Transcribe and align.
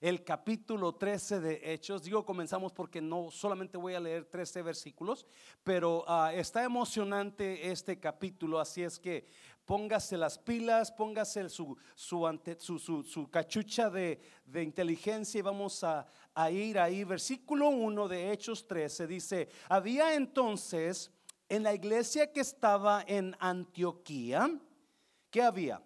el 0.00 0.24
capítulo 0.24 0.94
13 0.94 1.40
de 1.40 1.60
Hechos. 1.62 2.02
Digo 2.02 2.24
comenzamos 2.24 2.72
porque 2.72 3.02
no 3.02 3.30
solamente 3.30 3.76
voy 3.76 3.94
a 3.94 4.00
leer 4.00 4.24
13 4.24 4.62
versículos, 4.62 5.26
pero 5.62 6.04
ah, 6.08 6.32
está 6.34 6.64
emocionante 6.64 7.70
este 7.70 8.00
capítulo, 8.00 8.58
así 8.58 8.82
es 8.82 8.98
que 8.98 9.26
póngase 9.66 10.16
las 10.16 10.38
pilas, 10.38 10.90
póngase 10.90 11.48
su, 11.48 11.76
su, 11.94 13.28
cachucha 13.30 13.90
de, 13.90 14.20
inteligencia 14.54 15.38
y 15.38 15.42
vamos 15.42 15.84
a, 15.84 16.06
a 16.34 16.50
ir 16.50 16.78
ahí. 16.78 17.04
Versículo 17.04 17.68
1 17.68 18.08
de 18.08 18.32
Hechos 18.32 18.66
13 18.66 19.06
dice, 19.06 19.48
había 19.68 20.14
entonces 20.14 21.12
en 21.48 21.62
la 21.62 21.74
iglesia 21.74 22.32
que 22.32 22.40
estaba 22.40 23.04
en 23.06 23.36
Antioquía, 23.38 24.50
¿qué 25.30 25.42
había? 25.42 25.82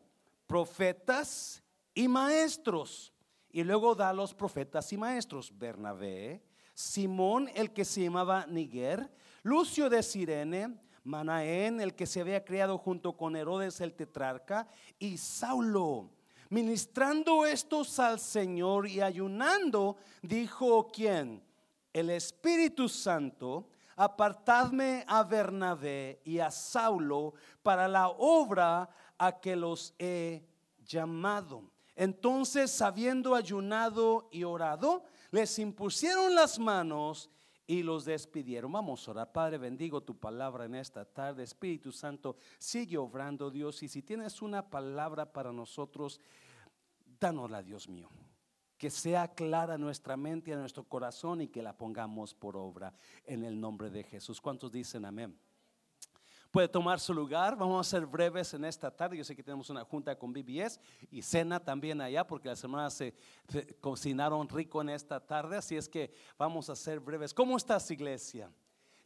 Profetas 0.47 1.63
y 1.95 2.07
maestros. 2.07 3.14
Y 3.55 3.63
luego 3.63 3.95
da 3.95 4.13
los 4.13 4.35
profetas 4.35 4.93
y 4.93 4.97
maestros, 4.97 5.57
Bernabé, 5.57 6.43
Simón, 6.75 7.49
el 7.55 7.73
que 7.73 7.85
se 7.85 8.03
llamaba 8.03 8.47
Niger, 8.49 9.09
Lucio 9.45 9.89
de 9.89 10.03
Sirene, 10.03 10.77
Manaén, 11.05 11.81
el 11.81 11.95
que 11.95 12.05
se 12.05 12.21
había 12.21 12.45
criado 12.45 12.79
junto 12.79 13.17
con 13.17 13.37
Herodes 13.37 13.81
el 13.81 13.95
tetrarca, 13.95 14.67
y 14.99 15.19
Saulo. 15.19 16.11
Ministrando 16.51 17.47
estos 17.47 18.01
al 18.01 18.19
Señor 18.19 18.89
y 18.89 19.01
ayunando, 19.01 19.99
dijo 20.21 20.89
quién? 20.93 21.41
El 21.93 22.11
Espíritu 22.11 22.89
Santo, 22.89 23.69
apartadme 23.95 25.05
a 25.07 25.23
Bernabé 25.23 26.21
y 26.25 26.41
a 26.41 26.51
Saulo 26.51 27.35
para 27.63 27.87
la 27.87 28.09
obra 28.09 28.91
a 29.17 29.39
que 29.39 29.55
los 29.55 29.95
he 29.97 30.43
llamado. 30.85 31.71
Entonces, 31.97 32.81
habiendo 32.83 33.35
ayunado 33.35 34.29
y 34.33 34.45
orado, 34.45 35.05
les 35.31 35.59
impusieron 35.59 36.35
las 36.35 36.59
manos 36.59 37.31
y 37.67 37.83
los 37.83 38.05
despidieron. 38.05 38.73
Vamos 38.73 39.07
a 39.07 39.13
orar. 39.13 39.33
Padre, 39.33 39.59
bendigo 39.59 40.03
tu 40.03 40.19
palabra 40.19 40.65
en 40.65 40.75
esta 40.75 41.05
tarde. 41.05 41.43
Espíritu 41.43 41.93
Santo, 41.93 42.37
sigue 42.59 42.99
obrando, 42.99 43.51
Dios. 43.51 43.83
Y 43.83 43.89
si 43.89 44.03
tienes 44.03 44.43
una 44.43 44.69
palabra 44.69 45.33
para 45.33 45.53
nosotros, 45.53 46.21
danosla, 47.21 47.63
Dios 47.63 47.89
mío. 47.89 48.09
Que 48.77 48.91
sea 48.91 49.29
clara 49.29 49.79
nuestra 49.79 50.17
mente 50.17 50.51
y 50.51 50.55
nuestro 50.55 50.85
corazón 50.85 51.41
y 51.41 51.49
que 51.49 51.63
la 51.63 51.77
pongamos 51.77 52.35
por 52.35 52.57
obra 52.57 52.93
en 53.25 53.45
el 53.45 53.59
nombre 53.59 53.89
de 53.89 54.03
Jesús. 54.03 54.41
¿Cuántos 54.41 54.71
dicen 54.71 55.05
amén? 55.05 55.39
Puede 56.55 56.69
tomar 56.69 57.01
su 57.01 57.13
lugar. 57.13 57.57
Vamos 57.57 57.85
a 57.85 57.91
ser 57.91 58.07
breves 58.07 58.55
en 58.55 58.65
esta 58.65 58.89
tarde. 58.89 59.17
Yo 59.17 59.25
sé 59.25 59.35
que 59.35 59.43
tenemos 59.43 59.71
una 59.71 59.85
junta 59.85 60.17
con 60.17 60.33
BBS 60.33 60.79
y 61.11 61.21
cena 61.21 61.59
también 61.59 62.01
allá 62.01 62.25
porque 62.25 62.49
las 62.49 62.63
hermanas 62.63 62.95
se, 62.95 63.13
cocinaron 63.81 64.49
rico 64.49 64.81
en 64.81 64.91
esta 64.91 65.19
tarde. 65.19 65.57
Así 65.57 65.77
es 65.77 65.89
que 65.89 66.15
vamos 66.39 66.71
a 66.71 66.77
ser 66.77 67.01
breves. 67.01 67.35
¿Cómo 67.35 67.57
estás, 67.57 67.91
iglesia? 67.91 68.53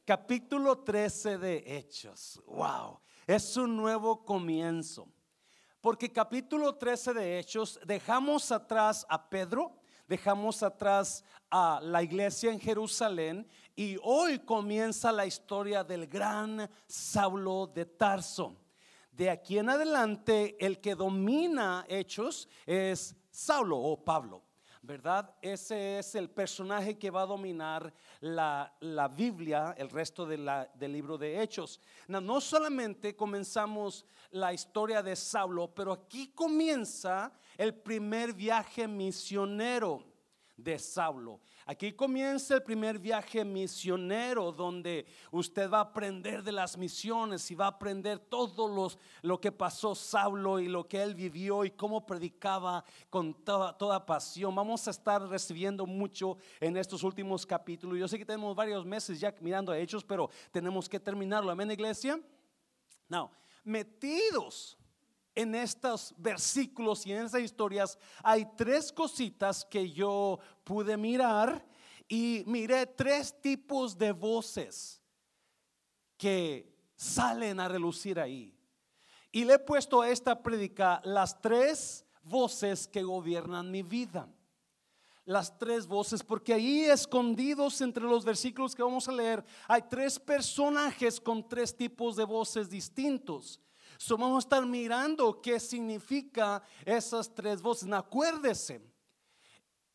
Capítulo 0.05 0.81
13 0.81 1.39
de 1.39 1.79
Hechos. 1.79 2.39
Wow, 2.45 3.01
es 3.27 3.57
un 3.57 3.79
nuevo 3.79 4.27
comienzo. 4.27 5.09
Porque 5.81 6.13
capítulo 6.13 6.75
13 6.75 7.15
de 7.15 7.39
Hechos 7.39 7.81
dejamos 7.87 8.53
atrás 8.53 9.07
a 9.09 9.27
Pedro 9.31 9.73
dejamos 10.09 10.63
atrás 10.63 11.23
a 11.51 11.81
la 11.83 12.03
iglesia 12.03 12.51
en 12.51 12.59
Jerusalén 12.59 13.47
y 13.77 13.97
hoy 14.03 14.41
comienza 14.41 15.13
la 15.13 15.27
historia 15.27 15.85
del 15.85 16.07
gran 16.07 16.69
Saulo 16.87 17.67
de 17.67 17.85
Tarso. 17.85 18.57
De 19.13 19.31
aquí 19.31 19.59
en 19.59 19.69
adelante 19.69 20.57
el 20.65 20.81
que 20.81 20.95
domina 20.95 21.85
hechos 21.89 22.49
es 22.67 23.15
Saulo 23.31 23.79
o 23.79 24.03
Pablo. 24.03 24.43
¿verdad? 24.89 25.35
Ese 25.43 25.99
es 25.99 26.15
el 26.15 26.31
personaje 26.31 26.99
que 26.99 27.11
va 27.11 27.23
a 27.23 27.27
dominar 27.27 27.93
la, 28.21 28.73
Biblia, 29.15 29.75
el 29.77 29.91
resto 29.91 30.25
del 30.25 30.67
libro 30.81 31.19
de 31.19 31.43
Hechos. 31.43 31.79
No, 32.07 32.23
no 32.23 32.41
solamente 32.41 33.15
comenzamos 33.15 34.07
la 34.31 34.55
historia 34.55 35.03
de 35.03 35.15
Saulo, 35.15 35.75
pero 35.75 35.93
aquí 35.93 36.29
comienza 36.29 37.33
el 37.59 37.75
primer 37.75 38.33
viaje 38.33 38.89
misionero 38.89 40.03
de 40.57 40.79
Saulo. 40.79 41.41
Aquí 41.67 41.93
comienza 41.93 42.55
el 42.55 42.63
primer 42.63 42.99
viaje 42.99 43.45
misionero 43.45 44.51
donde 44.51 45.07
usted 45.31 45.71
va 45.71 45.79
a 45.79 45.83
aprender 45.83 46.43
de 46.43 46.51
las 46.51 46.77
misiones 46.77 47.49
y 47.51 47.55
va 47.55 47.67
a 47.67 47.69
aprender 47.69 48.19
todo 48.19 48.67
los, 48.67 48.99
lo 49.23 49.41
que 49.41 49.53
pasó 49.53 49.95
Saulo 49.95 50.59
y 50.59 50.67
lo 50.67 50.89
que 50.89 51.01
él 51.03 51.15
vivió 51.15 51.65
y 51.65 51.71
cómo 51.71 52.07
predicaba 52.07 52.85
con 53.11 53.35
toda, 53.45 53.77
toda 53.77 54.05
pasión. 54.05 54.55
Vamos 54.55 54.89
a 54.89 54.91
estar 54.91 55.23
recibiendo 55.29 55.87
mucho 55.87 56.39
en 56.59 56.77
estos 56.77 57.03
últimos 57.03 57.45
capítulos. 57.45 57.99
Yo 57.99 58.09
sé 58.09 58.19
que 58.19 58.25
tenemos 58.25 58.57
varios 58.57 58.85
meses 58.85 59.21
ya 59.21 59.35
mirando 59.41 59.71
a 59.71 59.79
hechos, 59.79 60.03
pero 60.03 60.31
tenemos 60.51 60.89
que 60.89 60.99
terminarlo. 60.99 61.51
Amén, 61.51 61.71
iglesia. 61.71 62.21
No, 63.09 63.31
metidos 63.63 64.79
en 65.39 65.55
estos 65.55 66.13
versículos 66.19 67.07
y 67.07 67.13
en 67.13 67.27
esas 67.27 67.43
historias 67.43 67.97
hay 68.25 68.45
tres 68.57 68.91
cositas 68.91 69.65
que 69.65 69.89
yo 69.89 70.41
pude 70.65 70.97
mirar 70.97 71.65
y 72.09 72.43
miré 72.45 72.87
tres 72.87 73.41
tipos 73.41 73.97
de 73.97 74.11
voces 74.11 75.01
que 76.17 76.75
salen 76.97 77.61
a 77.61 77.69
relucir 77.69 78.19
ahí. 78.19 78.53
Y 79.31 79.45
le 79.45 79.55
he 79.55 79.59
puesto 79.61 80.01
a 80.01 80.11
esta 80.11 80.43
prédica 80.43 81.01
las 81.05 81.41
tres 81.41 82.05
voces 82.25 82.89
que 82.89 83.05
gobiernan 83.05 83.71
mi 83.71 83.85
vida. 83.85 84.29
Las 85.25 85.57
tres 85.57 85.87
voces, 85.87 86.25
porque 86.25 86.55
ahí 86.55 86.81
escondidos 86.81 87.81
entre 87.81 88.03
los 88.03 88.25
versículos 88.25 88.75
que 88.75 88.83
vamos 88.83 89.07
a 89.07 89.13
leer, 89.13 89.45
hay 89.69 89.83
tres 89.83 90.19
personajes 90.19 91.21
con 91.21 91.49
tres 91.49 91.77
tipos 91.77 92.17
de 92.17 92.25
voces 92.25 92.69
distintos. 92.69 93.61
So 93.99 94.17
vamos 94.17 94.45
a 94.45 94.47
estar 94.47 94.65
mirando 94.65 95.43
qué 95.43 95.59
significa 95.59 96.63
esas 96.87 97.35
tres 97.35 97.61
voces. 97.61 97.91
Acuérdese, 97.93 98.81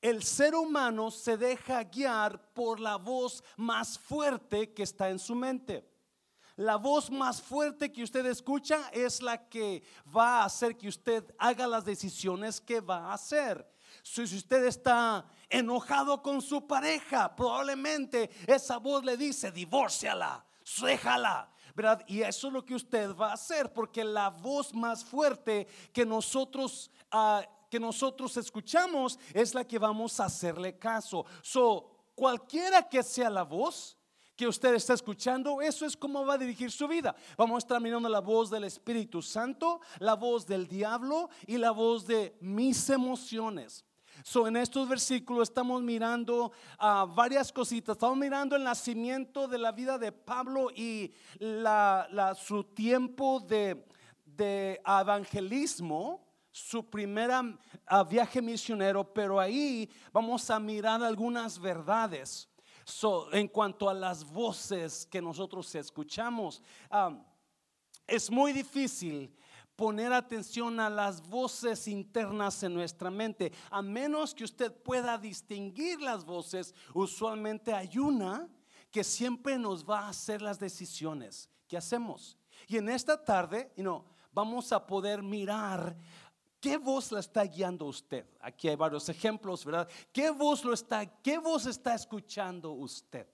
el 0.01 0.21
ser 0.23 0.55
humano 0.55 1.09
se 1.09 1.37
deja 1.37 1.81
guiar 1.85 2.51
por 2.53 2.81
la 2.81 2.97
voz 2.97 3.41
más 3.55 3.97
fuerte 3.97 4.73
que 4.73 4.83
está 4.83 5.09
en 5.09 5.19
su 5.19 5.33
mente. 5.33 5.89
La 6.57 6.75
voz 6.75 7.09
más 7.09 7.41
fuerte 7.41 7.93
que 7.93 8.03
usted 8.03 8.25
escucha 8.25 8.89
es 8.91 9.21
la 9.21 9.47
que 9.47 9.81
va 10.15 10.41
a 10.41 10.45
hacer 10.45 10.77
que 10.77 10.89
usted 10.89 11.23
haga 11.39 11.65
las 11.65 11.85
decisiones 11.85 12.59
que 12.59 12.81
va 12.81 13.05
a 13.05 13.13
hacer. 13.13 13.65
Si 14.03 14.23
usted 14.23 14.65
está 14.65 15.25
enojado 15.49 16.21
con 16.21 16.41
su 16.41 16.67
pareja, 16.67 17.33
probablemente 17.33 18.29
esa 18.45 18.79
voz 18.79 19.05
le 19.05 19.15
dice, 19.15 19.49
divórciala, 19.49 20.45
déjala. 20.81 21.52
Y 22.07 22.21
eso 22.21 22.47
es 22.47 22.53
lo 22.53 22.63
que 22.63 22.75
usted 22.75 23.15
va 23.15 23.31
a 23.31 23.33
hacer, 23.33 23.71
porque 23.73 24.03
la 24.03 24.29
voz 24.29 24.73
más 24.73 25.03
fuerte 25.03 25.67
que 25.91 26.05
nosotros, 26.05 26.91
ah, 27.11 27.43
que 27.69 27.79
nosotros 27.79 28.37
escuchamos 28.37 29.17
es 29.33 29.53
la 29.55 29.65
que 29.65 29.79
vamos 29.79 30.19
a 30.19 30.25
hacerle 30.25 30.77
caso. 30.77 31.25
So, 31.41 32.11
cualquiera 32.15 32.87
que 32.87 33.01
sea 33.01 33.29
la 33.29 33.43
voz, 33.43 33.97
que 34.35 34.47
usted 34.47 34.73
está 34.75 34.93
escuchando, 34.93 35.61
eso 35.61 35.85
es 35.85 35.95
como 35.95 36.25
va 36.25 36.35
a 36.35 36.37
dirigir 36.37 36.71
su 36.71 36.87
vida. 36.87 37.15
Vamos 37.37 37.55
a 37.55 37.59
estar 37.59 37.81
mirando 37.81 38.09
la 38.09 38.21
voz 38.21 38.49
del 38.49 38.63
Espíritu 38.63 39.21
Santo, 39.21 39.79
la 39.99 40.15
voz 40.15 40.45
del 40.45 40.67
diablo 40.67 41.29
y 41.45 41.57
la 41.57 41.71
voz 41.71 42.05
de 42.05 42.35
mis 42.41 42.89
emociones. 42.89 43.85
So, 44.23 44.47
en 44.47 44.55
estos 44.55 44.87
versículos 44.87 45.49
estamos 45.49 45.81
mirando 45.83 46.53
uh, 46.79 47.05
varias 47.13 47.51
cositas. 47.51 47.97
Estamos 47.97 48.17
mirando 48.17 48.55
el 48.55 48.63
nacimiento 48.63 49.49
de 49.49 49.57
la 49.57 49.73
vida 49.73 49.97
de 49.97 50.13
Pablo 50.13 50.69
y 50.73 51.13
la, 51.39 52.33
su 52.39 52.63
tiempo 52.63 53.41
de, 53.41 53.85
de 54.25 54.81
evangelismo 54.85 56.23
su 56.53 56.87
primer 56.87 57.31
ah, 57.87 58.03
viaje 58.03 58.39
misionero, 58.39 59.03
pero 59.11 59.39
ahí 59.39 59.89
vamos 60.13 60.49
a 60.51 60.59
mirar 60.59 61.03
algunas 61.03 61.59
verdades 61.59 62.47
so, 62.85 63.33
en 63.33 63.47
cuanto 63.47 63.89
a 63.89 63.93
las 63.93 64.23
voces 64.23 65.05
que 65.07 65.19
nosotros 65.21 65.73
escuchamos. 65.75 66.61
Ah, 66.89 67.19
es 68.05 68.29
muy 68.29 68.53
difícil 68.53 69.35
poner 69.83 70.13
atención 70.13 70.79
a 70.79 70.89
las 70.89 71.27
voces 71.27 71.89
internas 71.89 72.63
en 72.63 72.73
nuestra 72.73 73.11
mente. 73.11 73.51
A 73.69 73.81
menos 73.81 74.33
que 74.33 74.45
usted 74.45 74.71
pueda 74.71 75.17
distinguir 75.17 75.99
las 75.99 76.23
voces, 76.23 76.73
usualmente 76.93 77.73
hay 77.73 77.97
una 77.97 78.47
que 78.89 79.03
siempre 79.03 79.59
nos 79.59 79.83
va 79.83 80.05
a 80.05 80.07
hacer 80.07 80.41
las 80.41 80.57
decisiones 80.57 81.49
que 81.67 81.75
hacemos. 81.75 82.37
Y 82.65 82.77
en 82.77 82.87
esta 82.87 83.21
tarde, 83.21 83.73
you 83.75 84.01
vamos 84.31 84.71
a 84.71 84.87
poder 84.87 85.21
mirar 85.21 85.97
¿Qué 86.61 86.77
voz 86.77 87.11
la 87.11 87.19
está 87.19 87.43
guiando 87.43 87.83
usted? 87.83 88.25
Aquí 88.39 88.69
hay 88.69 88.77
varios 88.77 89.09
ejemplos, 89.09 89.65
¿verdad? 89.65 89.85
¿Qué 90.13 90.29
voz 90.29 90.63
lo 90.63 90.71
está, 90.71 91.05
qué 91.21 91.37
voz 91.37 91.65
está 91.65 91.93
escuchando 91.93 92.71
usted? 92.71 93.27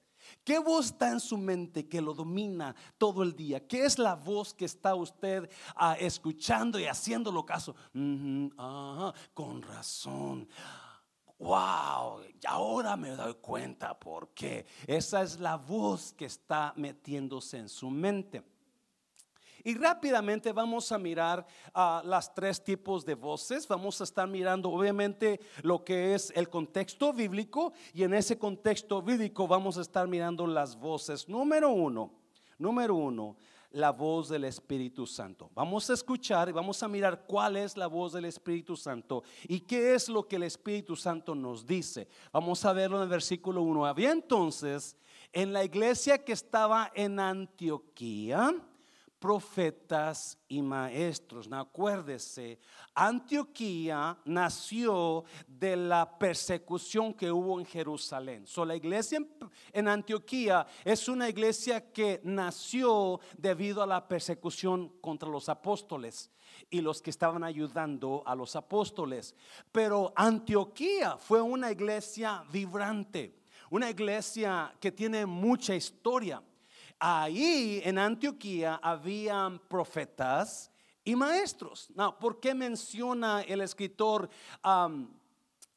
¿Qué 0.44 0.60
voz 0.60 0.88
está 0.88 1.12
en 1.12 1.20
su 1.20 1.38
mente 1.38 1.88
que 1.88 2.02
lo 2.02 2.14
domina 2.14 2.76
todo 2.98 3.24
el 3.24 3.36
día? 3.36 3.66
¿Qué 3.68 3.86
es 3.86 4.00
la 4.00 4.16
voz 4.16 4.54
que 4.54 4.66
está 4.66 4.96
usted 4.96 5.50
ah, 5.76 5.96
escuchando 6.00 6.80
y 6.80 6.86
haciéndolo 6.86 7.46
caso? 7.46 7.76
con 9.34 9.62
razón. 9.62 10.48
wow, 11.38 12.22
ahora 12.48 12.98
me 12.98 13.12
doy 13.12 13.36
cuenta 13.36 13.98
porque 13.98 14.66
esa 14.88 15.22
es 15.22 15.40
la 15.40 15.56
voz 15.58 16.14
que 16.14 16.26
está 16.26 16.74
metiéndose 16.76 17.58
en 17.58 17.70
su 17.70 17.90
mente. 17.90 18.44
Y 19.64 19.76
rápidamente 19.76 20.52
vamos 20.52 20.92
a 20.92 20.98
mirar 20.98 21.46
a 21.74 22.02
las 22.06 22.34
tres 22.34 22.64
tipos 22.64 23.06
de 23.06 23.16
voces. 23.16 23.68
Vamos 23.68 24.00
a 24.02 24.04
estar 24.04 24.28
mirando 24.28 24.70
obviamente 24.70 25.40
lo 25.62 25.84
que 25.84 26.14
es 26.14 26.32
el 26.36 26.50
contexto 26.50 27.14
bíblico 27.14 27.74
y 27.94 28.04
en 28.04 28.14
ese 28.14 28.38
contexto 28.38 29.02
bíblico 29.02 29.48
vamos 29.48 29.78
a 29.78 29.82
estar 29.82 30.08
mirando 30.08 30.48
las 30.48 30.76
voces. 30.76 31.28
Número 31.28 31.70
uno, 31.70 32.12
número 32.58 32.96
uno, 32.96 33.38
la 33.72 33.92
voz 33.92 34.30
del 34.30 34.46
Espíritu 34.46 35.06
Santo. 35.06 35.52
Vamos 35.54 35.90
a 35.90 35.94
escuchar 35.94 36.50
y 36.50 36.52
vamos 36.52 36.82
a 36.82 36.88
mirar 36.88 37.26
cuál 37.28 37.58
es 37.58 37.78
la 37.78 37.88
voz 37.88 38.14
del 38.14 38.26
Espíritu 38.26 38.76
Santo 38.76 39.24
y 39.44 39.60
qué 39.62 39.94
es 39.94 40.10
lo 40.10 40.28
que 40.28 40.38
el 40.38 40.44
Espíritu 40.44 40.96
Santo 40.96 41.36
nos 41.36 41.66
dice. 41.66 42.08
Vamos 42.32 42.66
a 42.66 42.74
verlo 42.74 42.98
en 42.98 43.04
el 43.04 43.10
versículo 43.10 43.62
1. 43.62 43.86
Había 43.86 44.12
entonces 44.12 44.96
en 45.32 45.54
la 45.54 45.64
iglesia 45.64 46.24
que 46.24 46.34
estaba 46.34 46.92
en 46.96 47.20
Antioquía, 47.20 48.56
profetas 49.20 50.38
y 50.48 50.62
maestros. 50.62 51.48
No, 51.48 51.60
acuérdese, 51.60 52.58
Antioquía 52.96 54.18
nació 54.26 55.26
de 55.46 55.76
la 55.76 56.18
persecución 56.18 57.14
que 57.14 57.32
hubo 57.32 57.60
en 57.60 57.66
Jerusalén. 57.66 58.48
So, 58.48 58.64
la 58.64 58.76
iglesia 58.76 59.20
en, 59.74 59.88
Antioquía 59.88 60.66
es 60.86 61.08
una 61.10 61.30
iglesia 61.30 61.92
que 61.92 62.22
nació 62.24 63.20
debido 63.38 63.84
a 63.84 63.88
la 63.88 64.08
persecución 64.08 64.90
contra 65.02 65.30
los 65.30 65.50
apóstoles 65.50 66.32
y 66.70 66.82
los 66.82 67.02
que 67.02 67.10
estaban 67.10 67.44
ayudando 67.44 68.24
a 68.26 68.36
los 68.36 68.56
apóstoles. 68.56 69.36
Pero 69.72 70.14
Antioquía 70.16 71.18
fue 71.18 71.42
una 71.42 71.72
iglesia 71.72 72.44
vibrante, 72.52 73.36
una 73.70 73.90
iglesia 73.90 74.74
que 74.80 74.92
tiene 74.92 75.26
mucha 75.26 75.76
historia 75.76 76.42
ahí 77.00 77.82
en 77.84 77.98
Antioquía 77.98 78.80
habían 78.82 79.60
profetas 79.60 80.72
y 81.04 81.16
maestros. 81.16 81.90
¿Por 82.20 82.40
qué 82.40 82.54
menciona 82.54 83.42
el 83.42 83.62
escritor 83.62 84.30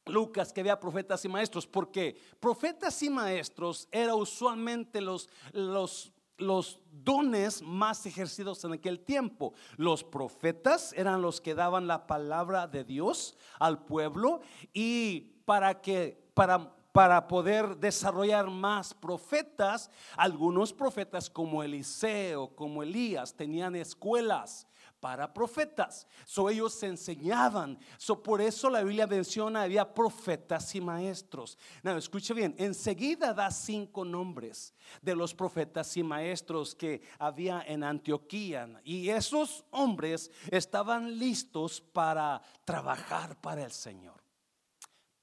Lucas 0.05 0.51
que 0.51 0.61
había 0.61 0.79
profetas 0.79 1.23
y 1.25 1.29
maestros? 1.29 1.65
Porque 1.65 2.17
profetas 2.39 3.01
y 3.01 3.09
maestros 3.09 3.87
eran 3.91 4.15
usualmente 4.15 5.01
los, 5.01 5.29
los 5.53 6.13
los 6.37 6.79
dones 6.91 7.61
más 7.61 8.05
ejercidos 8.05 8.63
en 8.63 8.73
aquel 8.73 8.99
tiempo. 8.99 9.53
Los 9.77 10.03
profetas 10.03 10.91
eran 10.93 11.21
los 11.21 11.39
que 11.39 11.55
daban 11.55 11.87
la 11.87 12.07
palabra 12.07 12.67
de 12.67 12.83
Dios 12.83 13.37
al 13.59 13.85
pueblo 13.85 14.41
y 14.73 15.21
para 15.45 15.81
que 15.81 16.29
para 16.33 16.75
para 16.93 17.27
poder 17.27 17.75
desarrollar 17.75 18.49
más 18.49 18.93
profetas. 18.93 19.89
Algunos 20.15 20.71
profetas 20.71 21.29
como 21.29 21.61
Eliseo, 21.61 22.55
como 22.55 22.81
Elías, 22.81 23.33
tenían 23.35 23.75
escuelas 23.75 24.67
para 25.01 25.33
profetas. 25.33 26.07
So 26.23 26.49
ellos 26.49 26.75
se 26.75 26.87
enseñaban. 26.87 27.77
So 27.97 28.23
por 28.23 28.39
eso 28.39 28.69
la 28.69 28.83
Biblia 28.83 29.05
menciona 29.05 29.63
había 29.63 29.93
profetas 29.93 30.73
y 30.75 30.79
maestros. 30.79 31.57
No, 31.81 31.97
escuche 31.97 32.33
bien, 32.33 32.55
enseguida 32.57 33.33
da 33.33 33.51
cinco 33.51 34.05
nombres 34.05 34.73
de 35.01 35.13
los 35.13 35.33
profetas 35.33 35.97
y 35.97 36.03
maestros 36.03 36.73
que 36.73 37.01
había 37.19 37.63
en 37.67 37.83
Antioquía. 37.83 38.79
Y 38.85 39.09
esos 39.09 39.65
hombres 39.71 40.31
estaban 40.49 41.19
listos 41.19 41.81
para 41.81 42.41
trabajar 42.63 43.35
para 43.41 43.65
el 43.65 43.71
Señor. 43.71 44.22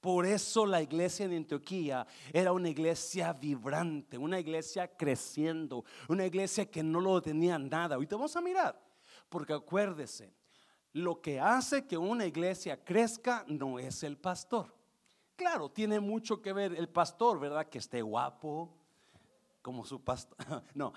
Por 0.01 0.25
eso 0.25 0.65
la 0.65 0.81
iglesia 0.81 1.27
en 1.27 1.33
Antioquía 1.33 2.07
era 2.33 2.51
una 2.51 2.69
iglesia 2.69 3.31
vibrante, 3.33 4.17
una 4.17 4.39
iglesia 4.39 4.87
creciendo, 4.87 5.85
una 6.09 6.25
iglesia 6.25 6.65
que 6.69 6.81
no 6.81 6.99
lo 6.99 7.21
tenía 7.21 7.59
nada. 7.59 7.95
Ahorita 7.95 8.15
vamos 8.15 8.35
a 8.35 8.41
mirar, 8.41 8.81
porque 9.29 9.53
acuérdese, 9.53 10.33
lo 10.93 11.21
que 11.21 11.39
hace 11.39 11.85
que 11.85 11.99
una 11.99 12.25
iglesia 12.25 12.83
crezca 12.83 13.45
no 13.47 13.77
es 13.77 14.01
el 14.01 14.17
pastor. 14.17 14.75
Claro, 15.35 15.69
tiene 15.69 15.99
mucho 15.99 16.41
que 16.41 16.51
ver 16.51 16.73
el 16.73 16.89
pastor, 16.89 17.39
¿verdad? 17.39 17.69
Que 17.69 17.77
esté 17.77 18.01
guapo, 18.01 18.75
como 19.61 19.85
su 19.85 20.03
pastor. 20.03 20.37
No, 20.73 20.93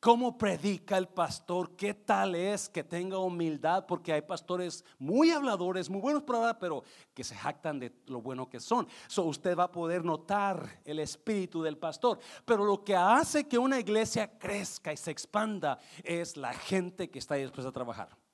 cómo 0.00 0.38
predica 0.38 0.96
el 0.96 1.08
pastor, 1.08 1.76
qué 1.76 1.94
tal 1.94 2.34
es 2.34 2.68
que 2.68 2.84
tenga 2.84 3.18
humildad, 3.18 3.86
porque 3.86 4.12
hay 4.12 4.22
pastores 4.22 4.84
muy 4.98 5.30
habladores, 5.30 5.90
muy 5.90 6.00
buenos 6.00 6.22
para 6.22 6.38
hablar, 6.38 6.58
pero 6.58 6.84
que 7.14 7.24
se 7.24 7.34
jactan 7.34 7.78
de 7.78 7.92
lo 8.06 8.20
bueno 8.20 8.48
que 8.48 8.60
son. 8.60 8.86
So 9.08 9.24
usted 9.24 9.56
va 9.56 9.64
a 9.64 9.72
poder 9.72 10.04
notar 10.04 10.80
el 10.84 11.00
espíritu 11.00 11.62
del 11.62 11.78
pastor, 11.78 12.18
pero 12.44 12.64
lo 12.64 12.84
que 12.84 12.94
hace 12.94 13.48
que 13.48 13.58
una 13.58 13.80
iglesia 13.80 14.38
crezca 14.38 14.92
y 14.92 14.96
se 14.96 15.10
expanda 15.10 15.78
es 16.04 16.36
la 16.36 16.52
gente 16.52 17.10
que 17.10 17.18
está 17.18 17.34
dispuesta 17.34 17.70
a 17.70 17.72
trabajar. 17.72 18.27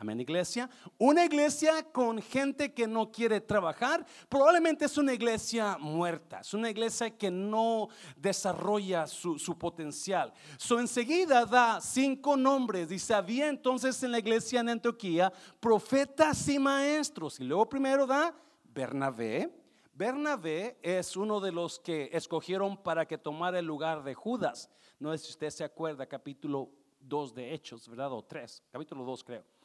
Amén, 0.00 0.18
iglesia. 0.18 0.70
Una 0.96 1.26
iglesia 1.26 1.82
con 1.92 2.22
gente 2.22 2.72
que 2.72 2.86
no 2.86 3.12
quiere 3.12 3.38
trabajar, 3.38 4.06
probablemente 4.30 4.86
es 4.86 4.96
una 4.96 5.12
iglesia 5.12 5.76
muerta, 5.78 6.40
es 6.40 6.54
una 6.54 6.70
iglesia 6.70 7.10
que 7.18 7.30
no 7.30 7.88
desarrolla 8.16 9.06
su, 9.06 9.36
potencial. 9.58 10.32
So 10.56 10.80
enseguida 10.80 11.44
da 11.44 11.82
cinco 11.82 12.34
nombres. 12.34 12.88
Dice, 12.88 13.12
había 13.12 13.48
entonces 13.48 14.02
en 14.02 14.12
la 14.12 14.20
iglesia 14.20 14.60
en 14.60 14.70
Antioquía 14.70 15.30
profetas 15.60 16.48
y 16.48 16.58
maestros. 16.58 17.38
Y 17.38 17.44
luego 17.44 17.68
primero 17.68 18.06
da 18.06 18.34
Bernabé. 18.72 19.54
Bernabé 19.92 20.78
es 20.80 21.14
uno 21.14 21.40
de 21.40 21.52
los 21.52 21.78
que 21.78 22.08
escogieron 22.14 22.82
para 22.82 23.04
que 23.04 23.18
tomara 23.18 23.58
el 23.58 23.66
lugar 23.66 24.02
de 24.02 24.14
Judas. 24.14 24.70
No 24.98 25.12
sé 25.12 25.18
si 25.18 25.30
usted 25.32 25.50
se 25.50 25.62
acuerda, 25.62 26.06
capítulo 26.06 26.70
2 27.00 27.34
de 27.34 27.52
Hechos, 27.52 27.86
¿verdad? 27.86 28.10
O 28.14 28.24
3, 28.24 28.62
capítulo 28.72 29.04
2 29.04 29.24
creo. 29.24 29.59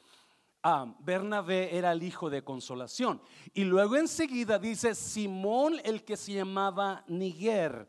Bernabé 0.99 1.77
era 1.77 1.91
el 1.91 2.01
hijo 2.01 2.29
de 2.29 2.43
consolación. 2.43 3.21
Y 3.53 3.65
luego 3.65 3.97
enseguida 3.97 4.57
dice 4.57 4.95
Simón 4.95 5.79
el 5.83 6.03
que 6.03 6.17
se 6.17 6.33
llamaba 6.33 7.03
Niger. 7.07 7.87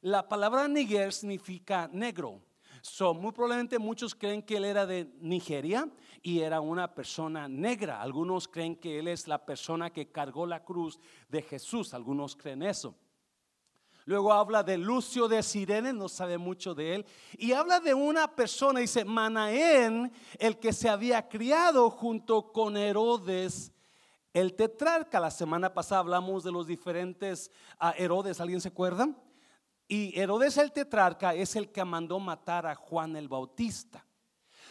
La 0.00 0.28
palabra 0.28 0.66
Niger 0.66 1.12
significa 1.12 1.88
negro. 1.92 2.42
So, 2.82 3.14
muy 3.14 3.32
probablemente 3.32 3.78
muchos 3.78 4.14
creen 4.14 4.42
que 4.42 4.56
él 4.56 4.64
era 4.64 4.86
de 4.86 5.12
Nigeria 5.20 5.88
y 6.22 6.40
era 6.40 6.60
una 6.60 6.92
persona 6.92 7.48
negra. 7.48 8.00
Algunos 8.00 8.48
creen 8.48 8.76
que 8.76 8.98
él 8.98 9.08
es 9.08 9.28
la 9.28 9.44
persona 9.44 9.90
que 9.90 10.10
cargó 10.10 10.46
la 10.46 10.64
cruz 10.64 10.98
de 11.28 11.42
Jesús. 11.42 11.94
Algunos 11.94 12.34
creen 12.34 12.62
eso. 12.62 12.94
Luego 14.08 14.32
habla 14.32 14.62
de 14.62 14.78
Lucio 14.78 15.28
de 15.28 15.42
Sirene, 15.42 15.92
no 15.92 16.08
sabe 16.08 16.38
mucho 16.38 16.74
de 16.74 16.94
él. 16.94 17.06
Y 17.36 17.52
habla 17.52 17.78
de 17.78 17.92
una 17.92 18.34
persona, 18.34 18.80
dice 18.80 19.04
Manaén, 19.04 20.10
el 20.38 20.58
que 20.58 20.72
se 20.72 20.88
había 20.88 21.28
criado 21.28 21.90
junto 21.90 22.50
con 22.50 22.78
Herodes. 22.78 23.70
El 24.32 24.54
tetrarca, 24.54 25.20
la 25.20 25.30
semana 25.30 25.74
pasada 25.74 25.98
hablamos 25.98 26.42
de 26.42 26.50
los 26.50 26.66
diferentes 26.66 27.50
ah, 27.78 27.92
Herodes, 27.98 28.40
¿alguien 28.40 28.62
se 28.62 28.68
acuerda? 28.68 29.10
Y 29.86 30.18
Herodes 30.18 30.56
el 30.56 30.72
tetrarca 30.72 31.34
es 31.34 31.54
el 31.54 31.70
que 31.70 31.84
mandó 31.84 32.18
matar 32.18 32.64
a 32.64 32.74
Juan 32.74 33.14
el 33.14 33.28
Bautista. 33.28 34.06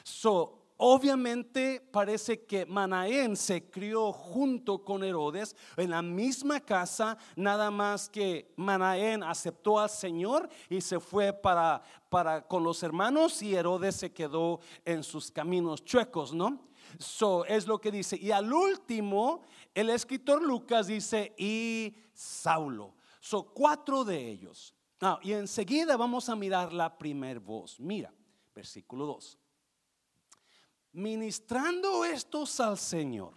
So, 0.03 0.66
Obviamente 0.79 1.81
parece 1.91 2.45
que 2.45 2.63
Manaén 2.63 3.35
se 3.35 3.67
crió 3.71 4.13
junto 4.13 4.83
con 4.83 5.03
Herodes 5.03 5.55
en 5.75 5.89
la 5.89 6.03
misma 6.03 6.59
casa, 6.59 7.17
nada 7.35 7.71
más 7.71 8.07
que 8.07 8.53
Manaén 8.57 9.23
aceptó 9.23 9.79
al 9.79 9.89
Señor 9.89 10.47
y 10.69 10.79
se 10.81 10.99
fue 10.99 11.33
para, 11.33 11.81
para 12.09 12.47
con 12.47 12.63
los 12.63 12.83
hermanos 12.83 13.41
y 13.41 13.55
Herodes 13.55 13.95
se 13.95 14.13
quedó 14.13 14.59
en 14.85 15.01
sus 15.01 15.31
caminos 15.31 15.83
chuecos, 15.83 16.31
¿no? 16.31 16.67
So, 16.99 17.43
es 17.45 17.65
lo 17.65 17.81
que 17.81 17.91
dice. 17.91 18.15
Y 18.15 18.29
al 18.29 18.53
último, 18.53 19.41
el 19.73 19.89
escritor 19.89 20.43
Lucas 20.43 20.87
dice, 20.87 21.33
y 21.37 21.95
Saulo. 22.13 22.93
Son 23.19 23.47
cuatro 23.53 24.05
de 24.05 24.29
ellos. 24.29 24.75
Ah, 25.01 25.19
y 25.23 25.33
enseguida 25.33 25.97
vamos 25.97 26.29
a 26.29 26.35
mirar 26.35 26.71
la 26.71 26.97
primer 26.97 27.39
voz. 27.39 27.79
Mira, 27.79 28.13
versículo 28.53 29.07
2 29.07 29.39
ministrando 30.97 32.03
estos 32.03 32.59
al 32.59 32.77
Señor 32.77 33.33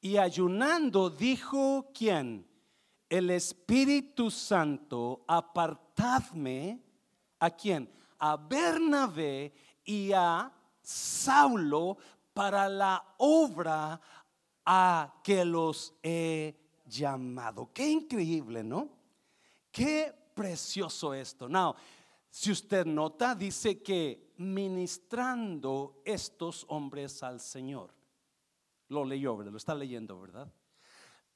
y 0.00 0.16
ayunando, 0.16 1.10
dijo 1.10 1.90
quién? 1.92 2.46
El 3.08 3.30
Espíritu 3.30 4.30
Santo, 4.30 5.24
apartadme 5.26 6.80
a 7.40 7.50
quién? 7.50 7.92
A 8.18 8.36
Bernabé 8.36 9.52
y 9.84 10.12
a 10.12 10.50
Saulo 10.80 11.98
para 12.32 12.68
la 12.68 13.14
obra 13.18 14.00
a 14.64 15.20
que 15.24 15.44
los 15.44 15.94
he 16.04 16.54
llamado. 16.86 17.70
Qué 17.74 17.88
increíble, 17.88 18.62
¿no? 18.62 18.88
Qué 19.72 20.14
precioso 20.34 21.12
esto. 21.12 21.48
Now, 21.48 21.74
si 22.30 22.52
usted 22.52 22.86
nota, 22.86 23.34
dice 23.34 23.82
que 23.82 24.31
ministrando 24.42 26.02
estos 26.04 26.66
hombres 26.68 27.22
al 27.22 27.40
Señor. 27.40 27.94
Lo 28.88 29.04
leyó, 29.04 29.36
¿verdad? 29.36 29.52
Lo 29.52 29.58
está 29.58 29.74
leyendo, 29.74 30.20
¿verdad? 30.20 30.52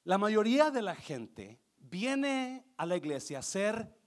La 0.03 0.17
mayoría 0.17 0.69
de 0.69 0.81
la 0.81 0.95
gente 0.95 1.59
viene 1.77 2.65
a 2.77 2.85
la 2.85 2.97
iglesia 2.97 3.39
a 3.39 3.41
ser 3.43 3.97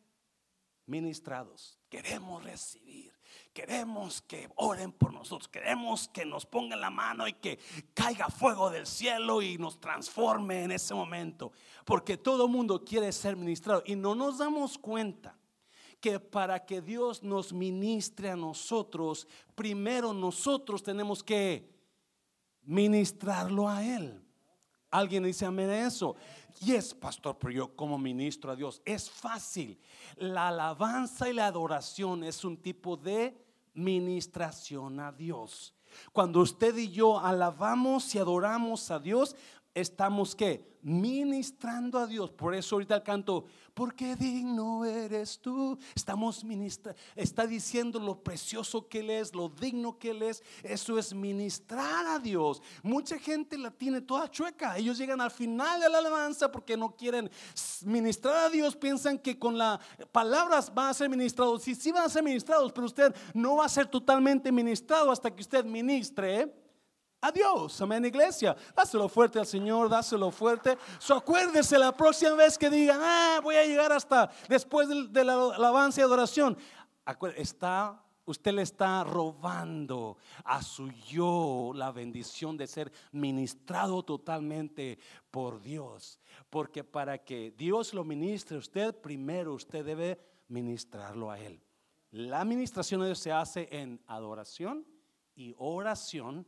ministrados. 0.86 1.78
Queremos 1.88 2.44
recibir. 2.44 3.12
Queremos 3.52 4.22
que 4.22 4.48
oren 4.56 4.92
por 4.92 5.12
nosotros. 5.12 5.48
Queremos 5.48 6.08
que 6.08 6.24
nos 6.24 6.46
pongan 6.46 6.80
la 6.80 6.90
mano 6.90 7.26
y 7.26 7.32
que 7.32 7.58
caiga 7.94 8.28
fuego 8.28 8.70
del 8.70 8.86
cielo 8.86 9.42
y 9.42 9.58
nos 9.58 9.80
transforme 9.80 10.64
en 10.64 10.72
ese 10.72 10.94
momento. 10.94 11.52
Porque 11.84 12.16
todo 12.16 12.48
mundo 12.48 12.84
quiere 12.84 13.10
ser 13.12 13.36
ministrado. 13.36 13.82
Y 13.86 13.96
no 13.96 14.14
nos 14.14 14.38
damos 14.38 14.78
cuenta 14.78 15.39
que 16.00 16.18
para 16.18 16.64
que 16.64 16.80
Dios 16.80 17.22
nos 17.22 17.52
ministre 17.52 18.30
a 18.30 18.36
nosotros, 18.36 19.26
primero 19.54 20.12
nosotros 20.12 20.82
tenemos 20.82 21.22
que 21.22 21.68
ministrarlo 22.62 23.68
a 23.68 23.84
Él. 23.84 24.22
Alguien 24.90 25.22
dice 25.22 25.46
amén 25.46 25.70
a 25.70 25.86
eso. 25.86 26.16
Y 26.60 26.72
es, 26.72 26.92
pastor, 26.94 27.38
pero 27.38 27.52
yo 27.52 27.76
como 27.76 27.96
ministro 27.96 28.50
a 28.50 28.56
Dios, 28.56 28.82
es 28.84 29.08
fácil. 29.08 29.78
La 30.16 30.48
alabanza 30.48 31.28
y 31.28 31.32
la 31.32 31.46
adoración 31.46 32.24
es 32.24 32.44
un 32.44 32.56
tipo 32.56 32.96
de 32.96 33.36
ministración 33.74 34.98
a 35.00 35.12
Dios. 35.12 35.74
Cuando 36.12 36.40
usted 36.40 36.76
y 36.76 36.90
yo 36.90 37.18
alabamos 37.18 38.14
y 38.14 38.18
adoramos 38.18 38.90
a 38.90 38.98
Dios, 38.98 39.36
estamos 39.74 40.34
que 40.34 40.70
ministrando 40.82 41.98
a 41.98 42.06
Dios. 42.06 42.30
Por 42.30 42.54
eso 42.54 42.76
ahorita 42.76 42.96
el 42.96 43.02
canto, 43.02 43.44
porque 43.74 44.16
digno 44.16 44.84
eres 44.84 45.38
tú. 45.38 45.78
Estamos 45.94 46.42
ministrando, 46.44 46.98
está 47.14 47.46
diciendo 47.46 47.98
lo 47.98 48.22
precioso 48.22 48.88
que 48.88 49.00
Él 49.00 49.10
es, 49.10 49.34
lo 49.34 49.48
digno 49.48 49.98
que 49.98 50.10
Él 50.10 50.22
es. 50.22 50.42
Eso 50.62 50.98
es 50.98 51.14
ministrar 51.14 52.06
a 52.06 52.18
Dios. 52.18 52.62
Mucha 52.82 53.18
gente 53.18 53.58
la 53.58 53.70
tiene 53.70 54.00
toda 54.00 54.30
chueca. 54.30 54.76
Ellos 54.76 54.98
llegan 54.98 55.20
al 55.20 55.30
final 55.30 55.80
de 55.80 55.88
la 55.88 55.98
alabanza 55.98 56.50
porque 56.50 56.76
no 56.76 56.94
quieren 56.96 57.30
ministrar 57.84 58.46
a 58.46 58.50
Dios. 58.50 58.76
Piensan 58.76 59.18
que 59.18 59.38
con 59.38 59.58
las 59.58 59.78
palabras 60.12 60.72
van 60.72 60.88
a 60.88 60.94
ser 60.94 61.08
ministrados. 61.08 61.62
Sí, 61.62 61.74
sí 61.74 61.92
van 61.92 62.04
a 62.04 62.08
ser 62.08 62.22
ministrados, 62.22 62.72
pero 62.72 62.86
usted 62.86 63.14
no 63.34 63.56
va 63.56 63.66
a 63.66 63.68
ser 63.68 63.86
totalmente 63.86 64.50
ministrado 64.50 65.10
hasta 65.10 65.34
que 65.34 65.42
usted 65.42 65.64
ministre. 65.64 66.54
¿Eh? 67.20 67.26
Adiós, 67.26 67.80
amén, 67.80 68.04
iglesia. 68.04 68.56
Dáselo 68.74 69.08
fuerte 69.08 69.38
al 69.38 69.46
Señor, 69.46 69.88
dáselo 69.88 70.30
fuerte. 70.30 70.76
So, 70.98 71.14
acuérdese 71.14 71.78
la 71.78 71.92
próxima 71.96 72.34
vez 72.34 72.56
que 72.56 72.70
digan, 72.70 73.00
ah, 73.02 73.40
voy 73.42 73.56
a 73.56 73.66
llegar 73.66 73.92
hasta 73.92 74.30
después 74.48 74.88
de, 74.88 75.24
la 75.24 75.34
alabanza 75.54 76.00
y 76.00 76.04
adoración. 76.04 76.56
Está, 77.36 78.02
usted 78.24 78.52
le 78.52 78.62
está 78.62 79.04
robando 79.04 80.16
a 80.44 80.62
su 80.62 80.90
yo 81.08 81.72
la 81.74 81.92
bendición 81.92 82.56
de 82.56 82.66
ser 82.66 82.92
ministrado 83.12 84.02
totalmente 84.02 84.98
por 85.30 85.60
Dios. 85.60 86.20
Porque 86.48 86.84
para 86.84 87.18
que 87.18 87.52
Dios 87.56 87.92
lo 87.94 88.04
ministre 88.04 88.56
usted, 88.56 88.94
primero 88.94 89.54
usted 89.54 89.84
debe 89.84 90.20
ministrarlo 90.48 91.30
a 91.30 91.38
Él. 91.38 91.60
La 92.12 92.40
administración 92.40 93.00
de 93.00 93.08
Dios 93.08 93.20
se 93.20 93.30
hace 93.30 93.68
en 93.70 94.00
adoración 94.06 94.84
y 95.36 95.54
oración 95.58 96.44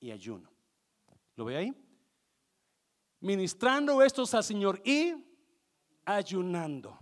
y 0.00 0.10
ayuno. 0.10 0.50
¿Lo 1.36 1.44
ve 1.44 1.56
ahí? 1.56 1.74
Ministrando 3.20 4.02
estos 4.02 4.32
al 4.34 4.42
Señor 4.42 4.80
y 4.84 5.14
ayunando. 6.04 6.98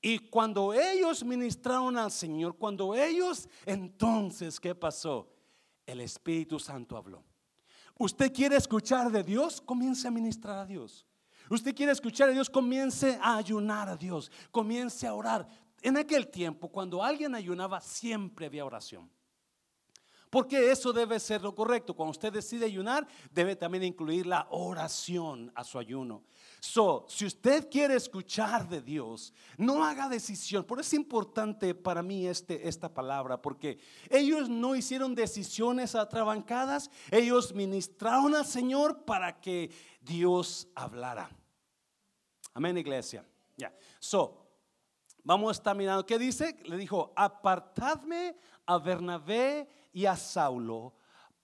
Y 0.00 0.18
cuando 0.18 0.72
ellos 0.72 1.22
ministraron 1.24 1.98
al 1.98 2.10
Señor, 2.10 2.56
cuando 2.56 2.94
ellos, 2.94 3.48
entonces, 3.66 4.58
¿qué 4.58 4.74
pasó? 4.74 5.28
El 5.84 6.00
Espíritu 6.00 6.58
Santo 6.58 6.96
habló. 6.96 7.22
Usted 7.98 8.32
quiere 8.32 8.56
escuchar 8.56 9.10
de 9.10 9.22
Dios, 9.22 9.60
comience 9.60 10.08
a 10.08 10.10
ministrar 10.10 10.58
a 10.58 10.66
Dios. 10.66 11.04
Usted 11.50 11.74
quiere 11.74 11.92
escuchar 11.92 12.30
a 12.30 12.32
Dios, 12.32 12.48
comience 12.48 13.18
a 13.20 13.36
ayunar 13.36 13.88
a 13.88 13.96
Dios, 13.96 14.30
comience 14.50 15.06
a 15.06 15.12
orar. 15.12 15.46
En 15.82 15.96
aquel 15.96 16.28
tiempo, 16.28 16.68
cuando 16.68 17.02
alguien 17.02 17.34
ayunaba, 17.34 17.80
siempre 17.80 18.46
había 18.46 18.64
oración. 18.64 19.10
Porque 20.30 20.70
eso 20.70 20.92
debe 20.92 21.18
ser 21.18 21.42
lo 21.42 21.52
correcto. 21.54 21.94
Cuando 21.94 22.12
usted 22.12 22.32
decide 22.32 22.64
ayunar, 22.64 23.06
debe 23.32 23.56
también 23.56 23.82
incluir 23.82 24.26
la 24.26 24.46
oración 24.50 25.50
a 25.56 25.64
su 25.64 25.76
ayuno. 25.76 26.22
So, 26.60 27.04
si 27.08 27.26
usted 27.26 27.68
quiere 27.68 27.96
escuchar 27.96 28.68
de 28.68 28.80
Dios, 28.80 29.34
no 29.56 29.84
haga 29.84 30.08
decisión. 30.08 30.64
Por 30.64 30.78
eso 30.78 30.86
es 30.86 30.94
importante 30.94 31.74
para 31.74 32.00
mí 32.02 32.28
este, 32.28 32.68
esta 32.68 32.94
palabra, 32.94 33.42
porque 33.42 33.80
ellos 34.08 34.48
no 34.48 34.76
hicieron 34.76 35.16
decisiones 35.16 35.96
atrabancadas, 35.96 36.90
ellos 37.10 37.52
ministraron 37.52 38.34
al 38.36 38.46
Señor 38.46 39.04
para 39.04 39.40
que 39.40 39.72
Dios 40.00 40.68
hablara. 40.76 41.28
Amén, 42.54 42.78
iglesia. 42.78 43.24
Ya. 43.56 43.74
So, 43.98 44.46
vamos 45.24 45.48
a 45.48 45.52
estar 45.52 45.76
mirando. 45.76 46.06
¿Qué 46.06 46.18
dice? 46.18 46.56
Le 46.64 46.76
dijo, 46.76 47.12
apartadme 47.16 48.36
a 48.66 48.78
Bernabé 48.78 49.68
y 49.92 50.06
a 50.06 50.16
Saulo 50.16 50.94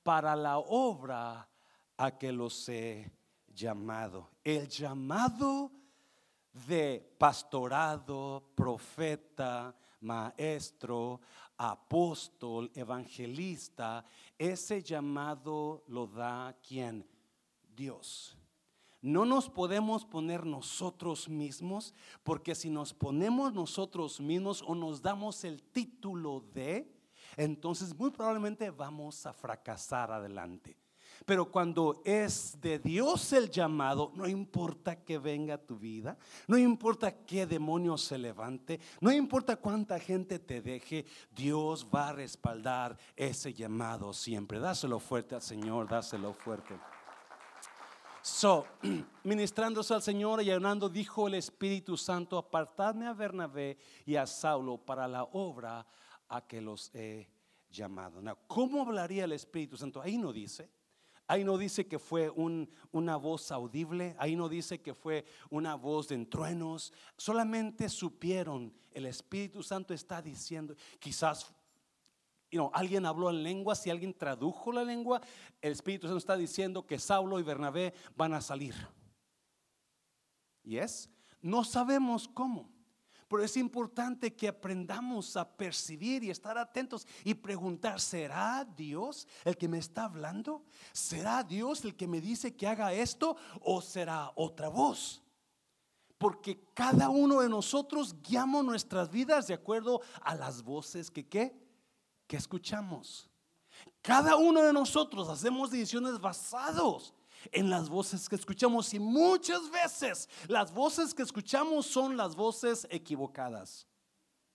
para 0.03 0.37
la 0.37 0.59
obra 0.59 1.49
a 1.97 2.19
que 2.19 2.33
los 2.33 2.69
he 2.69 3.11
llamado. 3.55 4.31
El 4.45 4.69
llamado 4.69 5.73
de 6.67 7.15
pastorado, 7.19 8.51
profeta, 8.55 9.75
maestro, 10.01 11.21
apóstol, 11.57 12.71
evangelista, 12.75 14.05
ese 14.39 14.83
llamado 14.83 15.85
lo 15.89 16.07
da 16.07 16.57
quien? 16.67 17.07
Dios. 17.75 18.37
No 19.03 19.25
nos 19.25 19.49
podemos 19.49 20.05
poner 20.05 20.45
nosotros 20.45 21.29
mismos, 21.29 21.95
porque 22.23 22.55
si 22.55 22.71
nos 22.71 22.93
ponemos 22.93 23.53
nosotros 23.53 24.21
mismos 24.21 24.63
o 24.67 24.75
nos 24.75 25.03
damos 25.03 25.45
el 25.45 25.63
título 25.63 26.41
de, 26.53 26.96
entonces 27.37 27.95
muy 27.95 28.11
probablemente 28.11 28.71
vamos 28.71 29.27
a 29.27 29.33
fracasar 29.33 30.11
adelante. 30.11 30.77
Pero 31.25 31.51
cuando 31.51 32.03
es 32.05 32.61
de 32.61 32.79
Dios 32.79 33.33
el 33.33 33.51
llamado, 33.51 34.13
no 34.15 34.29
importa 34.29 35.03
que 35.03 35.19
venga 35.19 35.57
tu 35.57 35.79
vida, 35.79 36.19
no 36.47 36.59
importa 36.59 37.25
qué 37.25 37.47
demonio 37.47 37.97
se 37.97 38.19
levante, 38.19 38.81
no 39.01 39.11
importa 39.11 39.57
cuánta 39.57 39.99
gente 39.99 40.39
te 40.39 40.61
deje, 40.61 41.07
Dios 41.35 41.87
va 41.93 42.09
a 42.09 42.13
respaldar 42.13 42.99
ese 43.17 43.55
llamado 43.55 44.13
siempre. 44.13 44.59
Dáselo 44.59 44.99
fuerte 44.99 45.35
al 45.35 45.43
Señor, 45.43 45.89
dáselo 45.89 46.35
fuerte. 46.35 46.79
So, 48.23 48.67
ministrándose 49.25 49.95
al 49.95 50.03
Señor 50.03 50.43
y 50.43 50.51
ayunando, 50.51 50.89
dijo 50.89 51.29
el 51.29 51.35
Espíritu 51.35 51.97
Santo: 51.97 52.37
Apartadme 52.37 53.07
a 53.07 53.15
Bernabé 53.15 53.79
y 54.05 54.17
a 54.17 54.27
Saulo 54.27 54.79
para 54.79 55.07
la 55.07 55.23
obra 55.25 55.87
a 56.29 56.47
que 56.47 56.61
los 56.61 56.95
he 56.95 57.29
llamado. 57.71 58.23
¿Cómo 58.47 58.83
hablaría 58.83 59.25
el 59.25 59.33
Espíritu 59.33 59.77
Santo? 59.77 60.01
Ahí 60.01 60.19
no 60.19 60.33
dice. 60.33 60.71
Ahí 61.29 61.43
no 61.43 61.59
dice 61.59 61.89
que 61.89 61.99
fue 61.99 62.31
una 62.93 63.17
voz 63.17 63.51
audible, 63.51 64.15
ahí 64.19 64.37
no 64.37 64.49
dice 64.49 64.81
que 64.81 64.95
fue 64.95 65.25
una 65.51 65.75
voz 65.75 66.07
de 66.07 66.25
truenos, 66.27 66.93
solamente 67.17 67.89
supieron, 67.89 68.73
el 68.93 69.07
Espíritu 69.07 69.61
Santo 69.61 69.93
está 69.93 70.23
diciendo, 70.23 70.77
quizás 71.01 71.53
alguien 72.73 73.07
habló 73.07 73.31
en 73.31 73.43
lengua, 73.43 73.75
si 73.75 73.91
alguien 73.91 74.15
tradujo 74.15 74.71
la 74.71 74.85
lengua, 74.85 75.21
el 75.61 75.73
Espíritu 75.73 76.07
Santo 76.07 76.19
está 76.19 76.37
diciendo 76.37 76.87
que 76.87 76.99
Saulo 76.99 77.41
y 77.41 77.43
Bernabé 77.43 77.93
van 78.17 78.33
a 78.33 78.41
salir. 78.41 78.75
¿Y 80.63 80.79
es? 80.79 81.11
No 81.43 81.65
sabemos 81.65 82.29
cómo. 82.29 82.76
Pero 83.29 83.43
es 83.43 83.57
importante 83.57 84.35
que 84.35 84.49
aprendamos 84.49 85.37
a 85.37 85.49
percibir 85.57 86.23
y 86.23 86.31
estar 86.31 86.57
atentos 86.57 87.07
y 87.25 87.35
preguntar, 87.35 88.01
¿será 88.01 88.65
Dios 88.65 89.27
el 89.45 89.57
que 89.57 89.69
me 89.69 89.79
está 89.79 90.05
hablando? 90.05 90.65
¿Será 90.93 91.43
Dios 91.43 91.85
el 91.85 91.97
que 91.97 92.07
me 92.07 92.21
dice 92.21 92.55
que 92.55 92.69
haga 92.69 92.93
esto 92.93 93.37
o 93.61 93.83
será 93.83 94.31
otra 94.37 94.69
voz? 94.69 95.23
Porque 96.19 96.63
cada 96.73 97.09
uno 97.09 97.41
de 97.41 97.49
nosotros 97.49 98.15
guiamos 98.23 98.65
nuestras 98.65 99.11
vidas 99.11 99.49
de 99.49 99.55
acuerdo 99.55 100.01
a 100.23 100.35
las 100.37 100.63
voces 100.63 101.11
que, 101.11 101.27
que 101.27 102.37
escuchamos. 102.37 103.29
Cada 104.03 104.37
uno 104.37 104.63
de 104.63 104.73
nosotros 104.73 105.29
hacemos 105.29 105.73
decisiones 105.73 106.21
basados 106.21 107.13
en 107.53 107.71
las 107.71 107.89
voces 107.89 108.29
que 108.29 108.37
escuchamos 108.37 108.93
y 108.95 108.99
muchas 108.99 109.71
veces 109.71 110.29
las 110.49 110.73
voces 110.73 111.15
que 111.15 111.23
escuchamos 111.23 111.87
son 111.87 112.17
las 112.17 112.35
voces 112.35 112.87
equivocadas. 112.91 113.87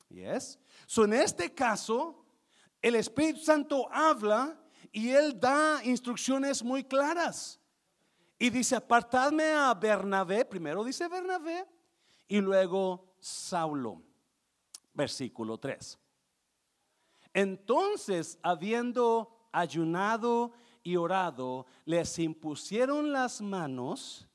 Yes. 0.10 0.60
So 0.86 1.06
en 1.06 1.14
este 1.14 1.54
caso, 1.54 2.26
el 2.82 2.96
Espíritu 2.96 3.40
Santo 3.40 3.88
habla 3.92 4.60
y 4.92 5.10
él 5.10 5.40
da 5.40 5.82
instrucciones 5.84 6.64
muy 6.64 6.84
claras. 6.84 7.60
Y 8.38 8.50
dice, 8.50 8.76
apartadme 8.76 9.52
a 9.52 9.74
Bernabé, 9.74 10.44
primero 10.46 10.84
dice 10.84 11.08
Bernabé 11.08 11.66
y 12.28 12.42
luego 12.42 13.14
Saulo. 13.20 14.02
Versículo 14.94 15.58
3. 15.58 15.98
Entonces, 17.34 18.38
habiendo 18.42 19.48
ayunado 19.52 20.52
y 20.84 20.96
orado, 20.96 21.66
les 21.86 22.20
impusieron 22.20 23.12
las 23.12 23.42
manos 23.42 24.28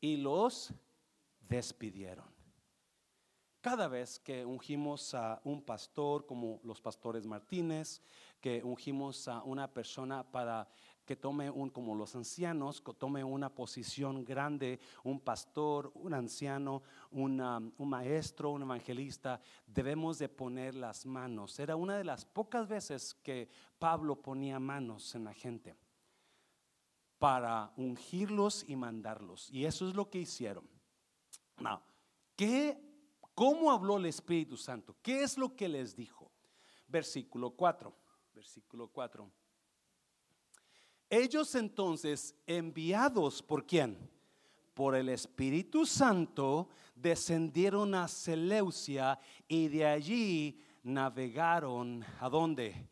y 0.00 0.16
los 0.16 0.72
despidieron. 1.40 2.34
Cada 3.60 3.88
vez 3.88 4.18
que 4.18 4.44
ungimos 4.44 5.14
a 5.14 5.40
un 5.44 5.62
pastor, 5.62 6.26
como 6.26 6.60
los 6.64 6.82
pastores 6.82 7.24
Martínez, 7.24 8.02
que 8.40 8.62
ungimos 8.62 9.26
a 9.26 9.42
una 9.42 9.72
persona 9.72 10.22
para 10.22 10.68
que 11.04 11.16
tome 11.16 11.50
un, 11.50 11.70
como 11.70 11.94
los 11.94 12.14
ancianos, 12.14 12.80
que 12.80 12.94
tome 12.94 13.22
una 13.22 13.54
posición 13.54 14.24
grande, 14.24 14.78
un 15.02 15.20
pastor, 15.20 15.92
un 15.94 16.14
anciano, 16.14 16.82
un 17.10 17.72
maestro, 17.78 18.50
un 18.50 18.62
evangelista, 18.62 19.40
debemos 19.66 20.18
de 20.18 20.28
poner 20.28 20.74
las 20.74 21.06
manos. 21.06 21.58
Era 21.58 21.76
una 21.76 21.96
de 21.96 22.04
las 22.04 22.24
pocas 22.24 22.68
veces 22.68 23.14
que 23.14 23.48
Pablo 23.78 24.16
ponía 24.16 24.58
manos 24.58 25.14
en 25.14 25.24
la 25.24 25.34
gente 25.34 25.76
para 27.18 27.72
ungirlos 27.76 28.64
y 28.68 28.76
mandarlos. 28.76 29.50
Y 29.50 29.64
eso 29.64 29.88
es 29.88 29.94
lo 29.94 30.10
que 30.10 30.18
hicieron. 30.18 30.68
Now, 31.58 31.80
¿qué 32.34 32.94
¿Cómo 33.34 33.72
habló 33.72 33.96
el 33.96 34.06
Espíritu 34.06 34.56
Santo? 34.56 34.96
¿Qué 35.02 35.24
es 35.24 35.36
lo 35.36 35.56
que 35.56 35.68
les 35.68 35.96
dijo? 35.96 36.30
Versículo 36.86 37.50
4. 37.50 37.92
Versículo 38.32 38.88
4. 38.88 39.28
Ellos 41.14 41.54
entonces, 41.54 42.34
enviados 42.44 43.40
por 43.40 43.64
quién? 43.64 43.96
Por 44.74 44.96
el 44.96 45.08
Espíritu 45.08 45.86
Santo, 45.86 46.68
descendieron 46.96 47.94
a 47.94 48.08
Seleucia 48.08 49.20
y 49.46 49.68
de 49.68 49.86
allí 49.86 50.60
navegaron 50.82 52.04
a 52.18 52.28
dónde? 52.28 52.88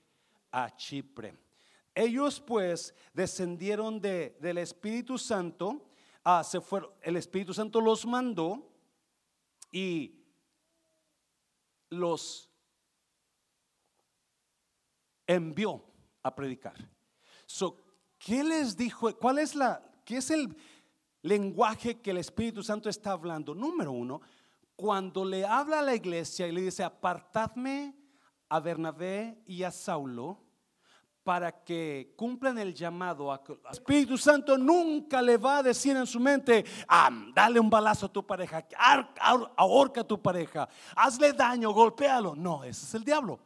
A 0.52 0.71
Chipre. 0.76 1.35
Ellos 1.93 2.38
pues 2.38 2.95
descendieron 3.12 4.00
de, 4.00 4.37
del 4.41 4.59
Espíritu 4.59 5.19
Santo, 5.19 5.91
ah, 6.23 6.45
se 6.45 6.61
fueron, 6.61 6.93
el 7.02 7.17
Espíritu 7.17 7.52
Santo 7.52 7.81
los 7.81 8.07
mandó 8.07 8.71
y 9.73 10.14
los 11.91 12.49
envió 15.26 15.85
a 16.23 16.33
predicar. 16.33 16.76
So, 17.47 17.82
¿Qué 18.25 18.45
les 18.45 18.76
dijo? 18.76 19.12
¿Cuál 19.17 19.41
es 19.41 19.57
la, 19.57 19.83
qué 20.05 20.19
es 20.19 20.31
el 20.31 20.57
lenguaje 21.23 22.00
que 22.00 22.12
el 22.12 22.19
Espíritu 22.19 22.62
Santo 22.62 22.88
está 22.88 23.11
hablando? 23.11 23.52
Número 23.52 23.91
uno, 23.91 24.21
cuando 24.76 25.25
le 25.25 25.45
habla 25.45 25.81
a 25.81 25.83
la 25.83 25.97
iglesia 25.97 26.47
y 26.47 26.52
le 26.52 26.62
dice, 26.62 26.85
apartadme 26.85 27.97
a 28.49 28.61
Bernabé 28.61 29.43
y 29.45 29.64
a 29.64 29.73
Saulo 29.73 30.38
para 31.25 31.64
que 31.64 32.14
cumplan 32.17 32.59
el 32.59 32.73
llamado. 32.73 33.35
El 33.35 33.59
Espíritu 33.73 34.17
Santo 34.17 34.57
nunca 34.57 35.21
le 35.21 35.37
va 35.37 35.59
a 35.59 35.62
decir 35.64 35.97
en 35.97 36.07
su 36.07 36.21
mente, 36.21 36.64
ah, 36.87 37.11
dale 37.35 37.59
un 37.59 37.69
balazo 37.69 38.07
a 38.07 38.12
tu 38.12 38.25
pareja, 38.25 38.64
ahorca 39.57 40.02
a 40.02 40.05
tu 40.05 40.23
pareja, 40.23 40.69
hazle 40.95 41.33
daño, 41.33 41.73
golpéalo. 41.73 42.37
No, 42.37 42.62
ese 42.62 42.87
es 42.87 42.95
el 42.95 43.02
diablo. 43.02 43.41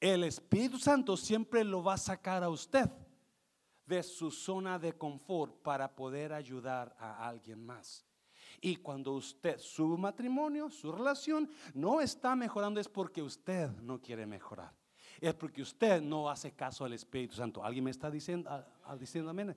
El 0.00 0.24
Espíritu 0.24 0.80
Santo 0.80 1.16
siempre 1.16 1.62
lo 1.62 1.80
va 1.84 1.94
a 1.94 1.98
sacar 1.98 2.42
a 2.42 2.48
usted 2.48 2.90
de 3.88 4.02
su 4.02 4.30
zona 4.30 4.78
de 4.78 4.92
confort 4.92 5.62
para 5.62 5.94
poder 5.94 6.32
ayudar 6.32 6.94
a 6.98 7.26
alguien 7.26 7.64
más. 7.64 8.04
Y 8.60 8.76
cuando 8.76 9.12
usted, 9.14 9.58
su 9.58 9.96
matrimonio, 9.96 10.70
su 10.70 10.92
relación 10.92 11.50
no 11.74 12.00
está 12.00 12.36
mejorando 12.36 12.80
es 12.80 12.88
porque 12.88 13.22
usted 13.22 13.70
no 13.80 14.00
quiere 14.00 14.26
mejorar 14.26 14.72
es 15.20 15.34
porque 15.34 15.62
usted 15.62 16.00
no 16.00 16.30
hace 16.30 16.52
caso 16.52 16.84
al 16.84 16.92
Espíritu 16.92 17.34
Santo. 17.34 17.64
¿Alguien 17.64 17.84
me 17.84 17.90
está 17.90 18.10
diciendo, 18.10 18.64
diciendo 18.98 19.30
amén? 19.30 19.56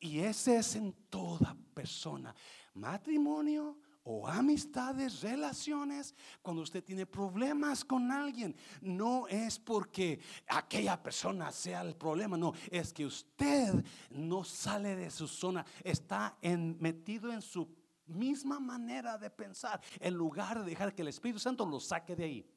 Y 0.00 0.20
ese 0.20 0.56
es 0.56 0.76
en 0.76 0.92
toda 1.08 1.56
persona. 1.74 2.34
Matrimonio 2.74 3.78
o 4.08 4.26
amistades, 4.26 5.20
relaciones, 5.20 6.14
cuando 6.40 6.62
usted 6.62 6.82
tiene 6.82 7.06
problemas 7.06 7.84
con 7.84 8.12
alguien, 8.12 8.54
no 8.80 9.26
es 9.26 9.58
porque 9.58 10.20
aquella 10.46 11.02
persona 11.02 11.50
sea 11.50 11.80
el 11.80 11.96
problema, 11.96 12.36
no, 12.36 12.52
es 12.70 12.92
que 12.92 13.04
usted 13.04 13.84
no 14.10 14.44
sale 14.44 14.94
de 14.94 15.10
su 15.10 15.26
zona, 15.26 15.66
está 15.82 16.38
metido 16.78 17.32
en 17.32 17.42
su 17.42 17.68
misma 18.06 18.60
manera 18.60 19.18
de 19.18 19.28
pensar, 19.28 19.80
en 19.98 20.14
lugar 20.14 20.60
de 20.60 20.70
dejar 20.70 20.94
que 20.94 21.02
el 21.02 21.08
Espíritu 21.08 21.40
Santo 21.40 21.66
lo 21.66 21.80
saque 21.80 22.14
de 22.14 22.24
ahí. 22.24 22.50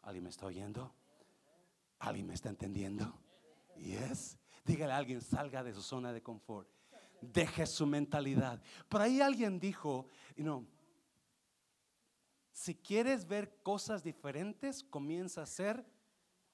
¿Alguien 0.00 0.24
me 0.24 0.30
está 0.30 0.46
oyendo? 0.46 0.94
¿Alguien 1.98 2.26
me 2.26 2.34
está 2.34 2.48
entendiendo? 2.48 3.22
Yes. 3.76 4.38
Dígale 4.64 4.94
a 4.94 4.96
alguien, 4.96 5.20
salga 5.20 5.62
de 5.62 5.74
su 5.74 5.82
zona 5.82 6.10
de 6.10 6.22
confort. 6.22 6.70
Deje 7.22 7.66
su 7.66 7.86
mentalidad. 7.86 8.60
Por 8.88 9.00
ahí 9.00 9.20
alguien 9.20 9.58
dijo, 9.58 10.06
know, 10.36 10.66
si 12.52 12.74
quieres 12.74 13.26
ver 13.26 13.62
cosas 13.62 14.02
diferentes, 14.02 14.84
comienza 14.84 15.40
a 15.40 15.44
hacer 15.44 15.86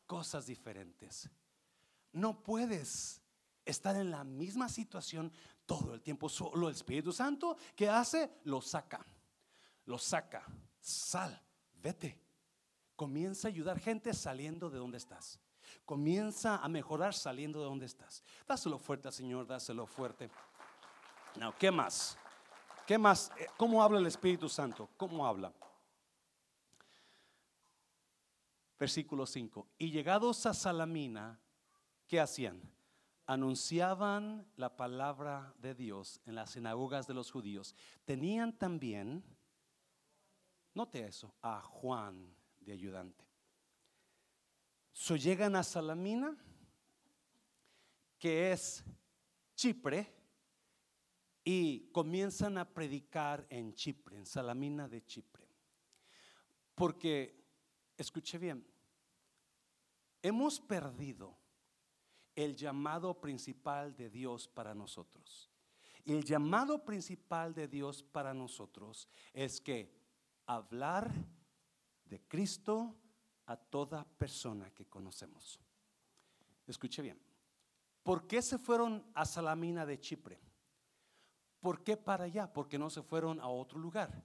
cosas 0.07 0.47
diferentes. 0.47 1.29
No 2.13 2.43
puedes 2.43 3.21
estar 3.65 3.97
en 3.97 4.11
la 4.11 4.25
misma 4.25 4.69
situación 4.69 5.33
todo 5.67 5.95
el 5.95 6.01
tiempo. 6.01 6.29
Solo 6.29 6.69
el 6.69 6.75
Espíritu 6.75 7.13
Santo, 7.13 7.57
¿qué 7.75 7.89
hace? 7.89 8.31
Lo 8.45 8.61
saca. 8.61 9.05
Lo 9.85 9.99
saca. 9.99 10.47
Sal, 10.81 11.43
vete. 11.75 12.19
Comienza 12.97 13.49
a 13.49 13.51
ayudar 13.51 13.79
gente 13.79 14.13
saliendo 14.15 14.71
de 14.71 14.79
donde 14.79 14.99
estás. 14.99 15.39
Comienza 15.85 16.57
a 16.57 16.69
mejorar 16.69 17.15
saliendo 17.15 17.61
de 17.61 17.67
donde 17.67 17.87
estás. 17.87 18.23
Dáselo 18.47 18.79
fuerte 18.79 19.09
al 19.09 19.15
Señor, 19.15 19.47
dáselo 19.47 19.87
fuerte. 19.87 20.31
¿Qué 21.59 21.71
más? 21.71 22.19
¿Qué 22.87 22.99
más? 22.99 23.31
Eh, 23.39 23.47
¿Cómo 23.57 23.83
habla 23.83 23.99
el 23.99 24.07
Espíritu 24.07 24.49
Santo? 24.49 24.89
¿Cómo 24.97 25.27
habla? 25.27 25.53
Versículo 28.79 29.27
5. 29.27 29.67
Y 29.79 29.91
llegados 29.91 30.47
a 30.47 30.55
Salamina, 30.55 31.41
¿qué 32.07 32.21
hacían? 32.21 32.61
Anunciaban 33.27 34.47
la 34.57 34.77
palabra 34.77 35.53
de 35.59 35.75
Dios 35.75 36.21
en 36.25 36.35
las 36.35 36.51
sinagogas 36.51 37.07
de 37.07 37.15
los 37.15 37.31
judíos. 37.31 37.75
Tenían 38.05 38.57
también, 38.57 39.23
note 40.75 41.05
eso, 41.05 41.35
a 41.43 41.61
Juan 41.61 42.39
ayudante. 42.73 43.25
So 44.93 45.17
llegan 45.17 45.57
a 45.57 45.63
Salamina, 45.63 46.37
que 48.19 48.53
es 48.53 48.85
Chipre, 49.55 50.13
y 51.51 51.89
comienzan 51.93 52.59
a 52.59 52.69
predicar 52.69 53.47
en 53.49 53.73
Chipre, 53.73 54.19
en 54.19 54.27
Salamina 54.27 54.87
de 54.87 55.03
Chipre. 55.07 55.49
Porque, 56.75 57.43
escuche 57.97 58.37
bien, 58.37 58.67
hemos 60.21 60.61
perdido 60.61 61.39
el 62.37 62.55
llamado 62.55 63.19
principal 63.19 63.97
de 63.97 64.11
Dios 64.11 64.47
para 64.47 64.75
nosotros. 64.75 65.51
Y 66.05 66.13
el 66.13 66.23
llamado 66.23 66.85
principal 66.85 67.55
de 67.55 67.67
Dios 67.67 68.03
para 68.03 68.35
nosotros 68.35 69.09
es 69.33 69.59
que 69.59 69.91
hablar 70.45 71.11
de 72.05 72.21
Cristo 72.29 72.95
a 73.47 73.57
toda 73.57 74.05
persona 74.05 74.71
que 74.75 74.85
conocemos. 74.85 75.59
Escuche 76.67 77.01
bien. 77.01 77.19
¿Por 78.03 78.27
qué 78.27 78.43
se 78.43 78.59
fueron 78.59 79.11
a 79.15 79.25
Salamina 79.25 79.87
de 79.87 79.99
Chipre? 79.99 80.48
¿Por 81.61 81.83
qué 81.83 81.97
para 81.97 82.25
allá? 82.25 82.53
Porque 82.53 82.79
no 82.79 82.91
se 82.91 83.03
fueron 83.03 83.41
a 83.41 83.49
otro 83.49 83.79
lugar. 83.79 84.23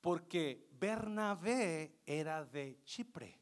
Porque 0.00 0.68
Bernabé 0.72 2.00
era 2.06 2.44
de 2.44 2.80
Chipre. 2.84 3.40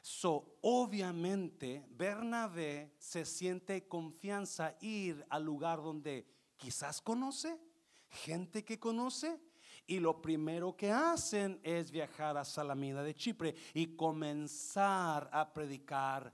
So, 0.00 0.58
obviamente, 0.62 1.84
Bernabé 1.90 2.94
se 2.98 3.24
siente 3.24 3.86
confianza 3.86 4.76
ir 4.80 5.24
al 5.30 5.44
lugar 5.44 5.80
donde 5.80 6.26
quizás 6.56 7.00
conoce, 7.00 7.60
gente 8.08 8.64
que 8.64 8.80
conoce, 8.80 9.40
y 9.86 10.00
lo 10.00 10.20
primero 10.20 10.76
que 10.76 10.90
hacen 10.90 11.60
es 11.62 11.90
viajar 11.90 12.36
a 12.36 12.44
Salamina 12.44 13.02
de 13.02 13.14
Chipre 13.14 13.54
y 13.74 13.94
comenzar 13.94 15.28
a 15.32 15.52
predicar 15.52 16.32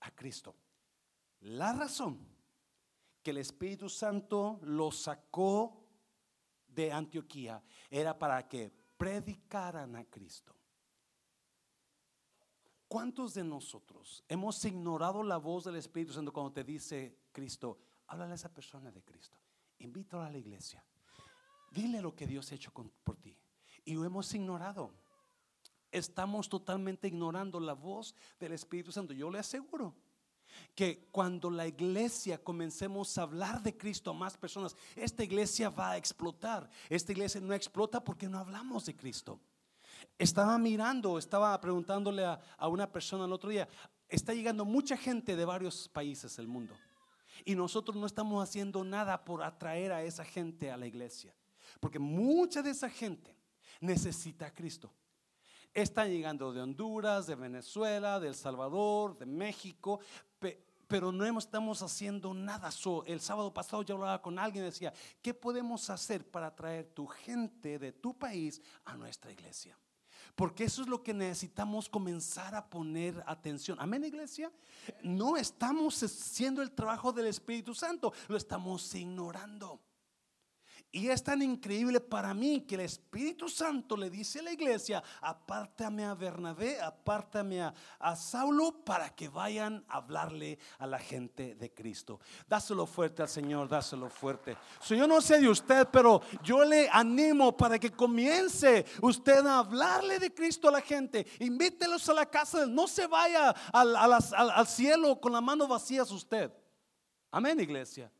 a 0.00 0.10
Cristo. 0.10 0.56
La 1.40 1.72
razón 1.72 2.35
que 3.26 3.32
el 3.32 3.38
Espíritu 3.38 3.88
Santo 3.88 4.60
lo 4.62 4.92
sacó 4.92 5.82
de 6.68 6.92
Antioquía 6.92 7.60
era 7.90 8.16
para 8.16 8.46
que 8.46 8.72
predicaran 8.96 9.96
a 9.96 10.04
Cristo. 10.04 10.54
¿Cuántos 12.86 13.34
de 13.34 13.42
nosotros 13.42 14.22
hemos 14.28 14.64
ignorado 14.64 15.24
la 15.24 15.38
voz 15.38 15.64
del 15.64 15.74
Espíritu 15.74 16.12
Santo 16.12 16.32
cuando 16.32 16.52
te 16.52 16.62
dice 16.62 17.18
Cristo? 17.32 17.80
Háblale 18.06 18.30
a 18.30 18.34
esa 18.36 18.54
persona 18.54 18.92
de 18.92 19.02
Cristo. 19.02 19.36
Invítalo 19.80 20.22
a 20.22 20.30
la 20.30 20.38
iglesia. 20.38 20.84
Dile 21.72 22.00
lo 22.00 22.14
que 22.14 22.28
Dios 22.28 22.52
ha 22.52 22.54
hecho 22.54 22.70
por 22.70 23.16
ti. 23.16 23.36
Y 23.84 23.94
lo 23.94 24.04
hemos 24.04 24.32
ignorado. 24.34 24.92
Estamos 25.90 26.48
totalmente 26.48 27.08
ignorando 27.08 27.58
la 27.58 27.72
voz 27.72 28.14
del 28.38 28.52
Espíritu 28.52 28.92
Santo. 28.92 29.12
Yo 29.12 29.28
le 29.32 29.40
aseguro 29.40 29.96
que 30.74 31.08
cuando 31.10 31.50
la 31.50 31.66
iglesia 31.66 32.42
comencemos 32.42 33.16
a 33.16 33.22
hablar 33.22 33.62
de 33.62 33.76
Cristo 33.76 34.10
a 34.10 34.14
más 34.14 34.36
personas, 34.36 34.76
esta 34.94 35.24
iglesia 35.24 35.70
va 35.70 35.92
a 35.92 35.96
explotar. 35.96 36.68
Esta 36.88 37.12
iglesia 37.12 37.40
no 37.40 37.54
explota 37.54 38.02
porque 38.02 38.28
no 38.28 38.38
hablamos 38.38 38.86
de 38.86 38.96
Cristo. 38.96 39.40
Estaba 40.18 40.58
mirando, 40.58 41.18
estaba 41.18 41.58
preguntándole 41.60 42.24
a, 42.24 42.40
a 42.56 42.68
una 42.68 42.90
persona 42.90 43.24
el 43.24 43.32
otro 43.32 43.50
día, 43.50 43.68
está 44.08 44.34
llegando 44.34 44.64
mucha 44.64 44.96
gente 44.96 45.36
de 45.36 45.44
varios 45.44 45.88
países 45.88 46.36
del 46.36 46.48
mundo. 46.48 46.74
Y 47.44 47.54
nosotros 47.54 47.96
no 47.96 48.06
estamos 48.06 48.42
haciendo 48.42 48.82
nada 48.84 49.24
por 49.24 49.42
atraer 49.42 49.92
a 49.92 50.02
esa 50.02 50.24
gente 50.24 50.70
a 50.70 50.76
la 50.76 50.86
iglesia. 50.86 51.34
Porque 51.80 51.98
mucha 51.98 52.62
de 52.62 52.70
esa 52.70 52.88
gente 52.88 53.36
necesita 53.80 54.46
a 54.46 54.54
Cristo. 54.54 54.92
Están 55.74 56.08
llegando 56.10 56.54
de 56.54 56.62
Honduras, 56.62 57.26
de 57.26 57.34
Venezuela, 57.34 58.18
de 58.18 58.28
El 58.28 58.34
Salvador, 58.34 59.18
de 59.18 59.26
México, 59.26 60.00
pero 60.86 61.12
no 61.12 61.38
estamos 61.38 61.82
haciendo 61.82 62.32
nada. 62.32 62.70
el 63.06 63.20
sábado 63.20 63.52
pasado 63.52 63.82
yo 63.82 63.96
hablaba 63.96 64.22
con 64.22 64.38
alguien 64.38 64.64
y 64.64 64.66
decía, 64.66 64.92
¿qué 65.20 65.34
podemos 65.34 65.90
hacer 65.90 66.30
para 66.30 66.54
traer 66.54 66.86
tu 66.94 67.06
gente 67.06 67.78
de 67.78 67.92
tu 67.92 68.16
país 68.16 68.60
a 68.84 68.96
nuestra 68.96 69.32
iglesia? 69.32 69.78
Porque 70.34 70.64
eso 70.64 70.82
es 70.82 70.88
lo 70.88 71.02
que 71.02 71.14
necesitamos 71.14 71.88
comenzar 71.88 72.54
a 72.54 72.68
poner 72.68 73.22
atención. 73.26 73.78
Amén, 73.80 74.04
iglesia. 74.04 74.52
No 75.02 75.36
estamos 75.36 76.02
haciendo 76.02 76.62
el 76.62 76.72
trabajo 76.72 77.12
del 77.12 77.26
Espíritu 77.26 77.74
Santo, 77.74 78.12
lo 78.28 78.36
estamos 78.36 78.94
ignorando. 78.94 79.80
Y 80.96 81.10
es 81.10 81.22
tan 81.22 81.42
increíble 81.42 82.00
para 82.00 82.32
mí 82.32 82.62
que 82.62 82.74
el 82.74 82.80
Espíritu 82.80 83.50
Santo 83.50 83.98
le 83.98 84.08
dice 84.08 84.38
a 84.38 84.44
la 84.44 84.52
iglesia, 84.52 85.02
apártame 85.20 86.06
a 86.06 86.14
Bernabé, 86.14 86.80
apártame 86.80 87.60
a, 87.60 88.16
Saulo 88.16 88.82
para 88.82 89.14
que 89.14 89.28
vayan 89.28 89.84
a 89.90 89.98
hablarle 89.98 90.58
a 90.78 90.86
la 90.86 90.98
gente 90.98 91.54
de 91.54 91.70
Cristo. 91.74 92.18
Dáselo 92.48 92.86
fuerte 92.86 93.20
al 93.20 93.28
Señor, 93.28 93.68
dáselo 93.68 94.08
fuerte. 94.08 94.56
yo 94.88 95.06
no 95.06 95.20
sé 95.20 95.38
de 95.38 95.50
usted, 95.50 95.86
pero 95.92 96.22
yo 96.42 96.64
le 96.64 96.88
animo 96.90 97.54
para 97.54 97.78
que 97.78 97.90
comience 97.90 98.86
usted 99.02 99.44
a 99.46 99.58
hablarle 99.58 100.18
de 100.18 100.32
Cristo 100.32 100.70
a 100.70 100.72
la 100.72 100.80
gente. 100.80 101.26
Invítelos 101.40 102.08
a 102.08 102.14
la 102.14 102.24
casa, 102.24 102.64
no 102.64 102.88
se 102.88 103.06
vaya 103.06 103.50
al, 103.70 103.94
al 103.94 104.66
cielo 104.66 105.20
con 105.20 105.34
la 105.34 105.42
mano 105.42 105.68
vacía 105.68 106.04
usted. 106.04 106.50
Amén, 107.30 107.60
iglesia. 107.60 108.10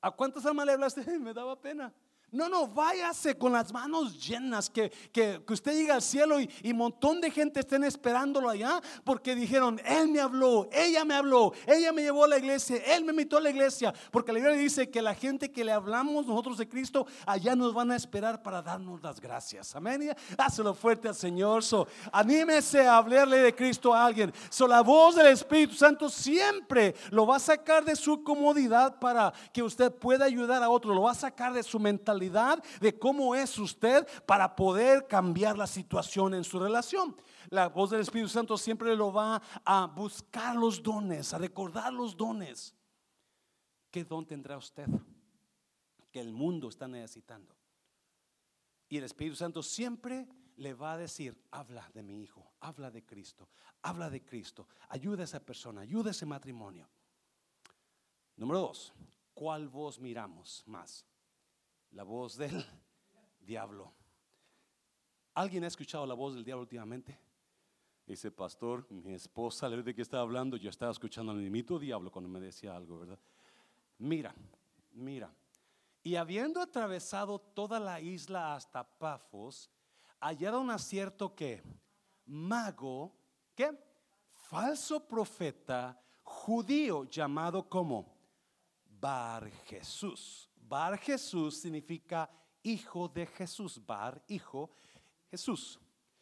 ¿A 0.00 0.10
cuántas 0.10 0.46
almas 0.46 0.64
le 0.64 0.72
hablaste? 0.72 1.04
Me 1.18 1.34
daba 1.34 1.60
pena. 1.60 1.92
No, 2.36 2.50
no, 2.50 2.68
váyase 2.68 3.38
con 3.38 3.52
las 3.52 3.72
manos 3.72 4.22
llenas, 4.22 4.68
que, 4.68 4.90
que, 5.10 5.40
usted 5.48 5.72
llegue 5.72 5.90
al 5.90 6.02
cielo 6.02 6.38
y, 6.38 6.50
un 6.64 6.76
montón 6.76 7.18
de 7.18 7.30
gente 7.30 7.60
estén 7.60 7.82
esperándolo 7.82 8.50
allá, 8.50 8.78
porque 9.04 9.34
dijeron, 9.34 9.80
Él 9.86 10.08
me 10.08 10.20
habló, 10.20 10.68
ella 10.70 11.06
me 11.06 11.14
habló, 11.14 11.54
ella 11.66 11.92
me 11.92 12.02
llevó 12.02 12.24
a 12.24 12.28
la 12.28 12.36
iglesia, 12.36 12.76
Él 12.94 13.06
me 13.06 13.12
invitó 13.12 13.38
a 13.38 13.40
la 13.40 13.48
iglesia, 13.48 13.94
porque 14.10 14.32
la 14.32 14.40
Biblia 14.40 14.54
dice 14.54 14.90
que 14.90 15.00
la 15.00 15.14
gente 15.14 15.50
que 15.50 15.64
le 15.64 15.72
hablamos 15.72 16.26
nosotros 16.26 16.58
de 16.58 16.68
Cristo, 16.68 17.06
allá 17.24 17.56
nos 17.56 17.72
van 17.72 17.90
a 17.90 17.96
esperar 17.96 18.42
para 18.42 18.60
darnos 18.60 19.02
las 19.02 19.18
gracias. 19.18 19.74
Amén. 19.74 20.14
Hácelo 20.36 20.74
fuerte 20.74 21.08
al 21.08 21.14
Señor. 21.14 21.64
So, 21.64 21.88
anímese 22.12 22.86
a 22.86 22.98
hablarle 22.98 23.38
de 23.38 23.54
Cristo 23.54 23.94
a 23.94 24.04
alguien. 24.04 24.30
So, 24.50 24.68
la 24.68 24.82
voz 24.82 25.14
del 25.14 25.28
Espíritu 25.28 25.74
Santo 25.74 26.10
siempre 26.10 26.94
lo 27.10 27.26
va 27.26 27.36
a 27.36 27.40
sacar 27.40 27.82
de 27.82 27.96
su 27.96 28.22
comodidad 28.22 28.98
para 28.98 29.32
que 29.54 29.62
usted 29.62 29.90
pueda 29.90 30.26
ayudar 30.26 30.62
a 30.62 30.68
otro, 30.68 30.92
lo 30.92 31.00
va 31.00 31.12
a 31.12 31.14
sacar 31.14 31.54
de 31.54 31.62
su 31.62 31.78
mentalidad 31.78 32.25
de 32.80 32.98
cómo 32.98 33.34
es 33.34 33.58
usted 33.58 34.06
para 34.26 34.54
poder 34.54 35.06
cambiar 35.06 35.56
la 35.56 35.66
situación 35.66 36.34
en 36.34 36.44
su 36.44 36.58
relación. 36.58 37.16
La 37.50 37.68
voz 37.68 37.90
del 37.90 38.00
Espíritu 38.00 38.28
Santo 38.28 38.56
siempre 38.58 38.94
lo 38.96 39.12
va 39.12 39.40
a 39.64 39.86
buscar 39.86 40.56
los 40.56 40.82
dones, 40.82 41.32
a 41.32 41.38
recordar 41.38 41.92
los 41.92 42.16
dones. 42.16 42.74
¿Qué 43.90 44.04
don 44.04 44.26
tendrá 44.26 44.56
usted 44.56 44.86
que 46.10 46.20
el 46.20 46.32
mundo 46.32 46.68
está 46.68 46.88
necesitando? 46.88 47.54
Y 48.88 48.98
el 48.98 49.04
Espíritu 49.04 49.36
Santo 49.36 49.62
siempre 49.62 50.28
le 50.56 50.74
va 50.74 50.92
a 50.92 50.96
decir, 50.96 51.40
habla 51.50 51.90
de 51.92 52.02
mi 52.02 52.22
hijo, 52.22 52.52
habla 52.60 52.90
de 52.90 53.04
Cristo, 53.04 53.48
habla 53.82 54.10
de 54.10 54.24
Cristo, 54.24 54.68
ayuda 54.88 55.22
a 55.22 55.24
esa 55.24 55.40
persona, 55.40 55.82
ayuda 55.82 56.08
a 56.08 56.12
ese 56.12 56.26
matrimonio. 56.26 56.88
Número 58.36 58.60
dos, 58.60 58.92
¿cuál 59.34 59.68
voz 59.68 59.98
miramos 59.98 60.62
más? 60.66 61.04
La 61.92 62.02
voz 62.02 62.36
del 62.36 62.64
diablo. 63.40 63.92
¿Alguien 65.34 65.64
ha 65.64 65.66
escuchado 65.66 66.06
la 66.06 66.14
voz 66.14 66.34
del 66.34 66.44
diablo 66.44 66.62
últimamente? 66.62 67.18
Dice, 68.06 68.30
pastor, 68.30 68.86
mi 68.90 69.14
esposa, 69.14 69.68
de 69.68 69.94
que 69.94 70.02
estaba 70.02 70.22
hablando, 70.22 70.56
yo 70.56 70.70
estaba 70.70 70.92
escuchando 70.92 71.32
al 71.32 71.38
diablo 71.78 72.12
cuando 72.12 72.28
me 72.28 72.40
decía 72.40 72.74
algo, 72.76 73.00
¿verdad? 73.00 73.18
Mira, 73.98 74.34
mira. 74.92 75.34
Y 76.04 76.14
habiendo 76.14 76.60
atravesado 76.60 77.40
toda 77.40 77.80
la 77.80 78.00
isla 78.00 78.54
hasta 78.54 78.84
Pafos, 78.84 79.68
hallaron 80.20 80.70
a 80.70 80.78
cierto 80.78 81.34
que 81.34 81.64
mago, 82.26 83.12
¿qué? 83.56 83.76
Falso 84.32 85.06
profeta 85.06 86.00
judío 86.22 87.04
llamado 87.04 87.68
como 87.68 88.14
Bar 89.00 89.50
Jesús. 89.66 90.48
Bar 90.68 90.98
Jesús 90.98 91.56
significa 91.56 92.28
hijo 92.62 93.08
de 93.08 93.26
Jesús. 93.26 93.80
Bar, 93.84 94.22
hijo, 94.28 94.70
Jesús. 95.30 95.78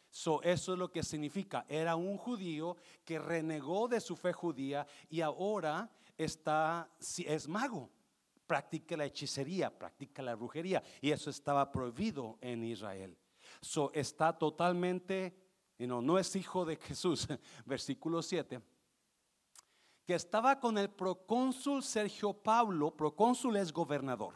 So, 0.09 0.41
eso 0.43 0.73
es 0.73 0.79
lo 0.79 0.91
que 0.91 1.03
significa. 1.03 1.65
Era 1.67 1.95
un 1.95 2.17
judío 2.17 2.77
que 3.03 3.19
renegó 3.19 3.87
de 3.87 3.99
su 3.99 4.15
fe 4.15 4.31
judía 4.31 4.87
y 5.09 5.21
ahora 5.21 5.89
está, 6.17 6.89
es 7.17 7.47
mago. 7.47 7.89
Practica 8.47 8.95
la 8.95 9.05
hechicería, 9.05 9.75
practica 9.77 10.21
la 10.21 10.35
brujería. 10.35 10.81
Y 11.01 11.11
eso 11.11 11.29
estaba 11.29 11.71
prohibido 11.71 12.37
en 12.39 12.63
Israel. 12.63 13.17
So, 13.61 13.91
está 13.93 14.37
totalmente, 14.37 15.35
no 15.79 16.17
es 16.19 16.35
hijo 16.35 16.63
de 16.63 16.77
Jesús. 16.77 17.27
Versículo 17.65 18.21
7 18.21 18.61
que 20.05 20.15
estaba 20.15 20.59
con 20.59 20.77
el 20.77 20.89
procónsul 20.89 21.83
Sergio 21.83 22.33
Pablo, 22.33 22.95
procónsul 22.95 23.57
es 23.57 23.73
gobernador. 23.73 24.35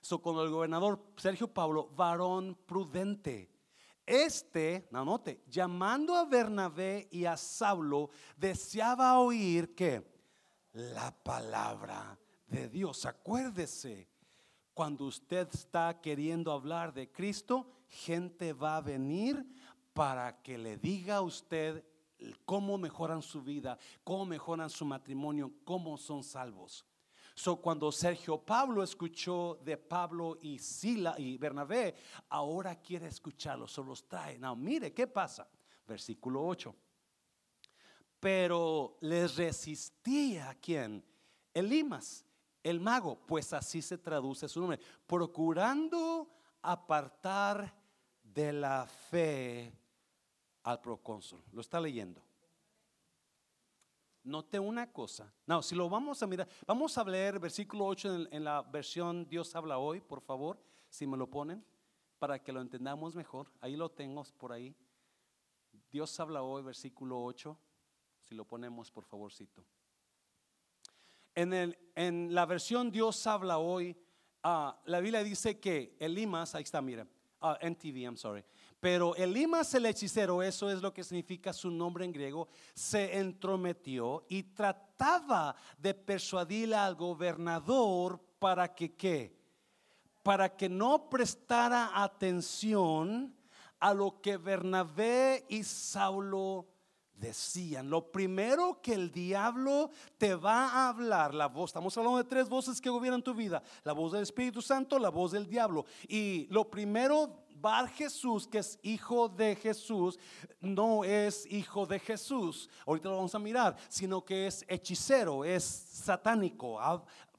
So, 0.00 0.22
con 0.22 0.38
el 0.38 0.50
gobernador 0.50 1.04
Sergio 1.16 1.52
Pablo, 1.52 1.90
varón 1.94 2.56
prudente. 2.66 3.50
Este, 4.06 4.88
no 4.90 5.04
note, 5.04 5.42
llamando 5.48 6.14
a 6.14 6.24
Bernabé 6.24 7.08
y 7.10 7.26
a 7.26 7.36
Saulo, 7.36 8.10
deseaba 8.36 9.18
oír 9.18 9.74
que 9.74 10.02
la 10.72 11.10
palabra 11.10 12.18
de 12.46 12.68
Dios. 12.68 13.04
Acuérdese, 13.04 14.08
cuando 14.72 15.06
usted 15.06 15.48
está 15.52 16.00
queriendo 16.00 16.52
hablar 16.52 16.94
de 16.94 17.10
Cristo, 17.10 17.68
gente 17.88 18.52
va 18.52 18.76
a 18.76 18.80
venir 18.80 19.44
para 19.92 20.40
que 20.42 20.56
le 20.56 20.76
diga 20.76 21.16
a 21.16 21.22
usted 21.22 21.84
cómo 22.44 22.78
mejoran 22.78 23.22
su 23.22 23.42
vida, 23.42 23.78
cómo 24.04 24.24
mejoran 24.26 24.70
su 24.70 24.84
matrimonio, 24.84 25.52
cómo 25.64 25.96
son 25.96 26.22
salvos. 26.22 26.84
So, 27.34 27.56
cuando 27.56 27.92
Sergio 27.92 28.38
Pablo 28.38 28.82
escuchó 28.82 29.60
de 29.62 29.76
Pablo 29.76 30.38
y 30.40 30.58
Sila 30.58 31.14
y 31.18 31.38
Bernabé, 31.38 31.94
ahora 32.30 32.74
quiere 32.76 33.06
escucharlos, 33.06 33.70
solo 33.70 33.90
los 33.90 34.08
trae. 34.08 34.38
Now, 34.38 34.56
mire 34.56 34.92
qué 34.92 35.06
pasa. 35.06 35.48
Versículo 35.86 36.44
8. 36.44 36.74
Pero 38.18 38.96
les 39.02 39.36
resistía 39.36 40.52
quien? 40.60 41.04
Elimas, 41.54 42.24
el 42.62 42.80
mago, 42.80 43.24
pues 43.24 43.52
así 43.52 43.82
se 43.82 43.98
traduce 43.98 44.48
su 44.48 44.60
nombre, 44.60 44.80
procurando 45.06 46.28
apartar 46.60 47.72
de 48.22 48.52
la 48.52 48.84
fe 48.86 49.72
al 50.68 50.80
procónsul. 50.80 51.42
Lo 51.52 51.62
está 51.62 51.80
leyendo. 51.80 52.22
Note 54.24 54.58
una 54.58 54.92
cosa. 54.92 55.32
No, 55.46 55.62
si 55.62 55.74
lo 55.74 55.88
vamos 55.88 56.22
a 56.22 56.26
mirar, 56.26 56.46
vamos 56.66 56.98
a 56.98 57.04
leer 57.04 57.38
versículo 57.40 57.86
8 57.86 58.28
en, 58.30 58.44
la 58.44 58.60
versión 58.60 59.26
Dios 59.26 59.56
habla 59.56 59.78
hoy, 59.78 60.00
por 60.02 60.20
favor, 60.20 60.60
si 60.90 61.06
me 61.06 61.16
lo 61.16 61.30
ponen, 61.30 61.64
para 62.18 62.42
que 62.42 62.52
lo 62.52 62.60
entendamos 62.60 63.16
mejor. 63.16 63.50
Ahí 63.62 63.76
lo 63.76 63.90
tengo 63.90 64.22
por 64.36 64.52
ahí. 64.52 64.76
Dios 65.90 66.20
habla 66.20 66.42
hoy, 66.42 66.62
versículo 66.62 67.22
8. 67.24 67.58
Si 68.20 68.34
lo 68.34 68.44
ponemos, 68.44 68.90
por 68.90 69.06
favorcito. 69.06 69.64
En, 71.34 71.54
el, 71.54 71.78
en 71.94 72.34
la 72.34 72.44
versión 72.44 72.90
Dios 72.90 73.26
habla 73.26 73.56
hoy, 73.56 73.96
ah, 74.42 74.78
la 74.84 75.00
Biblia 75.00 75.24
dice 75.24 75.58
que 75.58 75.96
Elimas, 75.98 76.54
ahí 76.54 76.64
está, 76.64 76.82
mira, 76.82 77.06
uh, 77.40 77.54
I'm 77.62 78.16
sorry. 78.18 78.44
Pero 78.80 79.16
Elimas 79.16 79.74
el 79.74 79.86
hechicero, 79.86 80.42
eso 80.42 80.70
es 80.70 80.80
lo 80.80 80.94
que 80.94 81.02
significa 81.02 81.52
su 81.52 81.70
nombre 81.70 82.04
en 82.04 82.12
griego, 82.12 82.48
se 82.74 83.18
entrometió 83.18 84.24
y 84.28 84.44
trataba 84.44 85.56
de 85.78 85.94
persuadir 85.94 86.74
al 86.74 86.94
gobernador 86.94 88.20
para 88.38 88.72
que 88.74 88.94
qué? 88.94 89.36
Para 90.22 90.56
que 90.56 90.68
no 90.68 91.08
prestara 91.10 92.02
atención 92.02 93.34
a 93.80 93.94
lo 93.94 94.20
que 94.20 94.36
Bernabé 94.36 95.44
y 95.48 95.64
Saulo 95.64 96.66
decían. 97.18 97.90
Lo 97.90 98.10
primero 98.10 98.80
que 98.82 98.94
el 98.94 99.10
diablo 99.10 99.90
te 100.16 100.34
va 100.34 100.68
a 100.68 100.88
hablar, 100.88 101.34
la 101.34 101.46
voz, 101.46 101.70
estamos 101.70 101.96
hablando 101.96 102.18
de 102.18 102.24
tres 102.24 102.48
voces 102.48 102.80
que 102.80 102.90
gobiernan 102.90 103.22
tu 103.22 103.34
vida, 103.34 103.62
la 103.84 103.92
voz 103.92 104.12
del 104.12 104.22
Espíritu 104.22 104.62
Santo, 104.62 104.98
la 104.98 105.10
voz 105.10 105.32
del 105.32 105.48
diablo. 105.48 105.84
Y 106.08 106.46
lo 106.50 106.70
primero 106.70 107.44
Bar 107.60 107.88
Jesús, 107.88 108.46
que 108.46 108.58
es 108.58 108.78
hijo 108.82 109.28
de 109.28 109.56
Jesús, 109.56 110.18
no 110.60 111.02
es 111.02 111.44
hijo 111.50 111.86
de 111.86 111.98
Jesús, 111.98 112.70
ahorita 112.86 113.08
lo 113.08 113.16
vamos 113.16 113.34
a 113.34 113.40
mirar, 113.40 113.76
sino 113.88 114.24
que 114.24 114.46
es 114.46 114.64
hechicero, 114.68 115.44
es 115.44 115.64
satánico, 115.64 116.78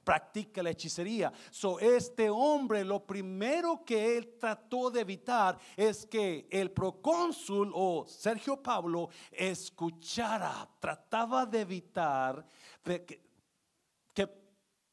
practica 0.10 0.64
la 0.64 0.72
hechicería. 0.72 1.32
So, 1.52 1.80
este 1.80 2.32
hombre, 2.32 2.84
lo 2.84 3.06
primero 3.06 3.86
que 3.86 4.18
él 4.18 4.38
trató 4.40 4.90
de 4.90 5.02
evitar 5.02 5.60
es 5.78 6.04
que 6.08 6.48
el 6.50 6.72
procónsul 6.72 7.72
o 7.76 8.08
Sergio 8.08 8.58
Pablo 8.58 9.10
escuchara, 9.32 10.68
trataba 10.80 11.46
de 11.46 11.62
evitar 11.62 12.44
que, 12.84 13.22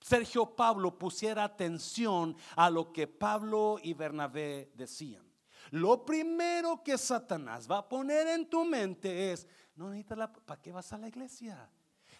Sergio 0.02 0.54
Pablo 0.54 0.98
pusiera 0.98 1.44
atención 1.44 2.36
a 2.54 2.68
lo 2.68 2.92
que 2.92 3.06
Pablo 3.06 3.78
y 3.82 3.94
Bernabé 3.94 4.70
decían. 4.74 5.24
Lo 5.70 6.04
primero 6.04 6.82
que 6.84 6.98
Satanás 6.98 7.66
va 7.68 7.78
a 7.78 7.88
poner 7.88 8.26
en 8.28 8.50
tu 8.50 8.66
mente 8.66 9.32
es, 9.32 9.48
no 9.76 9.88
necesitas 9.88 10.18
la, 10.18 10.30
¿para 10.30 10.60
qué 10.60 10.72
vas 10.72 10.92
a 10.92 10.98
la 10.98 11.08
iglesia? 11.08 11.70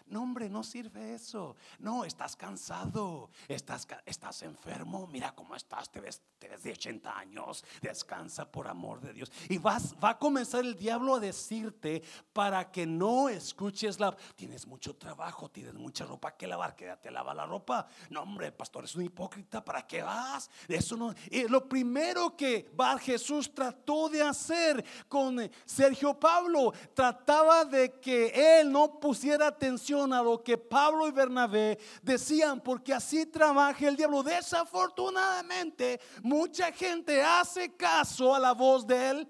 No, 0.09 0.23
hombre, 0.23 0.49
no 0.49 0.63
sirve 0.63 1.13
eso. 1.13 1.55
No, 1.79 2.05
estás 2.05 2.35
cansado, 2.35 3.29
estás, 3.47 3.87
estás 4.05 4.41
enfermo. 4.43 5.07
Mira 5.07 5.35
cómo 5.35 5.55
estás, 5.55 5.91
te 5.91 5.99
ves, 5.99 6.21
te 6.39 6.47
ves 6.47 6.63
de 6.63 6.71
80 6.71 7.17
años. 7.17 7.65
Descansa 7.81 8.49
por 8.49 8.67
amor 8.67 9.01
de 9.01 9.13
Dios. 9.13 9.31
Y 9.49 9.57
vas, 9.57 9.95
va 10.01 10.11
a 10.11 10.17
comenzar 10.17 10.63
el 10.63 10.75
diablo 10.75 11.15
a 11.15 11.19
decirte 11.19 12.01
para 12.31 12.71
que 12.71 12.85
no 12.85 13.27
escuches 13.27 13.99
la. 13.99 14.15
Tienes 14.35 14.65
mucho 14.65 14.95
trabajo, 14.95 15.49
tienes 15.49 15.73
mucha 15.73 16.05
ropa 16.05 16.37
que 16.37 16.47
lavar, 16.47 16.75
quédate 16.75 17.11
lava 17.11 17.33
la 17.33 17.45
ropa. 17.45 17.87
No, 18.09 18.21
hombre, 18.21 18.51
pastor, 18.53 18.85
es 18.85 18.95
un 18.95 19.03
hipócrita. 19.03 19.63
¿Para 19.63 19.85
qué 19.85 20.03
vas? 20.03 20.49
Eso 20.69 20.95
no. 20.95 21.13
Y 21.29 21.47
lo 21.49 21.67
primero 21.67 22.35
que 22.35 22.69
Bar 22.73 22.99
Jesús 22.99 23.53
trató 23.53 24.07
de 24.07 24.21
hacer 24.21 24.85
con 25.09 25.37
Sergio 25.65 26.17
Pablo, 26.17 26.73
trataba 26.93 27.65
de 27.65 27.99
que 27.99 28.59
él 28.59 28.71
no 28.71 28.99
pusiera 28.99 29.47
atención 29.47 29.96
a 30.03 30.21
lo 30.21 30.43
que 30.43 30.57
Pablo 30.57 31.07
y 31.07 31.11
Bernabé 31.11 31.79
decían, 32.01 32.61
porque 32.61 32.93
así 32.93 33.25
trabaja 33.25 33.87
el 33.87 33.95
diablo. 33.95 34.23
Desafortunadamente, 34.23 35.99
mucha 36.21 36.71
gente 36.71 37.21
hace 37.23 37.75
caso 37.75 38.33
a 38.33 38.39
la 38.39 38.53
voz 38.53 38.85
del 38.85 39.27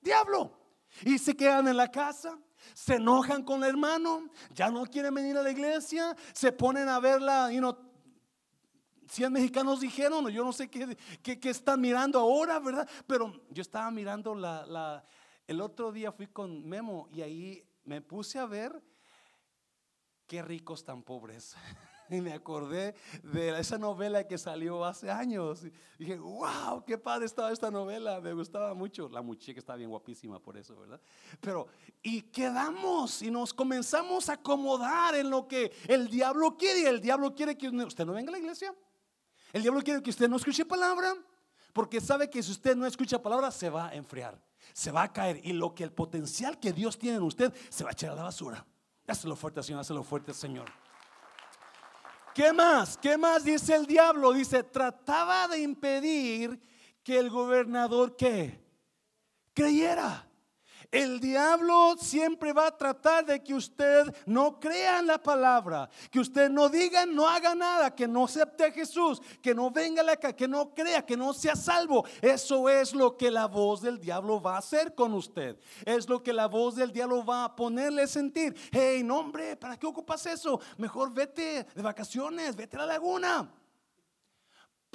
diablo 0.00 0.58
y 1.02 1.18
se 1.18 1.36
quedan 1.36 1.68
en 1.68 1.76
la 1.76 1.90
casa. 1.90 2.38
Se 2.74 2.94
enojan 2.94 3.42
con 3.42 3.62
el 3.62 3.70
hermano, 3.70 4.28
ya 4.54 4.70
no 4.70 4.86
quieren 4.86 5.14
venir 5.14 5.36
a 5.36 5.42
la 5.42 5.50
iglesia, 5.50 6.16
se 6.32 6.50
ponen 6.50 6.88
a 6.88 6.98
verla, 6.98 7.52
y 7.52 7.60
no 7.60 7.78
100 9.08 9.32
mexicanos 9.32 9.80
dijeron, 9.80 10.28
yo 10.28 10.44
no 10.44 10.52
sé 10.52 10.68
qué, 10.68 10.96
qué, 11.22 11.50
están 11.50 11.80
mirando 11.80 12.18
ahora, 12.18 12.58
¿verdad? 12.58 12.88
Pero 13.06 13.32
yo 13.50 13.62
estaba 13.62 13.90
mirando 13.90 14.34
la, 14.34 14.66
la, 14.66 15.04
el 15.46 15.60
otro 15.60 15.92
día 15.92 16.10
fui 16.10 16.26
con 16.26 16.66
Memo 16.66 17.08
y 17.12 17.22
ahí 17.22 17.64
me 17.84 18.00
puse 18.00 18.38
a 18.38 18.46
ver 18.46 18.82
qué 20.26 20.42
ricos 20.42 20.84
tan 20.84 21.02
pobres. 21.02 21.56
Y 22.08 22.20
me 22.20 22.32
acordé 22.32 22.94
de 23.22 23.58
esa 23.58 23.78
novela 23.78 24.26
que 24.26 24.38
salió 24.38 24.84
hace 24.84 25.10
años. 25.10 25.64
Y 25.64 26.04
dije, 26.04 26.16
wow, 26.16 26.84
qué 26.86 26.96
padre 26.98 27.26
estaba 27.26 27.50
esta 27.50 27.70
novela. 27.70 28.20
Me 28.20 28.32
gustaba 28.32 28.74
mucho. 28.74 29.08
La 29.08 29.22
muchacha 29.22 29.58
está 29.58 29.74
bien 29.74 29.90
guapísima 29.90 30.38
por 30.38 30.56
eso, 30.56 30.76
¿verdad? 30.76 31.00
Pero, 31.40 31.66
y 32.02 32.22
quedamos 32.22 33.22
y 33.22 33.30
nos 33.30 33.52
comenzamos 33.52 34.28
a 34.28 34.34
acomodar 34.34 35.16
en 35.16 35.30
lo 35.30 35.48
que 35.48 35.72
el 35.88 36.08
diablo 36.08 36.56
quiere. 36.56 36.88
El 36.88 37.00
diablo 37.00 37.34
quiere 37.34 37.58
que 37.58 37.68
usted 37.68 38.06
no 38.06 38.12
venga 38.12 38.30
a 38.30 38.32
la 38.32 38.38
iglesia. 38.38 38.72
El 39.52 39.62
diablo 39.62 39.82
quiere 39.82 40.02
que 40.02 40.10
usted 40.10 40.28
no 40.28 40.36
escuche 40.36 40.64
palabra. 40.64 41.12
Porque 41.72 42.00
sabe 42.00 42.30
que 42.30 42.42
si 42.42 42.52
usted 42.52 42.76
no 42.76 42.86
escucha 42.86 43.20
palabra, 43.20 43.50
se 43.50 43.68
va 43.68 43.88
a 43.88 43.94
enfriar. 43.94 44.40
Se 44.72 44.92
va 44.92 45.02
a 45.02 45.12
caer. 45.12 45.40
Y 45.44 45.52
lo 45.52 45.74
que 45.74 45.82
el 45.82 45.92
potencial 45.92 46.60
que 46.60 46.72
Dios 46.72 46.98
tiene 46.98 47.16
en 47.16 47.24
usted, 47.24 47.52
se 47.68 47.82
va 47.82 47.90
a 47.90 47.92
echar 47.92 48.10
a 48.10 48.14
la 48.14 48.22
basura. 48.22 48.64
Hazlo 49.06 49.36
fuerte, 49.36 49.62
Señor, 49.62 49.80
hazlo 49.80 50.02
fuerte, 50.02 50.34
Señor. 50.34 50.66
¿Qué 52.34 52.52
más? 52.52 52.98
¿Qué 52.98 53.16
más 53.16 53.44
dice 53.44 53.74
el 53.74 53.86
diablo? 53.86 54.32
Dice, 54.32 54.62
trataba 54.62 55.48
de 55.48 55.60
impedir 55.60 56.60
que 57.02 57.18
el 57.18 57.30
gobernador 57.30 58.16
que 58.16 58.62
creyera. 59.54 60.25
El 60.90 61.20
diablo 61.20 61.96
siempre 61.98 62.52
va 62.52 62.68
a 62.68 62.76
tratar 62.76 63.24
de 63.24 63.42
que 63.42 63.54
usted 63.54 64.14
no 64.26 64.58
crea 64.60 65.00
en 65.00 65.06
la 65.06 65.22
palabra, 65.22 65.88
que 66.10 66.20
usted 66.20 66.48
no 66.50 66.68
diga, 66.68 67.06
no 67.06 67.28
haga 67.28 67.54
nada, 67.54 67.94
que 67.94 68.06
no 68.06 68.24
acepte 68.24 68.64
a 68.64 68.70
Jesús, 68.70 69.20
que 69.42 69.54
no 69.54 69.70
venga 69.70 70.02
la 70.02 70.16
que 70.16 70.48
no 70.48 70.74
crea, 70.74 71.04
que 71.04 71.16
no 71.16 71.32
sea 71.32 71.56
salvo. 71.56 72.04
Eso 72.20 72.68
es 72.68 72.94
lo 72.94 73.16
que 73.16 73.30
la 73.30 73.46
voz 73.46 73.80
del 73.82 73.98
diablo 73.98 74.40
va 74.40 74.56
a 74.56 74.58
hacer 74.58 74.94
con 74.94 75.14
usted. 75.14 75.58
Es 75.84 76.08
lo 76.08 76.22
que 76.22 76.32
la 76.32 76.46
voz 76.46 76.76
del 76.76 76.92
diablo 76.92 77.24
va 77.24 77.44
a 77.44 77.56
ponerle 77.56 78.06
sentir. 78.06 78.56
Hey, 78.70 79.02
no 79.04 79.18
hombre, 79.18 79.56
¿para 79.56 79.76
qué 79.78 79.86
ocupas 79.86 80.24
eso? 80.26 80.60
Mejor 80.78 81.12
vete 81.12 81.66
de 81.74 81.82
vacaciones, 81.82 82.56
vete 82.56 82.76
a 82.76 82.80
la 82.80 82.86
laguna. 82.86 83.50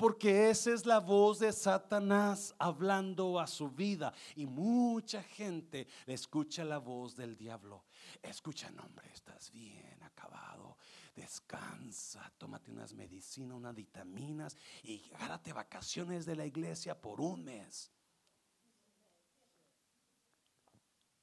Porque 0.01 0.49
esa 0.49 0.73
es 0.73 0.87
la 0.87 0.99
voz 0.99 1.37
de 1.37 1.53
Satanás 1.53 2.55
hablando 2.57 3.39
a 3.39 3.45
su 3.45 3.69
vida. 3.69 4.11
Y 4.35 4.47
mucha 4.47 5.21
gente 5.21 5.87
le 6.07 6.15
escucha 6.15 6.63
la 6.63 6.79
voz 6.79 7.15
del 7.15 7.37
diablo. 7.37 7.85
Escucha, 8.19 8.71
hombre, 8.83 9.11
estás 9.13 9.51
bien 9.51 10.01
acabado. 10.01 10.75
Descansa, 11.15 12.33
tómate 12.39 12.71
unas 12.71 12.95
medicinas, 12.95 13.55
unas 13.55 13.75
vitaminas 13.75 14.57
y 14.81 15.07
gárate 15.09 15.53
vacaciones 15.53 16.25
de 16.25 16.35
la 16.35 16.47
iglesia 16.47 16.99
por 16.99 17.21
un 17.21 17.43
mes. 17.43 17.91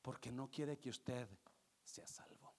Porque 0.02 0.30
no 0.30 0.48
quiere 0.48 0.78
que 0.78 0.90
usted 0.90 1.28
sea 1.82 2.06
salvo. 2.06 2.54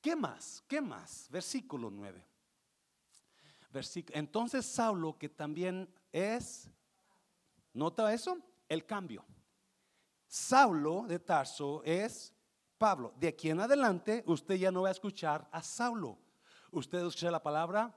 ¿Qué 0.00 0.16
más? 0.16 0.64
¿Qué 0.66 0.80
más? 0.80 1.26
Versículo 1.28 1.90
9. 1.90 2.37
Entonces 4.12 4.66
Saulo, 4.66 5.16
que 5.18 5.28
también 5.28 5.88
es, 6.12 6.70
¿nota 7.72 8.12
eso? 8.12 8.38
El 8.68 8.84
cambio. 8.86 9.24
Saulo 10.26 11.04
de 11.06 11.18
Tarso 11.18 11.82
es 11.84 12.34
Pablo. 12.76 13.14
De 13.18 13.28
aquí 13.28 13.50
en 13.50 13.60
adelante 13.60 14.22
usted 14.26 14.56
ya 14.56 14.70
no 14.70 14.82
va 14.82 14.88
a 14.88 14.92
escuchar 14.92 15.48
a 15.50 15.62
Saulo. 15.62 16.18
Usted 16.70 16.98
escucha 16.98 17.30
la 17.30 17.42
palabra 17.42 17.94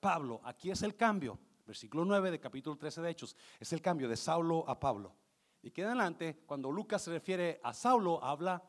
Pablo. 0.00 0.40
Aquí 0.44 0.70
es 0.70 0.82
el 0.82 0.96
cambio. 0.96 1.38
Versículo 1.66 2.04
9 2.04 2.30
de 2.30 2.40
capítulo 2.40 2.76
13 2.76 3.02
de 3.02 3.10
Hechos. 3.10 3.36
Es 3.60 3.72
el 3.72 3.82
cambio 3.82 4.08
de 4.08 4.16
Saulo 4.16 4.68
a 4.68 4.78
Pablo. 4.78 5.14
Y 5.62 5.68
aquí 5.68 5.80
en 5.80 5.88
adelante, 5.88 6.42
cuando 6.46 6.70
Lucas 6.70 7.02
se 7.02 7.10
refiere 7.10 7.60
a 7.62 7.74
Saulo, 7.74 8.22
habla 8.22 8.62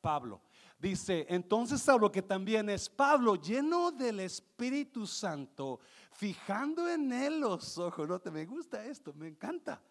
Pablo. 0.00 0.42
Dice, 0.84 1.24
entonces 1.30 1.80
Saulo, 1.80 2.12
que 2.12 2.20
también 2.20 2.68
es 2.68 2.90
Pablo, 2.90 3.36
lleno 3.36 3.90
del 3.90 4.20
Espíritu 4.20 5.06
Santo, 5.06 5.80
fijando 6.12 6.86
en 6.90 7.10
él 7.10 7.40
los 7.40 7.78
ojos. 7.78 8.06
No 8.06 8.20
te 8.20 8.30
me 8.30 8.44
gusta 8.44 8.84
esto, 8.84 9.14
me 9.14 9.28
encanta. 9.28 9.82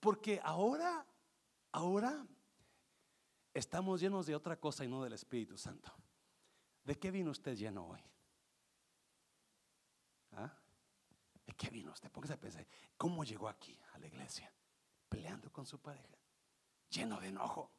Porque 0.00 0.40
ahora, 0.42 1.06
ahora 1.70 2.26
estamos 3.54 4.00
llenos 4.00 4.26
de 4.26 4.34
otra 4.34 4.58
cosa 4.58 4.84
y 4.84 4.88
no 4.88 5.04
del 5.04 5.12
Espíritu 5.12 5.56
Santo. 5.56 5.94
¿De 6.82 6.98
qué 6.98 7.12
vino 7.12 7.30
usted 7.30 7.54
lleno 7.54 7.86
hoy? 7.86 8.00
¿Ah? 10.32 10.52
¿De 11.46 11.52
qué 11.52 11.70
vino 11.70 11.92
usted? 11.92 12.10
Póngase 12.10 12.32
a 12.32 12.40
pensar, 12.40 12.66
¿cómo 12.96 13.22
llegó 13.22 13.48
aquí 13.48 13.78
a 13.92 13.98
la 14.00 14.08
iglesia? 14.08 14.52
Peleando 15.08 15.52
con 15.52 15.66
su 15.66 15.78
pareja, 15.78 16.18
lleno 16.88 17.20
de 17.20 17.28
enojo, 17.28 17.70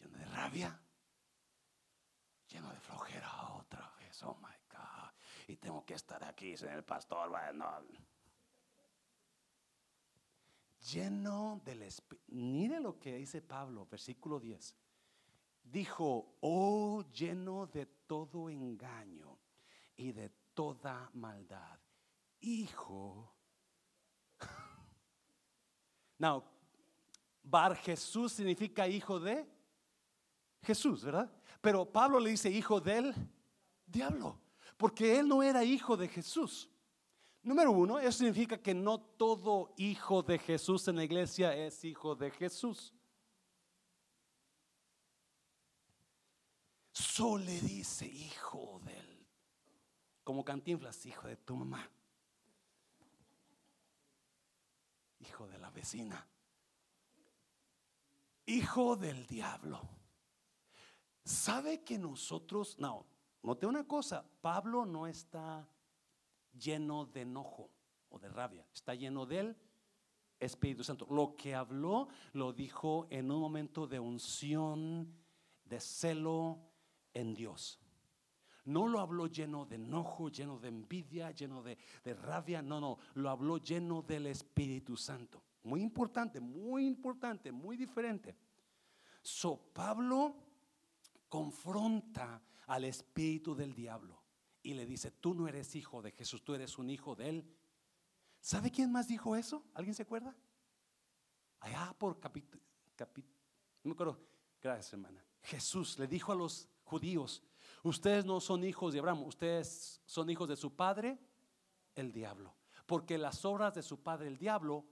lleno 0.00 0.18
de 0.18 0.24
rabia, 0.24 0.82
lleno 2.52 2.70
de 2.70 2.80
flojera 2.80 3.54
otra 3.54 3.92
vez. 3.98 4.22
Oh 4.24 4.36
my 4.40 4.56
God. 4.70 5.10
Y 5.48 5.56
tengo 5.56 5.84
que 5.84 5.94
estar 5.94 6.22
aquí 6.24 6.56
sin 6.56 6.68
el 6.68 6.84
pastor. 6.84 7.30
Bueno, 7.30 7.66
lleno 10.90 11.60
del 11.64 11.82
Espíritu. 11.82 12.24
Mire 12.28 12.80
lo 12.80 12.98
que 12.98 13.16
dice 13.16 13.40
Pablo, 13.40 13.86
versículo 13.86 14.38
10. 14.38 14.74
Dijo, 15.64 16.36
oh, 16.40 17.04
lleno 17.12 17.66
de 17.66 17.86
todo 17.86 18.50
engaño 18.50 19.38
y 19.96 20.12
de 20.12 20.28
toda 20.54 21.10
maldad. 21.14 21.78
Hijo. 22.40 23.34
Now, 26.18 26.44
Bar 27.44 27.76
Jesús 27.76 28.32
significa 28.32 28.86
hijo 28.86 29.18
de 29.18 29.44
Jesús, 30.62 31.04
¿verdad? 31.04 31.30
Pero 31.62 31.86
Pablo 31.86 32.18
le 32.18 32.30
dice 32.30 32.50
hijo 32.50 32.80
del 32.80 33.14
diablo, 33.86 34.36
porque 34.76 35.18
él 35.18 35.28
no 35.28 35.44
era 35.44 35.64
hijo 35.64 35.96
de 35.96 36.08
Jesús. 36.08 36.68
Número 37.44 37.70
uno, 37.70 38.00
eso 38.00 38.18
significa 38.18 38.58
que 38.58 38.74
no 38.74 39.00
todo 39.00 39.72
hijo 39.76 40.22
de 40.24 40.38
Jesús 40.38 40.86
en 40.88 40.96
la 40.96 41.04
iglesia 41.04 41.56
es 41.56 41.84
hijo 41.84 42.16
de 42.16 42.32
Jesús. 42.32 42.92
So 46.92 47.38
le 47.38 47.60
dice, 47.60 48.06
hijo 48.06 48.80
del, 48.84 49.26
como 50.24 50.44
cantinflas, 50.44 51.06
hijo 51.06 51.28
de 51.28 51.36
tu 51.36 51.54
mamá, 51.54 51.88
hijo 55.20 55.46
de 55.46 55.58
la 55.58 55.70
vecina, 55.70 56.26
hijo 58.46 58.96
del 58.96 59.26
diablo. 59.28 60.01
¿Sabe 61.24 61.82
que 61.82 61.98
nosotros, 61.98 62.78
no, 62.78 63.06
note 63.42 63.66
una 63.66 63.86
cosa, 63.86 64.24
Pablo 64.40 64.84
no 64.84 65.06
está 65.06 65.68
lleno 66.52 67.06
de 67.06 67.22
enojo 67.22 67.70
o 68.10 68.18
de 68.18 68.28
rabia, 68.28 68.66
está 68.72 68.94
lleno 68.94 69.24
del 69.24 69.56
Espíritu 70.40 70.82
Santo. 70.82 71.06
Lo 71.10 71.34
que 71.36 71.54
habló 71.54 72.08
lo 72.32 72.52
dijo 72.52 73.06
en 73.10 73.30
un 73.30 73.40
momento 73.40 73.86
de 73.86 74.00
unción, 74.00 75.14
de 75.64 75.80
celo 75.80 76.58
en 77.14 77.34
Dios. 77.34 77.78
No 78.64 78.86
lo 78.86 79.00
habló 79.00 79.26
lleno 79.26 79.64
de 79.66 79.76
enojo, 79.76 80.28
lleno 80.28 80.58
de 80.58 80.68
envidia, 80.68 81.30
lleno 81.32 81.62
de, 81.62 81.78
de 82.04 82.14
rabia, 82.14 82.62
no, 82.62 82.80
no, 82.80 82.98
lo 83.14 83.30
habló 83.30 83.58
lleno 83.58 84.02
del 84.02 84.26
Espíritu 84.26 84.96
Santo. 84.96 85.42
Muy 85.64 85.82
importante, 85.82 86.40
muy 86.40 86.86
importante, 86.86 87.50
muy 87.50 87.76
diferente. 87.76 88.36
So 89.20 89.56
Pablo 89.72 90.51
confronta 91.32 92.42
al 92.66 92.84
espíritu 92.84 93.54
del 93.54 93.72
diablo 93.72 94.22
y 94.62 94.74
le 94.74 94.84
dice, 94.84 95.10
tú 95.12 95.32
no 95.32 95.48
eres 95.48 95.74
hijo 95.74 96.02
de 96.02 96.10
Jesús, 96.10 96.44
tú 96.44 96.54
eres 96.54 96.76
un 96.76 96.90
hijo 96.90 97.16
de 97.16 97.30
él. 97.30 97.56
¿Sabe 98.38 98.70
quién 98.70 98.92
más 98.92 99.08
dijo 99.08 99.34
eso? 99.34 99.64
¿Alguien 99.72 99.94
se 99.94 100.02
acuerda? 100.02 100.36
Allá 101.60 101.96
por 101.98 102.20
capítulo, 102.20 102.62
no 103.82 103.88
me 103.88 103.92
acuerdo, 103.92 104.20
gracias 104.60 104.92
hermana. 104.92 105.24
Jesús 105.40 105.98
le 105.98 106.06
dijo 106.06 106.32
a 106.32 106.34
los 106.34 106.68
judíos, 106.84 107.42
ustedes 107.82 108.26
no 108.26 108.38
son 108.38 108.62
hijos 108.62 108.92
de 108.92 108.98
Abraham, 108.98 109.22
ustedes 109.22 110.02
son 110.04 110.28
hijos 110.28 110.46
de 110.46 110.56
su 110.56 110.76
padre, 110.76 111.18
el 111.94 112.12
diablo. 112.12 112.54
Porque 112.84 113.16
las 113.16 113.42
obras 113.46 113.72
de 113.72 113.82
su 113.82 114.02
padre, 114.02 114.28
el 114.28 114.36
diablo, 114.36 114.84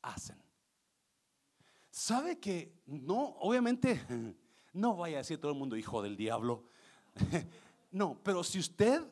hacen. 0.00 0.40
¿Sabe 1.90 2.38
que 2.38 2.84
no, 2.86 3.30
obviamente, 3.40 4.00
no 4.72 4.96
vaya 4.96 5.18
a 5.18 5.18
decir 5.18 5.38
todo 5.38 5.52
el 5.52 5.58
mundo 5.58 5.76
hijo 5.76 6.02
del 6.02 6.16
diablo? 6.16 6.64
No, 7.92 8.18
pero 8.22 8.42
si 8.42 8.58
usted 8.58 9.02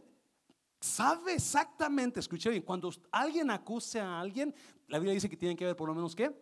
sabe 0.80 1.34
exactamente, 1.34 2.18
escuche 2.18 2.48
bien, 2.48 2.62
cuando 2.62 2.90
alguien 3.12 3.50
acuse 3.50 4.00
a 4.00 4.18
alguien, 4.18 4.54
la 4.88 4.98
Biblia 4.98 5.12
dice 5.12 5.28
que 5.28 5.36
tienen 5.36 5.54
que 5.54 5.64
haber 5.64 5.76
por 5.76 5.86
lo 5.86 5.94
menos 5.94 6.16
qué? 6.16 6.34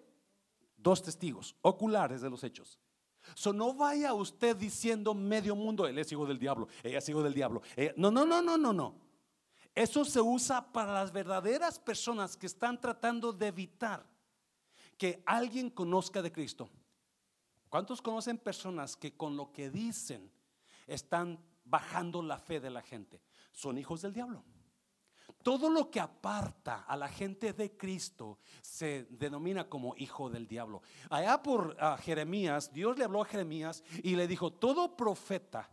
Dos 0.77 1.03
testigos 1.03 1.57
oculares 1.63 2.21
de 2.21 2.31
los 2.31 2.45
hechos. 2.45 2.79
So, 3.35 3.53
no 3.53 3.75
vaya 3.75 4.15
usted 4.15 4.57
diciendo 4.57 5.15
medio 5.15 5.57
mundo, 5.57 5.87
él 5.87 5.99
es 5.99 6.13
hijo 6.13 6.27
del 6.27 6.39
diablo, 6.39 6.69
ella 6.85 6.99
es 6.99 7.09
hijo 7.09 7.23
del 7.25 7.35
diablo. 7.35 7.61
no, 7.97 8.13
no, 8.13 8.25
no, 8.25 8.41
no, 8.41 8.57
no, 8.57 8.73
no. 8.73 8.95
Eso 9.75 10.05
se 10.05 10.21
usa 10.21 10.73
para 10.73 10.93
las 10.93 11.13
verdaderas 11.13 11.79
personas 11.79 12.37
que 12.37 12.47
están 12.47 12.81
tratando 12.81 13.33
de 13.33 13.49
evitar 13.49 14.07
que 14.97 15.23
alguien 15.27 15.71
conozca 15.71 16.23
de 16.23 16.33
Cristo. 16.33 16.69
¿Cuántos 17.69 18.01
conocen 18.01 18.39
personas 18.39 18.97
que 18.97 19.17
con 19.17 19.37
lo 19.37 19.53
que 19.53 19.71
dicen 19.71 20.31
están 20.87 21.39
bajando 21.65 22.23
la 22.23 22.39
fe 22.39 22.61
de 22.61 22.71
la 22.71 22.83
gente? 22.83 23.21
Son 23.53 23.77
hijos 23.77 24.03
del 24.03 24.13
diablo. 24.13 24.45
Todo 25.43 25.71
lo 25.71 25.91
que 25.91 26.01
aparta 26.01 26.83
a 26.83 26.97
la 26.97 27.09
gente 27.09 27.53
de 27.53 27.77
Cristo 27.77 28.39
se 28.61 29.05
denomina 29.11 29.69
como 29.69 29.95
hijo 29.97 30.29
del 30.29 30.49
diablo. 30.49 30.83
Allá 31.11 31.43
por 31.43 31.77
Jeremías, 32.01 32.73
Dios 32.73 32.99
le 32.99 33.05
habló 33.05 33.23
a 33.23 33.27
Jeremías 33.27 33.85
y 34.03 34.17
le 34.17 34.27
dijo, 34.27 34.53
todo 34.53 34.97
profeta 34.97 35.71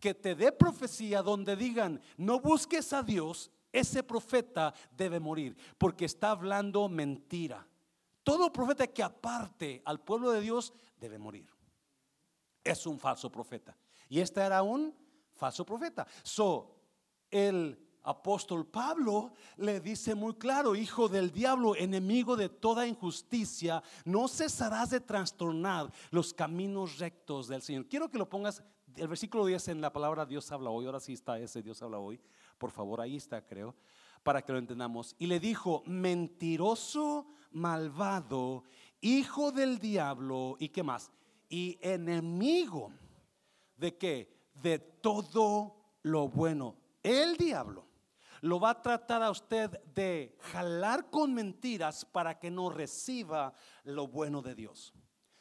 que 0.00 0.14
te 0.14 0.34
dé 0.34 0.52
profecía 0.52 1.22
donde 1.22 1.56
digan, 1.56 2.00
no 2.16 2.40
busques 2.40 2.92
a 2.92 3.02
Dios, 3.02 3.50
ese 3.72 4.02
profeta 4.02 4.74
debe 4.96 5.20
morir, 5.20 5.56
porque 5.78 6.04
está 6.04 6.30
hablando 6.30 6.88
mentira. 6.88 7.66
Todo 8.26 8.52
profeta 8.52 8.88
que 8.88 9.04
aparte 9.04 9.82
al 9.84 10.00
pueblo 10.00 10.32
de 10.32 10.40
Dios 10.40 10.72
debe 10.98 11.16
morir. 11.16 11.48
Es 12.64 12.84
un 12.84 12.98
falso 12.98 13.30
profeta. 13.30 13.78
Y 14.08 14.18
este 14.18 14.40
era 14.40 14.64
un 14.64 14.92
falso 15.32 15.64
profeta. 15.64 16.04
So, 16.24 16.74
el 17.30 17.78
apóstol 18.02 18.66
Pablo 18.66 19.32
le 19.58 19.78
dice 19.78 20.16
muy 20.16 20.34
claro, 20.34 20.74
hijo 20.74 21.08
del 21.08 21.30
diablo, 21.30 21.76
enemigo 21.76 22.34
de 22.34 22.48
toda 22.48 22.88
injusticia, 22.88 23.80
no 24.04 24.26
cesarás 24.26 24.90
de 24.90 24.98
trastornar 24.98 25.92
los 26.10 26.34
caminos 26.34 26.98
rectos 26.98 27.46
del 27.46 27.62
Señor. 27.62 27.86
Quiero 27.86 28.10
que 28.10 28.18
lo 28.18 28.28
pongas, 28.28 28.60
el 28.96 29.06
versículo 29.06 29.46
10 29.46 29.68
en 29.68 29.80
la 29.80 29.92
palabra 29.92 30.26
Dios 30.26 30.50
habla 30.50 30.70
hoy, 30.70 30.86
ahora 30.86 30.98
sí 30.98 31.12
está 31.12 31.38
ese 31.38 31.62
Dios 31.62 31.80
habla 31.80 32.00
hoy, 32.00 32.20
por 32.58 32.72
favor, 32.72 33.00
ahí 33.00 33.14
está 33.14 33.46
creo, 33.46 33.76
para 34.24 34.42
que 34.42 34.50
lo 34.50 34.58
entendamos. 34.58 35.14
Y 35.16 35.26
le 35.26 35.38
dijo, 35.38 35.84
mentiroso 35.86 37.28
malvado, 37.56 38.64
hijo 39.00 39.50
del 39.50 39.78
diablo 39.78 40.56
y 40.58 40.68
qué 40.68 40.82
más? 40.82 41.10
Y 41.48 41.78
enemigo 41.80 42.92
de 43.76 43.96
qué? 43.96 44.50
De 44.54 44.78
todo 44.78 45.76
lo 46.02 46.28
bueno. 46.28 46.76
El 47.02 47.36
diablo 47.36 47.86
lo 48.42 48.60
va 48.60 48.70
a 48.70 48.82
tratar 48.82 49.22
a 49.22 49.30
usted 49.30 49.70
de 49.94 50.36
jalar 50.52 51.08
con 51.10 51.32
mentiras 51.32 52.04
para 52.04 52.38
que 52.38 52.50
no 52.50 52.68
reciba 52.68 53.54
lo 53.84 54.06
bueno 54.06 54.42
de 54.42 54.54
Dios. 54.54 54.92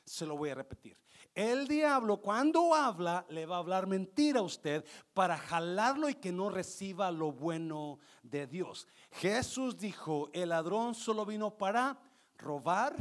Se 0.06 0.25
lo 0.25 0.38
voy 0.38 0.51
a 0.51 0.56
repetir. 0.56 0.97
El 1.34 1.67
diablo 1.67 2.21
cuando 2.21 2.73
habla 2.73 3.25
le 3.28 3.45
va 3.45 3.58
a 3.58 3.60
hablar 3.60 3.88
mentira 3.88 4.39
a 4.39 4.43
usted 4.43 4.86
para 5.13 5.38
jalarlo 5.38 6.08
y 6.08 6.15
que 6.15 6.32
no 6.32 6.49
reciba 6.49 7.12
lo 7.12 7.34
bueno 7.34 7.99
de 8.23 8.47
Dios. 8.47 8.88
Jesús 9.12 9.78
dijo, 9.78 10.30
el 10.32 10.49
ladrón 10.49 10.95
solo 10.95 11.25
vino 11.25 11.58
para 11.58 11.99
robar, 12.38 12.95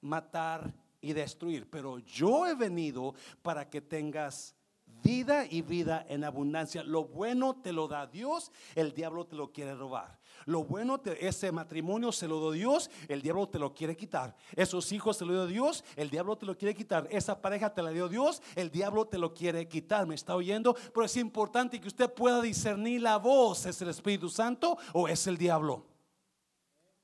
matar 0.00 0.72
y 1.00 1.12
destruir, 1.12 1.68
pero 1.68 1.98
yo 1.98 2.46
he 2.46 2.54
venido 2.54 3.14
para 3.42 3.68
que 3.68 3.80
tengas 3.80 4.54
vida 5.04 5.46
y 5.48 5.62
vida 5.62 6.04
en 6.08 6.24
abundancia. 6.24 6.82
Lo 6.82 7.04
bueno 7.04 7.60
te 7.62 7.72
lo 7.72 7.86
da 7.86 8.06
Dios, 8.06 8.50
el 8.74 8.92
diablo 8.92 9.26
te 9.26 9.36
lo 9.36 9.52
quiere 9.52 9.74
robar. 9.74 10.18
Lo 10.46 10.64
bueno, 10.64 11.00
ese 11.20 11.52
matrimonio 11.52 12.10
se 12.10 12.26
lo 12.26 12.40
dio 12.40 12.50
Dios, 12.52 12.90
el 13.08 13.22
diablo 13.22 13.48
te 13.48 13.58
lo 13.58 13.74
quiere 13.74 13.96
quitar. 13.96 14.34
Esos 14.56 14.92
hijos 14.92 15.18
te 15.18 15.24
lo 15.24 15.32
dio 15.32 15.46
Dios, 15.46 15.84
el 15.96 16.10
diablo 16.10 16.36
te 16.36 16.46
lo 16.46 16.56
quiere 16.56 16.74
quitar. 16.74 17.06
Esa 17.10 17.40
pareja 17.40 17.72
te 17.72 17.82
la 17.82 17.90
dio 17.90 18.08
Dios, 18.08 18.42
el 18.56 18.70
diablo 18.70 19.06
te 19.06 19.18
lo 19.18 19.32
quiere 19.32 19.68
quitar. 19.68 20.06
¿Me 20.06 20.14
está 20.14 20.34
oyendo? 20.34 20.74
Pero 20.74 21.04
es 21.04 21.16
importante 21.16 21.80
que 21.80 21.88
usted 21.88 22.12
pueda 22.12 22.40
discernir 22.40 23.02
la 23.02 23.18
voz. 23.18 23.66
¿Es 23.66 23.80
el 23.82 23.88
Espíritu 23.88 24.28
Santo 24.28 24.76
o 24.92 25.06
es 25.08 25.26
el 25.26 25.36
diablo? 25.36 25.86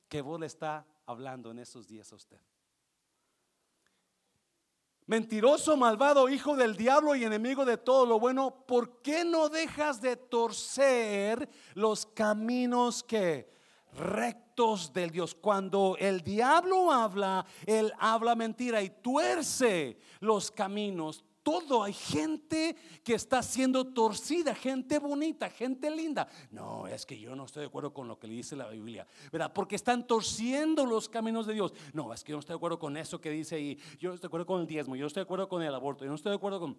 ¿Qué 0.09 0.21
voz 0.23 0.40
le 0.40 0.47
está 0.47 0.87
hablando 1.11 1.51
en 1.51 1.59
estos 1.59 1.87
días 1.87 2.12
a 2.12 2.16
usted? 2.16 2.40
Mentiroso, 5.07 5.77
malvado, 5.77 6.29
hijo 6.29 6.55
del 6.55 6.77
diablo 6.77 7.16
y 7.16 7.25
enemigo 7.25 7.64
de 7.64 7.77
todo 7.77 8.07
lo 8.07 8.20
bueno, 8.20 8.64
¿por 8.64 9.03
qué 9.03 9.25
no 9.25 9.49
dejas 9.49 10.01
de 10.01 10.14
torcer 10.14 11.49
los 11.75 12.07
caminos 12.07 13.03
que 13.03 13.51
rectos 13.92 14.92
del 14.92 15.11
Dios? 15.11 15.35
Cuando 15.35 15.96
el 15.99 16.20
diablo 16.20 16.92
habla, 16.92 17.44
él 17.66 17.92
habla 17.99 18.37
mentira 18.37 18.83
y 18.83 18.90
tuerce 18.90 19.99
los 20.20 20.53
caminos 20.53 21.25
todo. 21.42 21.83
Hay 21.83 21.92
gente 21.92 22.76
que 23.05 23.14
está 23.14 23.42
siendo 23.42 23.87
torcida, 23.92 24.55
gente 24.55 24.98
bonita, 24.98 25.48
gente 25.50 25.90
linda. 25.90 26.29
No, 26.50 26.87
es 26.87 27.07
que 27.07 27.18
yo 27.18 27.35
no 27.35 27.44
estoy 27.44 27.61
de 27.61 27.66
acuerdo 27.66 27.92
con 27.92 28.09
lo 28.09 28.18
que 28.18 28.26
le 28.26 28.35
dice 28.35 28.57
la 28.57 28.68
Biblia, 28.68 29.07
¿verdad? 29.33 29.53
Porque 29.53 29.76
están 29.76 30.07
torciendo 30.07 30.87
los 30.87 31.09
caminos 31.09 31.46
de 31.46 31.55
Dios. 31.55 31.72
No, 31.92 32.12
es 32.12 32.24
que 32.24 32.31
yo 32.31 32.37
no 32.37 32.40
estoy 32.40 32.55
de 32.55 32.59
acuerdo 32.59 32.79
con 32.79 32.96
eso 32.96 33.20
que 33.20 33.31
dice 33.31 33.57
ahí. 33.57 33.79
Yo 33.98 34.09
no 34.09 34.14
estoy 34.14 34.29
de 34.29 34.31
acuerdo 34.31 34.46
con 34.46 34.61
el 34.61 34.66
diezmo, 34.66 34.96
yo 34.96 35.03
no 35.03 35.09
estoy 35.09 35.20
de 35.20 35.24
acuerdo 35.24 35.48
con 35.48 35.62
el 35.62 35.74
aborto, 35.74 36.05
yo 36.05 36.11
no 36.11 36.16
estoy 36.16 36.31
de 36.31 36.37
acuerdo 36.37 36.61
con 36.61 36.79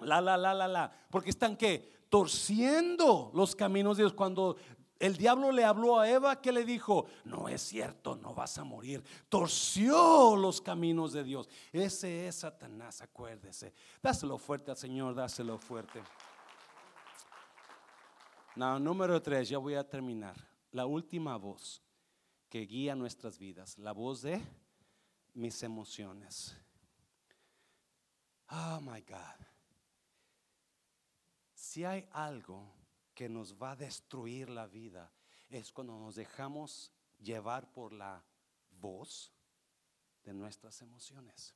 la, 0.00 0.20
la, 0.20 0.36
la, 0.36 0.54
la, 0.54 0.68
la. 0.68 0.92
Porque 1.10 1.30
están 1.30 1.56
que 1.56 2.00
torciendo 2.08 3.30
los 3.34 3.54
caminos 3.54 3.96
de 3.96 4.02
Dios 4.02 4.12
cuando 4.12 4.56
el 5.00 5.16
diablo 5.16 5.50
le 5.50 5.64
habló 5.64 5.98
a 5.98 6.08
Eva 6.08 6.42
que 6.42 6.52
le 6.52 6.62
dijo, 6.62 7.06
no 7.24 7.48
es 7.48 7.62
cierto, 7.62 8.16
no 8.16 8.34
vas 8.34 8.58
a 8.58 8.64
morir. 8.64 9.02
Torció 9.30 10.36
los 10.36 10.60
caminos 10.60 11.14
de 11.14 11.24
Dios. 11.24 11.48
Ese 11.72 12.28
es 12.28 12.36
Satanás, 12.36 13.00
acuérdese. 13.00 13.72
Dáselo 14.02 14.36
fuerte 14.36 14.70
al 14.70 14.76
Señor, 14.76 15.14
dáselo 15.14 15.56
fuerte. 15.58 16.02
No, 18.56 18.78
número 18.78 19.22
tres, 19.22 19.48
ya 19.48 19.56
voy 19.56 19.74
a 19.74 19.88
terminar. 19.88 20.36
La 20.72 20.84
última 20.84 21.38
voz 21.38 21.82
que 22.50 22.60
guía 22.66 22.94
nuestras 22.94 23.38
vidas, 23.38 23.78
la 23.78 23.92
voz 23.92 24.20
de 24.20 24.38
mis 25.32 25.62
emociones. 25.62 26.54
Oh 28.50 28.80
my 28.82 29.00
God. 29.00 29.46
Si 31.54 31.86
hay 31.86 32.06
algo 32.12 32.79
que 33.20 33.28
nos 33.28 33.54
va 33.54 33.72
a 33.72 33.76
destruir 33.76 34.48
la 34.48 34.66
vida 34.66 35.12
es 35.50 35.70
cuando 35.72 35.98
nos 35.98 36.14
dejamos 36.14 36.90
llevar 37.18 37.70
por 37.70 37.92
la 37.92 38.24
voz 38.80 39.30
de 40.24 40.32
nuestras 40.32 40.80
emociones. 40.80 41.54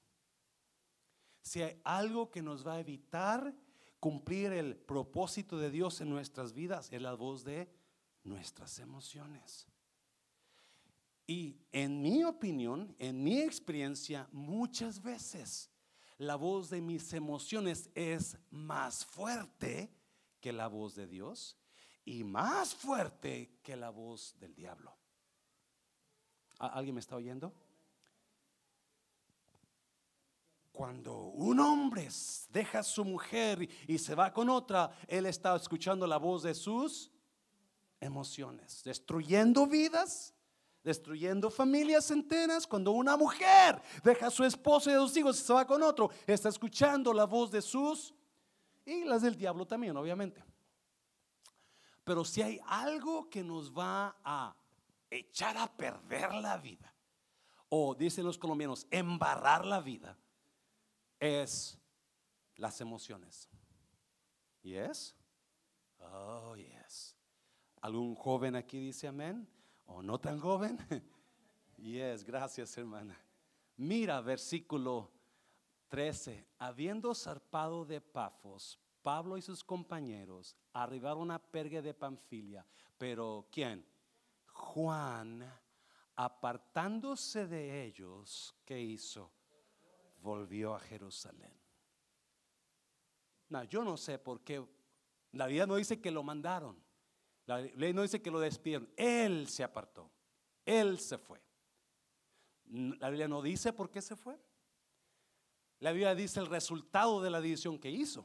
Si 1.41 1.63
hay 1.63 1.81
algo 1.83 2.31
que 2.31 2.43
nos 2.43 2.67
va 2.67 2.75
a 2.75 2.81
evitar 2.81 3.55
cumplir 3.99 4.53
el 4.53 4.77
propósito 4.77 5.57
de 5.57 5.71
Dios 5.71 6.03
en 6.03 6.11
nuestras 6.11 6.53
vidas 6.53 6.93
es 6.93 7.01
la 7.01 7.15
voz 7.15 7.45
de 7.45 7.67
nuestras 8.25 8.79
emociones. 8.79 9.67
Y 11.27 11.57
en 11.73 12.03
mi 12.03 12.25
opinión, 12.25 12.95
en 12.99 13.25
mi 13.25 13.41
experiencia, 13.41 14.29
muchas 14.33 15.03
veces 15.03 15.71
la 16.19 16.37
voz 16.37 16.69
de 16.69 16.83
mis 16.83 17.11
emociones 17.15 17.89
es 17.95 18.37
más 18.51 19.07
fuerte 19.07 20.04
que 20.45 20.53
la 20.53 20.67
voz 20.67 20.95
de 20.95 21.07
Dios 21.07 21.57
y 22.05 22.23
más 22.23 22.75
fuerte 22.75 23.61
que 23.63 23.77
la 23.77 23.89
voz 23.89 24.39
del 24.39 24.55
diablo. 24.55 24.95
¿Alguien 26.59 26.97
me 26.97 27.01
está 27.01 27.17
oyendo? 27.17 27.51
Cuando 30.71 31.17
un 31.29 31.59
hombre 31.61 32.11
deja 32.51 32.81
a 32.81 32.83
su 32.83 33.07
mujer 33.07 33.67
y 33.89 33.97
se 33.97 34.15
va 34.15 34.35
con 34.35 34.51
otra, 34.51 34.95
él 35.09 35.25
está 35.25 35.57
escuchando 35.57 36.07
la 36.07 36.19
voz 36.19 36.43
de 36.43 36.53
sus 36.53 37.11
emociones, 37.99 38.83
destruyendo 38.85 39.67
vidas, 39.67 40.35
destruyendo 40.83 41.51
familias 41.51 42.11
enteras. 42.11 42.67
Cuando 42.67 42.91
una 42.91 43.17
mujer 43.17 43.81
deja 44.03 44.27
a 44.27 44.31
su 44.31 44.45
esposo 44.45 44.91
y 44.91 44.93
a 44.93 44.99
sus 44.99 45.17
hijos 45.17 45.41
y 45.41 45.43
se 45.43 45.55
va 45.55 45.67
con 45.67 45.83
otro, 45.83 46.11
está 46.27 46.51
escuchando 46.51 47.15
la 47.15 47.25
voz 47.25 47.51
de 47.51 47.63
sus 47.63 48.13
y 48.85 49.05
las 49.05 49.23
del 49.23 49.37
diablo 49.37 49.67
también, 49.67 49.97
obviamente. 49.97 50.43
Pero 52.05 52.25
si 52.25 52.43
hay 52.43 52.61
algo 52.67 53.31
que 53.31 53.43
nos 53.43 53.73
va 53.73 54.17
a 54.23 54.55
echar 55.11 55.57
a 55.57 55.75
perder 55.75 56.35
la 56.35 56.59
vida, 56.59 56.95
o 57.69 57.95
dicen 57.95 58.25
los 58.25 58.39
colombianos, 58.39 58.87
embarrar 58.91 59.65
la 59.65 59.81
vida, 59.81 60.19
es 61.19 61.79
las 62.57 62.81
emociones. 62.81 63.49
¿Y 64.63 64.75
es? 64.75 65.17
Oh, 65.99 66.55
yes. 66.57 67.17
¿Algún 67.81 68.15
joven 68.15 68.57
aquí 68.57 68.79
dice 68.79 69.09
amén? 69.09 69.49
¿O 69.87 70.03
no 70.03 70.19
tan 70.19 70.39
joven? 70.39 70.79
Yes, 71.77 72.25
gracias 72.25 72.79
hermana. 72.79 73.21
Mira 73.77 74.21
versículo 74.21 75.11
13. 75.89 76.47
Habiendo 76.59 77.15
zarpado 77.15 77.85
de 77.85 78.01
Pafos, 78.01 78.79
Pablo 79.03 79.37
y 79.37 79.43
sus 79.43 79.63
compañeros 79.63 80.57
arribaron 80.73 81.31
a 81.31 81.39
Pergue 81.39 81.83
de 81.83 81.95
Panfilia. 81.95 82.67
Pero 82.97 83.47
¿quién? 83.51 83.87
Juan, 84.47 85.45
apartándose 86.17 87.47
de 87.47 87.85
ellos, 87.85 88.55
¿qué 88.65 88.81
hizo? 88.81 89.33
Volvió 90.23 90.75
a 90.75 90.81
Jerusalén. 90.81 91.53
No, 93.49 93.63
yo 93.65 93.85
no 93.85 93.97
sé 93.97 94.19
por 94.19 94.43
qué. 94.43 94.67
La 95.33 95.47
Biblia 95.47 95.67
no 95.67 95.77
dice 95.77 96.01
que 96.01 96.11
lo 96.11 96.23
mandaron. 96.23 96.83
La 97.47 97.61
ley 97.61 97.93
no 97.93 98.03
dice 98.03 98.23
que 98.23 98.31
lo 98.31 98.41
despidieron. 98.41 98.89
Él 98.97 99.49
se 99.49 99.63
apartó. 99.63 100.11
Él 100.65 100.99
se 100.99 101.19
fue. 101.19 101.43
La 102.67 103.11
Biblia 103.11 103.29
no 103.29 103.43
dice 103.43 103.73
por 103.73 103.91
qué 103.91 104.01
se 104.01 104.17
fue. 104.17 104.41
La 105.85 105.93
Biblia 105.93 106.15
dice 106.15 106.41
el 106.41 106.47
resultado 106.47 107.21
de 107.21 107.29
la 107.29 107.43
decisión 107.43 107.79
que 107.79 107.91
hizo, 107.91 108.25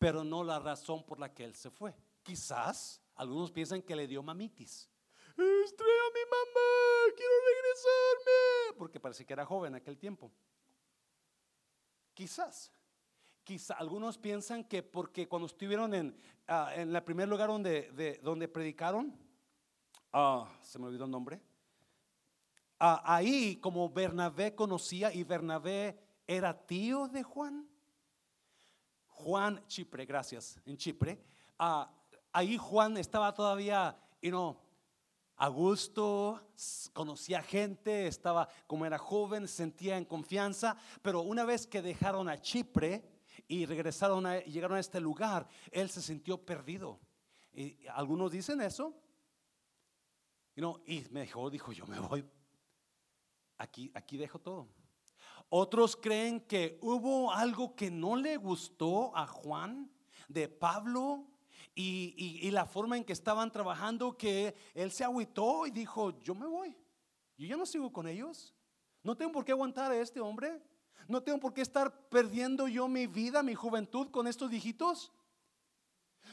pero 0.00 0.24
no 0.24 0.42
la 0.42 0.58
razón 0.58 1.06
por 1.06 1.20
la 1.20 1.32
que 1.32 1.44
él 1.44 1.54
se 1.54 1.70
fue. 1.70 1.94
Quizás 2.24 3.00
algunos 3.14 3.52
piensan 3.52 3.80
que 3.82 3.94
le 3.94 4.08
dio 4.08 4.20
mamitis. 4.20 4.90
Estrella 5.36 6.00
a 6.08 6.12
mi 6.12 6.24
mamá, 6.28 7.14
quiero 7.14 7.32
regresarme. 7.46 8.78
Porque 8.78 8.98
parece 8.98 9.24
que 9.24 9.32
era 9.32 9.46
joven 9.46 9.74
en 9.74 9.76
aquel 9.76 9.96
tiempo. 9.96 10.32
Quizás. 12.12 12.72
Quizás 13.44 13.78
algunos 13.78 14.18
piensan 14.18 14.64
que 14.64 14.82
porque 14.82 15.28
cuando 15.28 15.46
estuvieron 15.46 15.94
en, 15.94 16.18
uh, 16.48 16.70
en 16.74 16.96
el 16.96 17.02
primer 17.04 17.28
lugar 17.28 17.46
donde, 17.46 17.92
de, 17.92 18.18
donde 18.24 18.48
predicaron, 18.48 19.16
uh, 20.12 20.44
se 20.62 20.80
me 20.80 20.86
olvidó 20.86 21.04
el 21.04 21.12
nombre, 21.12 21.36
uh, 22.80 22.98
ahí 23.04 23.54
como 23.60 23.88
Bernabé 23.88 24.56
conocía 24.56 25.12
y 25.12 25.22
Bernabé 25.22 26.05
era 26.26 26.66
tío 26.66 27.08
de 27.08 27.22
Juan. 27.22 27.68
Juan 29.06 29.64
Chipre, 29.66 30.04
gracias, 30.04 30.60
en 30.66 30.76
Chipre. 30.76 31.22
ahí 32.32 32.56
Juan 32.58 32.96
estaba 32.98 33.32
todavía, 33.32 33.96
you 34.20 34.30
know, 34.30 34.60
a 35.36 35.48
gusto, 35.48 36.40
conocía 36.92 37.42
gente, 37.42 38.06
estaba 38.06 38.48
como 38.66 38.86
era 38.86 38.98
joven, 38.98 39.48
sentía 39.48 39.96
en 39.98 40.04
confianza, 40.04 40.76
pero 41.02 41.20
una 41.20 41.44
vez 41.44 41.66
que 41.66 41.82
dejaron 41.82 42.28
a 42.28 42.40
Chipre 42.40 43.04
y 43.48 43.66
regresaron 43.66 44.26
a, 44.26 44.40
llegaron 44.40 44.76
a 44.76 44.80
este 44.80 45.00
lugar, 45.00 45.46
él 45.70 45.90
se 45.90 46.00
sintió 46.00 46.44
perdido. 46.44 47.00
Y 47.52 47.86
algunos 47.88 48.32
dicen 48.32 48.60
eso. 48.60 48.94
y 50.54 51.06
me 51.10 51.22
dijo, 51.22 51.50
dijo, 51.50 51.72
yo 51.72 51.86
me 51.86 51.98
voy. 52.00 52.24
Aquí, 53.58 53.90
aquí 53.94 54.16
dejo 54.16 54.38
todo. 54.38 54.68
Otros 55.48 55.96
creen 55.96 56.40
que 56.40 56.78
hubo 56.82 57.32
algo 57.32 57.74
que 57.76 57.90
no 57.90 58.16
le 58.16 58.36
gustó 58.36 59.16
a 59.16 59.26
Juan 59.26 59.90
de 60.28 60.48
Pablo 60.48 61.24
y, 61.74 62.50
la 62.50 62.64
forma 62.64 62.96
en 62.96 63.04
que 63.04 63.12
estaban 63.12 63.52
trabajando, 63.52 64.16
que 64.16 64.54
él 64.74 64.90
se 64.90 65.04
agüitó 65.04 65.66
y 65.66 65.70
dijo, 65.70 66.18
yo 66.22 66.34
me 66.34 66.46
voy, 66.46 66.76
yo 67.36 67.46
ya 67.46 67.56
no 67.56 67.66
sigo 67.66 67.92
con 67.92 68.08
ellos, 68.08 68.54
no 69.02 69.16
tengo 69.16 69.32
por 69.32 69.44
qué 69.44 69.52
aguantar 69.52 69.92
a 69.92 70.00
este 70.00 70.20
hombre, 70.20 70.62
no 71.06 71.22
tengo 71.22 71.38
por 71.38 71.52
qué 71.52 71.60
estar 71.60 72.08
perdiendo 72.08 72.66
yo 72.66 72.88
mi 72.88 73.06
vida, 73.06 73.42
mi 73.42 73.54
juventud 73.54 74.10
con 74.10 74.26
estos 74.26 74.50
viejitos. 74.50 75.12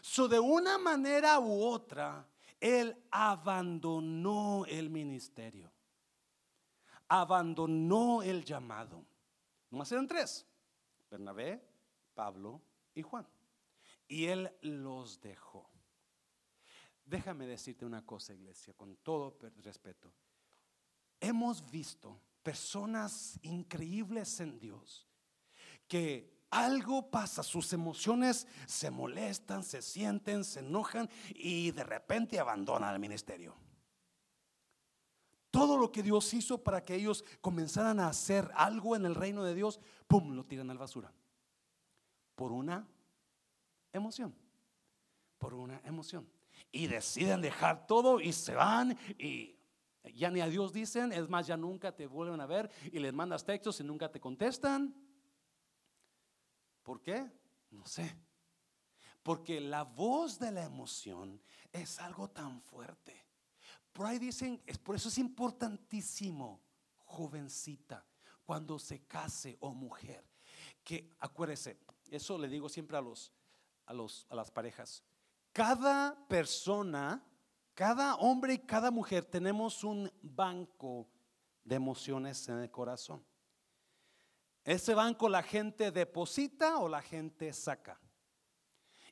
So, 0.01 0.27
de 0.27 0.39
una 0.39 0.77
manera 0.77 1.39
u 1.39 1.63
otra, 1.63 2.25
él 2.59 2.95
abandonó 3.11 4.65
el 4.67 4.89
ministerio, 4.89 5.72
abandonó 7.07 8.23
el 8.23 8.43
llamado. 8.43 9.05
Nomás 9.69 9.91
eran 9.91 10.07
tres: 10.07 10.45
Bernabé, 11.09 11.61
Pablo 12.13 12.61
y 12.93 13.01
Juan 13.01 13.27
y 14.07 14.25
Él 14.25 14.51
los 14.61 15.19
dejó. 15.21 15.67
Déjame 17.05 17.47
decirte 17.47 17.83
una 17.85 18.05
cosa, 18.05 18.33
iglesia, 18.33 18.73
con 18.73 18.95
todo 18.97 19.37
respeto. 19.57 20.13
Hemos 21.19 21.69
visto 21.69 22.21
personas 22.41 23.39
increíbles 23.41 24.39
en 24.39 24.59
Dios 24.59 25.07
que 25.87 26.31
algo 26.49 27.09
pasa, 27.09 27.41
sus 27.41 27.73
emociones 27.73 28.47
se 28.67 28.91
molestan, 28.91 29.63
se 29.63 29.81
sienten, 29.81 30.43
se 30.43 30.59
enojan 30.59 31.09
y 31.29 31.71
de 31.71 31.83
repente 31.83 32.39
abandonan 32.39 32.93
el 32.93 32.99
ministerio. 32.99 33.55
Todo 35.53 35.77
lo 35.77 35.91
que 35.91 36.01
Dios 36.01 36.33
hizo 36.33 36.63
para 36.63 36.83
que 36.83 36.95
ellos 36.95 37.23
comenzaran 37.39 37.99
a 37.99 38.07
hacer 38.07 38.49
algo 38.55 38.95
en 38.95 39.05
el 39.05 39.13
reino 39.13 39.43
de 39.43 39.53
Dios, 39.53 39.79
¡pum!, 40.07 40.31
lo 40.33 40.43
tiran 40.45 40.71
a 40.71 40.73
la 40.73 40.79
basura. 40.79 41.13
Por 42.33 42.51
una 42.51 42.87
emoción, 43.91 44.33
por 45.37 45.53
una 45.53 45.79
emoción. 45.85 46.27
Y 46.71 46.87
deciden 46.87 47.41
dejar 47.41 47.85
todo 47.85 48.19
y 48.19 48.33
se 48.33 48.55
van 48.55 48.97
y 49.19 49.55
ya 50.15 50.31
ni 50.31 50.41
a 50.41 50.47
Dios 50.47 50.73
dicen, 50.73 51.13
es 51.13 51.29
más, 51.29 51.45
ya 51.45 51.55
nunca 51.55 51.95
te 51.95 52.07
vuelven 52.07 52.41
a 52.41 52.47
ver 52.47 52.71
y 52.91 52.97
les 52.97 53.13
mandas 53.13 53.45
textos 53.45 53.79
y 53.79 53.83
nunca 53.83 54.11
te 54.11 54.19
contestan. 54.19 54.91
¿Por 56.81 56.99
qué? 56.99 57.31
No 57.69 57.85
sé. 57.85 58.17
Porque 59.21 59.61
la 59.61 59.83
voz 59.83 60.39
de 60.39 60.51
la 60.51 60.63
emoción 60.63 61.39
es 61.71 61.99
algo 61.99 62.31
tan 62.31 62.59
fuerte. 62.59 63.22
Por 63.93 64.07
ahí 64.07 64.19
dicen, 64.19 64.61
es 64.65 64.77
por 64.77 64.95
eso 64.95 65.07
es 65.07 65.17
importantísimo, 65.17 66.61
jovencita, 67.05 68.05
cuando 68.43 68.77
se 68.77 69.05
case 69.05 69.57
o 69.61 69.73
mujer, 69.73 70.25
que 70.83 71.15
acuérdese, 71.19 71.79
eso 72.09 72.37
le 72.37 72.47
digo 72.49 72.67
siempre 72.67 72.97
a 72.97 73.01
los 73.01 73.31
a, 73.85 73.93
los, 73.93 74.25
a 74.29 74.35
las 74.35 74.51
parejas. 74.51 75.03
Cada 75.51 76.15
persona, 76.27 77.23
cada 77.73 78.15
hombre 78.15 78.55
y 78.55 78.59
cada 78.59 78.91
mujer 78.91 79.25
tenemos 79.25 79.83
un 79.83 80.11
banco 80.21 81.07
de 81.63 81.75
emociones 81.75 82.47
en 82.49 82.59
el 82.59 82.71
corazón. 82.71 83.23
Ese 84.63 84.93
banco 84.93 85.27
la 85.27 85.43
gente 85.43 85.91
deposita 85.91 86.77
o 86.77 86.87
la 86.87 87.01
gente 87.01 87.51
saca. 87.53 87.99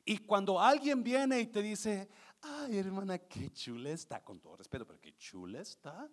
Y 0.04 0.18
cuando 0.18 0.60
alguien 0.60 1.02
viene 1.04 1.40
y 1.40 1.46
te 1.46 1.62
dice, 1.62 2.08
ay 2.42 2.78
hermana, 2.78 3.18
qué 3.18 3.50
chula 3.52 3.90
está, 3.90 4.22
con 4.22 4.40
todo 4.40 4.56
respeto, 4.56 4.86
pero 4.86 5.00
qué 5.00 5.16
chula 5.16 5.60
está, 5.60 6.08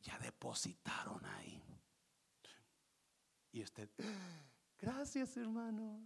ya 0.00 0.18
depositaron 0.18 1.24
ahí. 1.26 1.62
Y 3.52 3.62
usted, 3.62 3.88
gracias 4.78 5.36
hermano, 5.36 6.00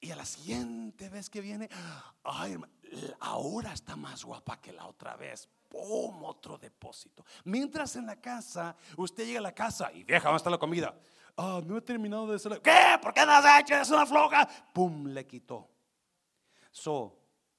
y 0.00 0.12
a 0.12 0.16
la 0.16 0.24
siguiente 0.24 1.08
vez 1.08 1.28
que 1.28 1.40
viene, 1.40 1.68
ay, 2.22 2.56
ahora 3.20 3.72
está 3.72 3.96
más 3.96 4.24
guapa 4.24 4.60
que 4.60 4.72
la 4.72 4.86
otra 4.86 5.16
vez. 5.16 5.48
¡Pum! 5.68 6.22
Otro 6.24 6.56
depósito. 6.56 7.24
Mientras 7.44 7.96
en 7.96 8.06
la 8.06 8.20
casa, 8.20 8.76
usted 8.96 9.26
llega 9.26 9.40
a 9.40 9.42
la 9.42 9.54
casa 9.54 9.92
y 9.92 10.04
vieja, 10.04 10.28
¿dónde 10.28 10.38
está 10.38 10.50
la 10.50 10.58
comida? 10.58 10.98
Ah, 11.36 11.60
no 11.64 11.76
he 11.76 11.82
terminado 11.82 12.26
de 12.28 12.36
hacer. 12.36 12.60
¿Qué? 12.62 12.98
¿Por 13.02 13.12
qué 13.12 13.26
no 13.26 13.32
has 13.32 13.60
hecho? 13.60 13.74
Es 13.74 13.90
una 13.90 14.06
floja. 14.06 14.48
Pum, 14.72 15.08
le 15.08 15.26
quitó. 15.26 15.68
So, 16.70 17.17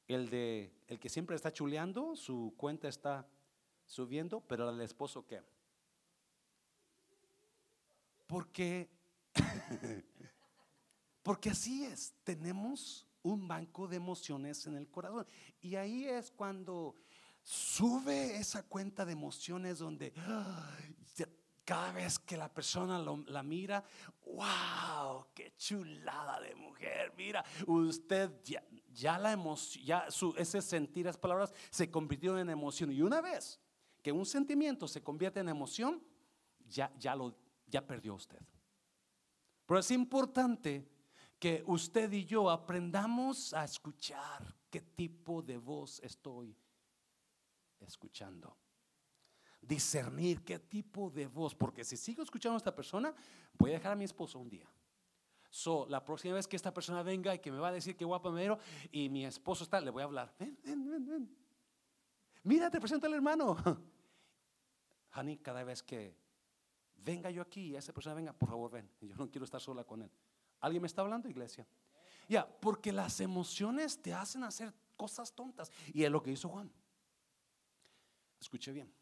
el 0.10 0.30
de 0.30 0.72
el 0.88 1.00
que 1.00 1.10
siempre 1.10 1.36
está 1.36 1.54
chuleando, 1.54 2.16
su 2.16 2.54
cuenta 2.58 2.88
está 2.88 3.28
subiendo, 3.86 4.42
pero 4.42 4.70
el 4.70 4.82
esposo 4.82 5.26
qué? 5.26 5.42
Porque 8.28 8.90
porque 11.24 11.52
así 11.52 11.86
es, 11.86 12.14
tenemos 12.24 13.08
un 13.22 13.48
banco 13.48 13.88
de 13.88 13.98
emociones 13.98 14.66
en 14.66 14.76
el 14.76 14.90
corazón. 14.90 15.28
Y 15.62 15.76
ahí 15.76 16.06
es 16.06 16.32
cuando 16.32 16.96
sube 17.44 18.38
esa 18.38 18.64
cuenta 18.64 19.06
de 19.06 19.14
emociones 19.14 19.80
donde 19.80 20.14
cada 21.64 21.92
vez 21.92 22.18
que 22.18 22.36
la 22.36 22.52
persona 22.52 22.98
la 23.28 23.44
mira, 23.44 23.84
wow, 24.26 25.28
qué 25.36 25.54
chulada 25.56 26.40
de 26.40 26.56
mujer. 26.56 27.14
Mira, 27.16 27.46
usted 27.68 28.32
ya, 28.44 28.64
la 29.20 29.32
emoción, 29.32 29.84
ya 29.84 30.12
su, 30.12 30.34
ese 30.38 30.62
sentir, 30.62 31.06
las 31.06 31.18
palabras 31.18 31.54
se 31.70 31.90
convirtieron 31.90 32.40
en 32.40 32.50
emoción. 32.50 32.92
Y 32.92 33.02
una 33.02 33.22
vez 33.22 33.60
que 34.02 34.12
un 34.12 34.26
sentimiento 34.26 34.88
se 34.88 35.02
convierte 35.02 35.40
en 35.40 35.50
emoción, 35.50 36.04
ya, 36.68 36.94
ya, 36.98 37.16
lo, 37.16 37.36
ya 37.68 37.86
perdió 37.86 38.16
usted. 38.16 38.42
Pero 39.66 39.80
es 39.80 39.92
importante 39.92 40.88
que 41.38 41.64
usted 41.68 42.12
y 42.12 42.26
yo 42.26 42.50
aprendamos 42.50 43.54
a 43.54 43.64
escuchar 43.64 44.56
qué 44.70 44.82
tipo 44.82 45.42
de 45.42 45.58
voz 45.58 46.00
estoy 46.04 46.56
escuchando 47.80 48.58
discernir 49.62 50.44
qué 50.44 50.60
tipo 50.60 51.10
de 51.10 51.28
voz, 51.28 51.54
porque 51.56 51.84
si 51.84 51.98
sigo 51.98 52.24
escuchando 52.24 52.56
a 52.56 52.58
esta 52.58 52.76
persona, 52.76 53.14
voy 53.58 53.72
a 53.72 53.74
dejar 53.76 53.92
a 53.92 53.96
mi 53.96 54.06
esposo 54.06 54.40
un 54.40 54.50
día. 54.50 54.68
So, 55.50 55.88
la 55.90 56.04
próxima 56.04 56.36
vez 56.36 56.48
que 56.48 56.56
esta 56.56 56.74
persona 56.74 57.02
venga 57.02 57.34
y 57.34 57.40
que 57.40 57.52
me 57.52 57.58
va 57.58 57.70
a 57.70 57.72
decir 57.72 57.98
que 57.98 58.06
guapa 58.06 58.30
me 58.30 58.42
veo 58.42 58.60
y 58.92 59.10
mi 59.10 59.26
esposo 59.26 59.64
está, 59.64 59.82
le 59.82 59.90
voy 59.90 60.02
a 60.02 60.06
hablar. 60.06 60.34
Ven, 60.38 60.60
ven, 60.64 60.90
ven, 60.90 61.06
ven. 61.06 61.38
Mira, 62.44 62.70
te 62.70 62.80
presento 62.80 63.08
al 63.08 63.14
hermano. 63.14 63.58
Honey, 65.16 65.38
cada 65.38 65.64
vez 65.64 65.82
que 65.82 66.16
venga 66.98 67.32
yo 67.32 67.42
aquí 67.42 67.70
y 67.70 67.76
esa 67.76 67.92
persona 67.94 68.14
venga, 68.14 68.32
por 68.32 68.50
favor 68.50 68.70
ven. 68.70 68.90
Yo 69.02 69.16
no 69.16 69.30
quiero 69.30 69.46
estar 69.46 69.60
sola 69.60 69.84
con 69.84 70.04
él. 70.04 70.12
¿Alguien 70.60 70.82
me 70.82 70.88
está 70.88 71.02
hablando, 71.02 71.28
iglesia? 71.28 71.66
Ya, 72.28 72.48
porque 72.48 72.92
las 72.92 73.20
emociones 73.20 74.00
te 74.00 74.14
hacen 74.14 74.44
hacer 74.44 74.72
cosas 74.96 75.34
tontas. 75.34 75.72
Y 75.94 76.04
es 76.04 76.12
lo 76.12 76.22
que 76.22 76.32
hizo 76.32 76.48
Juan. 76.50 76.72
Escuche 78.40 78.72
bien. 78.72 78.94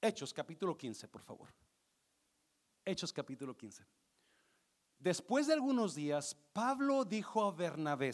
Hechos 0.00 0.32
capítulo 0.32 0.76
15, 0.76 1.08
por 1.08 1.22
favor. 1.22 1.48
Hechos 2.84 3.12
capítulo 3.12 3.56
15. 3.56 3.84
Después 4.98 5.46
de 5.46 5.54
algunos 5.54 5.94
días, 5.94 6.36
Pablo 6.52 7.04
dijo 7.04 7.44
a 7.44 7.52
Bernabé, 7.52 8.12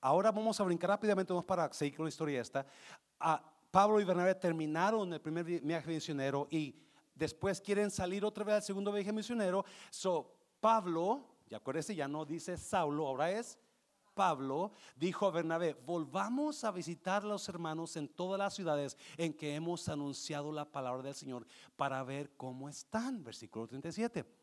ahora 0.00 0.30
vamos 0.30 0.60
a 0.60 0.64
brincar 0.64 0.90
rápidamente, 0.90 1.32
vamos 1.32 1.44
para 1.44 1.72
seguir 1.72 1.96
con 1.96 2.04
la 2.04 2.10
historia 2.10 2.40
esta. 2.40 2.66
A 3.18 3.42
Pablo 3.70 4.00
y 4.00 4.04
Bernabé 4.04 4.34
terminaron 4.34 5.12
el 5.12 5.20
primer 5.20 5.44
viaje 5.44 5.88
misionero 5.88 6.46
y 6.50 6.74
después 7.14 7.60
quieren 7.60 7.90
salir 7.90 8.24
otra 8.24 8.44
vez 8.44 8.56
al 8.56 8.62
segundo 8.62 8.92
viaje 8.92 9.12
misionero. 9.12 9.64
So, 9.90 10.34
Pablo, 10.60 11.24
ya 11.48 11.58
acuérdense, 11.58 11.94
ya 11.94 12.08
no 12.08 12.24
dice 12.24 12.56
Saulo, 12.56 13.06
ahora 13.06 13.30
es 13.30 13.58
Pablo 14.14 14.72
dijo 14.96 15.26
a 15.26 15.30
Bernabé, 15.30 15.74
volvamos 15.86 16.64
a 16.64 16.70
visitar 16.70 17.22
a 17.22 17.26
los 17.26 17.48
hermanos 17.48 17.96
en 17.96 18.08
todas 18.08 18.38
las 18.38 18.54
ciudades 18.54 18.96
en 19.16 19.32
que 19.32 19.54
hemos 19.54 19.88
anunciado 19.88 20.52
la 20.52 20.70
palabra 20.70 21.02
del 21.02 21.14
Señor 21.14 21.46
para 21.76 22.02
ver 22.02 22.30
cómo 22.36 22.68
están. 22.68 23.24
Versículo 23.24 23.66
37. 23.66 24.39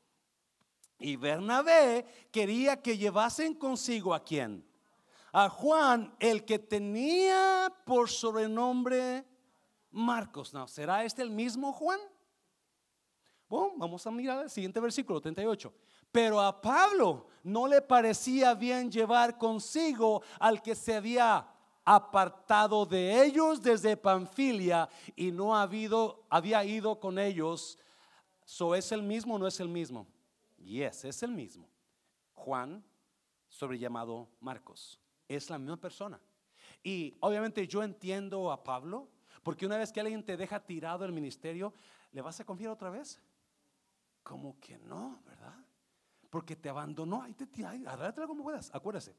Y 1.00 1.16
Bernabé 1.16 2.06
quería 2.32 2.82
que 2.82 2.98
llevasen 2.98 3.54
consigo 3.54 4.14
a 4.14 4.24
quién? 4.24 4.66
A 5.32 5.50
Juan, 5.50 6.16
el 6.20 6.46
que 6.46 6.58
tenía 6.58 7.72
por 7.86 8.10
sobrenombre 8.10 9.26
Marcos. 9.92 10.54
No, 10.54 10.68
¿será 10.68 11.04
este 11.04 11.22
el 11.22 11.30
mismo 11.30 11.72
Juan? 11.74 12.00
Bueno, 13.48 13.74
vamos 13.78 14.06
a 14.06 14.12
mirar 14.12 14.44
el 14.44 14.50
siguiente 14.50 14.80
versículo 14.80 15.22
38. 15.22 15.74
Pero 16.12 16.42
a 16.42 16.60
Pablo 16.60 17.28
no 17.44 17.68
le 17.68 17.82
parecía 17.82 18.54
bien 18.54 18.92
llevar 18.92 19.38
consigo 19.38 20.22
al 20.40 20.62
que 20.62 20.76
se 20.76 20.96
había 20.96 21.48
apartado 21.86 22.86
de 22.86 23.24
ellos 23.24 23.62
desde 23.62 23.96
Panfilia 23.96 24.90
y 25.16 25.32
no 25.32 25.56
ha 25.56 25.62
habido, 25.62 26.26
había 26.30 26.64
ido 26.66 27.00
con 27.00 27.20
ellos. 27.20 27.78
So, 28.44 28.76
¿Es 28.76 28.92
el 28.92 29.04
mismo 29.04 29.36
o 29.36 29.40
no 29.40 29.48
es 29.48 29.60
el 29.60 29.70
mismo? 29.70 30.08
Yes, 30.68 31.06
es 31.06 31.24
el 31.24 31.32
mismo. 31.32 31.70
Juan, 32.34 32.84
sobre 33.48 33.80
llamado 33.80 34.28
Marcos, 34.42 35.00
es 35.28 35.50
la 35.50 35.58
misma 35.58 35.78
persona. 35.78 36.20
Y 36.84 37.18
obviamente 37.22 37.66
yo 37.68 37.82
entiendo 37.84 38.52
a 38.52 38.64
Pablo, 38.64 39.08
porque 39.44 39.66
una 39.66 39.78
vez 39.78 39.94
que 39.94 40.02
alguien 40.02 40.26
te 40.26 40.36
deja 40.36 40.60
tirado 40.60 41.06
el 41.06 41.14
ministerio, 41.14 41.74
¿le 42.12 42.22
vas 42.22 42.40
a 42.42 42.46
confiar 42.46 42.72
otra 42.72 42.90
vez? 42.90 43.22
Como 44.24 44.60
que 44.60 44.78
no, 44.78 45.22
¿verdad? 45.26 45.56
Porque 46.30 46.58
te 46.58 46.68
abandonó, 46.68 47.24
ahí 47.24 47.34
te 47.34 47.66
agárratela 47.66 48.28
como 48.28 48.44
puedas, 48.44 48.70
acuérdese. 48.76 49.16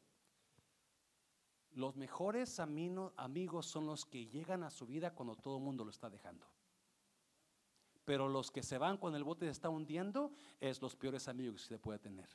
Los 1.70 1.96
mejores 1.96 2.60
amigos 2.60 3.66
son 3.66 3.86
los 3.86 4.04
que 4.04 4.26
llegan 4.26 4.64
a 4.64 4.70
su 4.70 4.86
vida 4.86 5.14
cuando 5.14 5.34
todo 5.34 5.56
el 5.56 5.62
mundo 5.62 5.82
lo 5.82 5.90
está 5.90 6.10
dejando. 6.10 6.46
Pero 8.08 8.26
los 8.26 8.50
que 8.50 8.62
se 8.62 8.78
van 8.78 8.96
cuando 8.96 9.18
el 9.18 9.22
bote 9.22 9.44
se 9.44 9.50
está 9.50 9.68
hundiendo 9.68 10.32
es 10.58 10.80
los 10.80 10.96
peores 10.96 11.28
amigos 11.28 11.56
que 11.56 11.62
usted 11.64 11.78
puede 11.78 11.98
tener. 11.98 12.26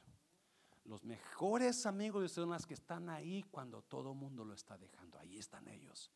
Los 0.84 1.04
mejores 1.04 1.88
amigos 1.88 2.32
son 2.32 2.52
los 2.52 2.68
que 2.68 2.76
están 2.76 3.10
ahí 3.10 3.42
cuando 3.50 3.82
todo 3.82 4.12
el 4.12 4.16
mundo 4.16 4.46
lo 4.46 4.54
está 4.54 4.78
dejando. 4.78 5.18
Ahí 5.18 5.40
están 5.40 5.68
ellos. 5.68 6.12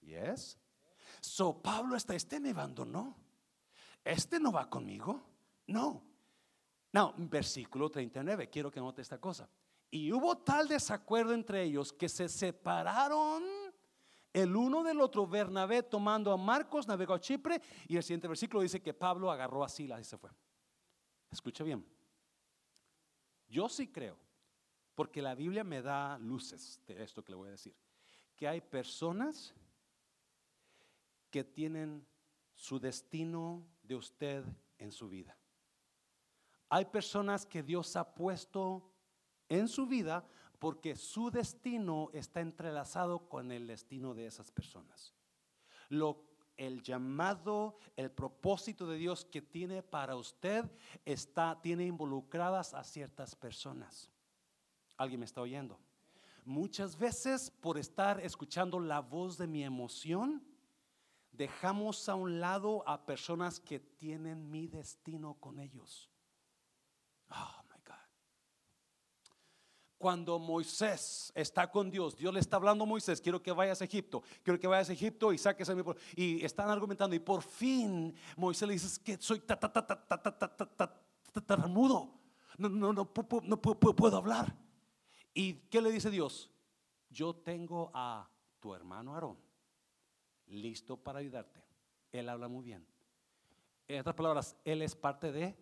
Yes. 0.00 0.60
So 1.20 1.60
Pablo 1.60 1.96
está, 1.96 2.14
este 2.14 2.38
me 2.38 2.50
abandonó. 2.50 3.16
Este 4.04 4.38
no 4.38 4.52
va 4.52 4.70
conmigo. 4.70 5.24
No. 5.66 6.04
No, 6.92 7.14
versículo 7.18 7.90
39, 7.90 8.48
quiero 8.48 8.70
que 8.70 8.78
note 8.78 9.02
esta 9.02 9.20
cosa. 9.20 9.50
Y 9.90 10.12
hubo 10.12 10.38
tal 10.38 10.68
desacuerdo 10.68 11.34
entre 11.34 11.64
ellos 11.64 11.92
que 11.92 12.08
se 12.08 12.28
separaron 12.28 13.42
el 14.42 14.54
uno 14.56 14.82
del 14.82 15.00
otro. 15.00 15.26
Bernabé 15.26 15.82
tomando 15.82 16.32
a 16.32 16.36
Marcos 16.36 16.86
navegó 16.86 17.14
a 17.14 17.20
Chipre 17.20 17.60
y 17.86 17.96
el 17.96 18.02
siguiente 18.02 18.28
versículo 18.28 18.62
dice 18.62 18.80
que 18.80 18.94
Pablo 18.94 19.30
agarró 19.30 19.64
a 19.64 19.68
Silas 19.68 20.00
y 20.00 20.04
se 20.04 20.16
fue. 20.16 20.30
Escucha 21.30 21.64
bien. 21.64 21.84
Yo 23.48 23.68
sí 23.68 23.88
creo, 23.88 24.16
porque 24.94 25.22
la 25.22 25.34
Biblia 25.34 25.64
me 25.64 25.82
da 25.82 26.18
luces 26.18 26.80
de 26.86 27.02
esto 27.02 27.24
que 27.24 27.32
le 27.32 27.36
voy 27.36 27.48
a 27.48 27.52
decir, 27.52 27.74
que 28.36 28.46
hay 28.46 28.60
personas 28.60 29.54
que 31.30 31.44
tienen 31.44 32.06
su 32.54 32.78
destino 32.78 33.64
de 33.82 33.94
usted 33.94 34.44
en 34.78 34.92
su 34.92 35.08
vida. 35.08 35.36
Hay 36.68 36.84
personas 36.84 37.46
que 37.46 37.62
Dios 37.62 37.96
ha 37.96 38.14
puesto 38.14 38.92
en 39.48 39.68
su 39.68 39.86
vida 39.86 40.26
porque 40.58 40.96
su 40.96 41.30
destino 41.30 42.10
está 42.12 42.40
entrelazado 42.40 43.28
con 43.28 43.52
el 43.52 43.66
destino 43.66 44.14
de 44.14 44.26
esas 44.26 44.50
personas. 44.50 45.14
Lo, 45.88 46.24
el 46.56 46.82
llamado, 46.82 47.76
el 47.96 48.10
propósito 48.10 48.86
de 48.88 48.98
Dios 48.98 49.24
que 49.24 49.40
tiene 49.40 49.82
para 49.82 50.16
usted 50.16 50.64
está, 51.04 51.60
tiene 51.62 51.84
involucradas 51.86 52.74
a 52.74 52.82
ciertas 52.82 53.36
personas. 53.36 54.10
¿Alguien 54.96 55.20
me 55.20 55.26
está 55.26 55.40
oyendo? 55.40 55.78
Muchas 56.44 56.98
veces 56.98 57.50
por 57.50 57.78
estar 57.78 58.20
escuchando 58.20 58.80
la 58.80 59.00
voz 59.00 59.38
de 59.38 59.46
mi 59.46 59.62
emoción, 59.62 60.42
dejamos 61.30 62.08
a 62.08 62.16
un 62.16 62.40
lado 62.40 62.82
a 62.88 63.06
personas 63.06 63.60
que 63.60 63.78
tienen 63.78 64.50
mi 64.50 64.66
destino 64.66 65.34
con 65.34 65.60
ellos. 65.60 66.10
Oh. 67.30 67.57
Cuando 69.98 70.38
Moisés 70.38 71.32
está 71.34 71.68
con 71.68 71.90
Dios, 71.90 72.16
Dios 72.16 72.32
le 72.32 72.38
está 72.38 72.56
hablando 72.56 72.84
a 72.84 72.86
Moisés, 72.86 73.20
quiero 73.20 73.42
que 73.42 73.50
vayas 73.50 73.82
a 73.82 73.84
Egipto, 73.84 74.22
quiero 74.44 74.60
que 74.60 74.68
vayas 74.68 74.88
a 74.90 74.92
Egipto 74.92 75.32
y 75.32 75.38
saques 75.38 75.68
a 75.68 75.74
mi 75.74 75.82
pueblo. 75.82 76.00
Y 76.14 76.44
están 76.44 76.70
argumentando 76.70 77.16
y 77.16 77.18
por 77.18 77.42
fin 77.42 78.14
Moisés 78.36 78.68
le 78.68 78.74
dice 78.74 79.00
que 79.02 79.16
soy 79.18 79.40
tartamudo. 81.32 82.14
No, 82.58 82.68
no, 82.68 82.92
no, 82.92 83.12
no 83.42 83.60
puedo 83.60 84.16
hablar. 84.16 84.56
¿Y 85.34 85.54
qué 85.68 85.82
le 85.82 85.90
dice 85.90 86.10
Dios? 86.10 86.48
Yo 87.10 87.34
tengo 87.34 87.90
a 87.92 88.30
tu 88.60 88.74
hermano 88.74 89.14
Aarón 89.14 89.36
listo 90.46 90.96
para 90.96 91.18
ayudarte. 91.18 91.60
Él 92.12 92.28
habla 92.28 92.48
muy 92.48 92.64
bien. 92.64 92.86
En 93.88 94.00
otras 94.00 94.14
palabras, 94.14 94.56
Él 94.64 94.82
es 94.82 94.94
parte 94.94 95.32
de 95.32 95.56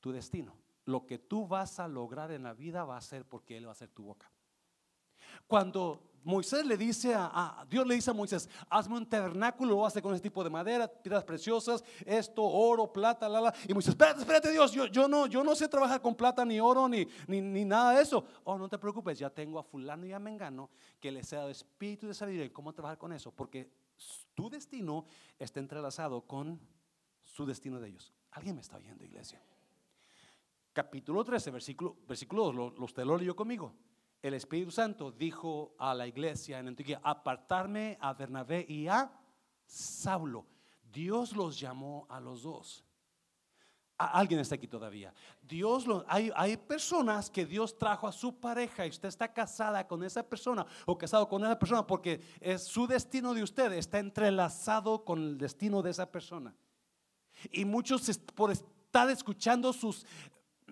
tu 0.00 0.12
destino 0.12 0.61
lo 0.84 1.06
que 1.06 1.18
tú 1.18 1.46
vas 1.46 1.78
a 1.80 1.88
lograr 1.88 2.30
en 2.32 2.42
la 2.42 2.54
vida 2.54 2.84
va 2.84 2.96
a 2.96 3.00
ser 3.00 3.24
porque 3.24 3.56
Él 3.56 3.68
va 3.68 3.72
a 3.72 3.76
ser 3.76 3.90
tu 3.90 4.04
boca. 4.04 4.30
Cuando 5.46 6.12
Moisés 6.24 6.64
le 6.64 6.76
dice 6.76 7.14
a, 7.16 7.66
Dios 7.68 7.86
le 7.86 7.96
dice 7.96 8.10
a 8.10 8.14
Moisés, 8.14 8.48
hazme 8.68 8.96
un 8.96 9.08
tabernáculo, 9.08 9.74
lo 9.74 9.86
hace 9.86 10.00
con 10.00 10.14
ese 10.14 10.22
tipo 10.22 10.44
de 10.44 10.50
madera, 10.50 10.86
piedras 10.86 11.24
preciosas, 11.24 11.82
esto, 12.04 12.44
oro, 12.44 12.92
plata, 12.92 13.28
la, 13.28 13.40
la. 13.40 13.54
Y 13.66 13.74
Moisés, 13.74 13.90
espérate, 13.90 14.20
espérate 14.20 14.50
Dios, 14.52 14.72
yo, 14.72 14.86
yo, 14.86 15.08
no, 15.08 15.26
yo 15.26 15.42
no 15.42 15.54
sé 15.54 15.68
trabajar 15.68 16.00
con 16.00 16.14
plata, 16.14 16.44
ni 16.44 16.60
oro, 16.60 16.88
ni, 16.88 17.06
ni, 17.26 17.64
nada 17.64 17.94
de 17.94 18.02
eso. 18.02 18.24
Oh, 18.44 18.56
no 18.56 18.68
te 18.68 18.78
preocupes, 18.78 19.18
ya 19.18 19.30
tengo 19.30 19.58
a 19.58 19.62
fulano 19.62 20.06
y 20.06 20.12
a 20.12 20.18
mengano 20.18 20.70
que 21.00 21.10
les 21.10 21.32
he 21.32 21.36
dado 21.36 21.48
espíritu 21.48 22.06
de 22.06 22.14
sabiduría 22.14 22.52
cómo 22.52 22.72
trabajar 22.72 22.98
con 22.98 23.12
eso, 23.12 23.32
porque 23.32 23.68
tu 24.34 24.48
destino 24.48 25.06
está 25.38 25.60
entrelazado 25.60 26.22
con 26.22 26.60
su 27.24 27.46
destino 27.46 27.80
de 27.80 27.88
ellos. 27.88 28.12
¿Alguien 28.30 28.54
me 28.54 28.62
está 28.62 28.76
oyendo, 28.76 29.04
iglesia? 29.04 29.42
Capítulo 30.72 31.22
13, 31.24 31.50
versículo, 31.50 31.96
versículo 32.06 32.44
2, 32.44 32.54
lo, 32.54 32.70
lo 32.70 32.84
usted 32.84 33.04
lo 33.04 33.16
leyó 33.16 33.36
conmigo 33.36 33.74
el 34.22 34.34
Espíritu 34.34 34.70
Santo 34.70 35.10
dijo 35.10 35.74
a 35.78 35.92
la 35.94 36.06
iglesia 36.06 36.60
en 36.60 36.68
Antioquía, 36.68 37.00
apartarme 37.02 37.98
a 38.00 38.14
Bernabé 38.14 38.64
y 38.68 38.86
a 38.86 39.10
Saulo. 39.66 40.46
Dios 40.92 41.34
los 41.34 41.58
llamó 41.58 42.06
a 42.08 42.20
los 42.20 42.42
dos. 42.42 42.84
Alguien 43.98 44.40
está 44.40 44.54
aquí 44.54 44.66
todavía. 44.66 45.12
Dios 45.42 45.86
lo, 45.86 46.04
hay, 46.08 46.30
hay, 46.34 46.56
personas 46.56 47.30
que 47.30 47.46
Dios 47.46 47.76
trajo 47.78 48.08
a 48.08 48.12
su 48.12 48.38
pareja 48.38 48.86
y 48.86 48.90
usted 48.90 49.08
está 49.08 49.32
casada 49.32 49.86
con 49.86 50.02
esa 50.02 50.28
persona 50.28 50.66
o 50.86 50.96
casado 50.96 51.28
con 51.28 51.42
esa 51.44 51.58
persona 51.58 51.86
porque 51.86 52.20
es 52.40 52.62
su 52.64 52.86
destino 52.86 53.34
de 53.34 53.42
usted 53.42 53.72
está 53.72 53.98
entrelazado 53.98 55.04
con 55.04 55.20
el 55.20 55.38
destino 55.38 55.82
de 55.82 55.90
esa 55.90 56.10
persona. 56.10 56.54
Y 57.50 57.64
muchos 57.64 58.18
por 58.34 58.50
estar 58.50 59.08
escuchando 59.10 59.72
sus 59.72 60.04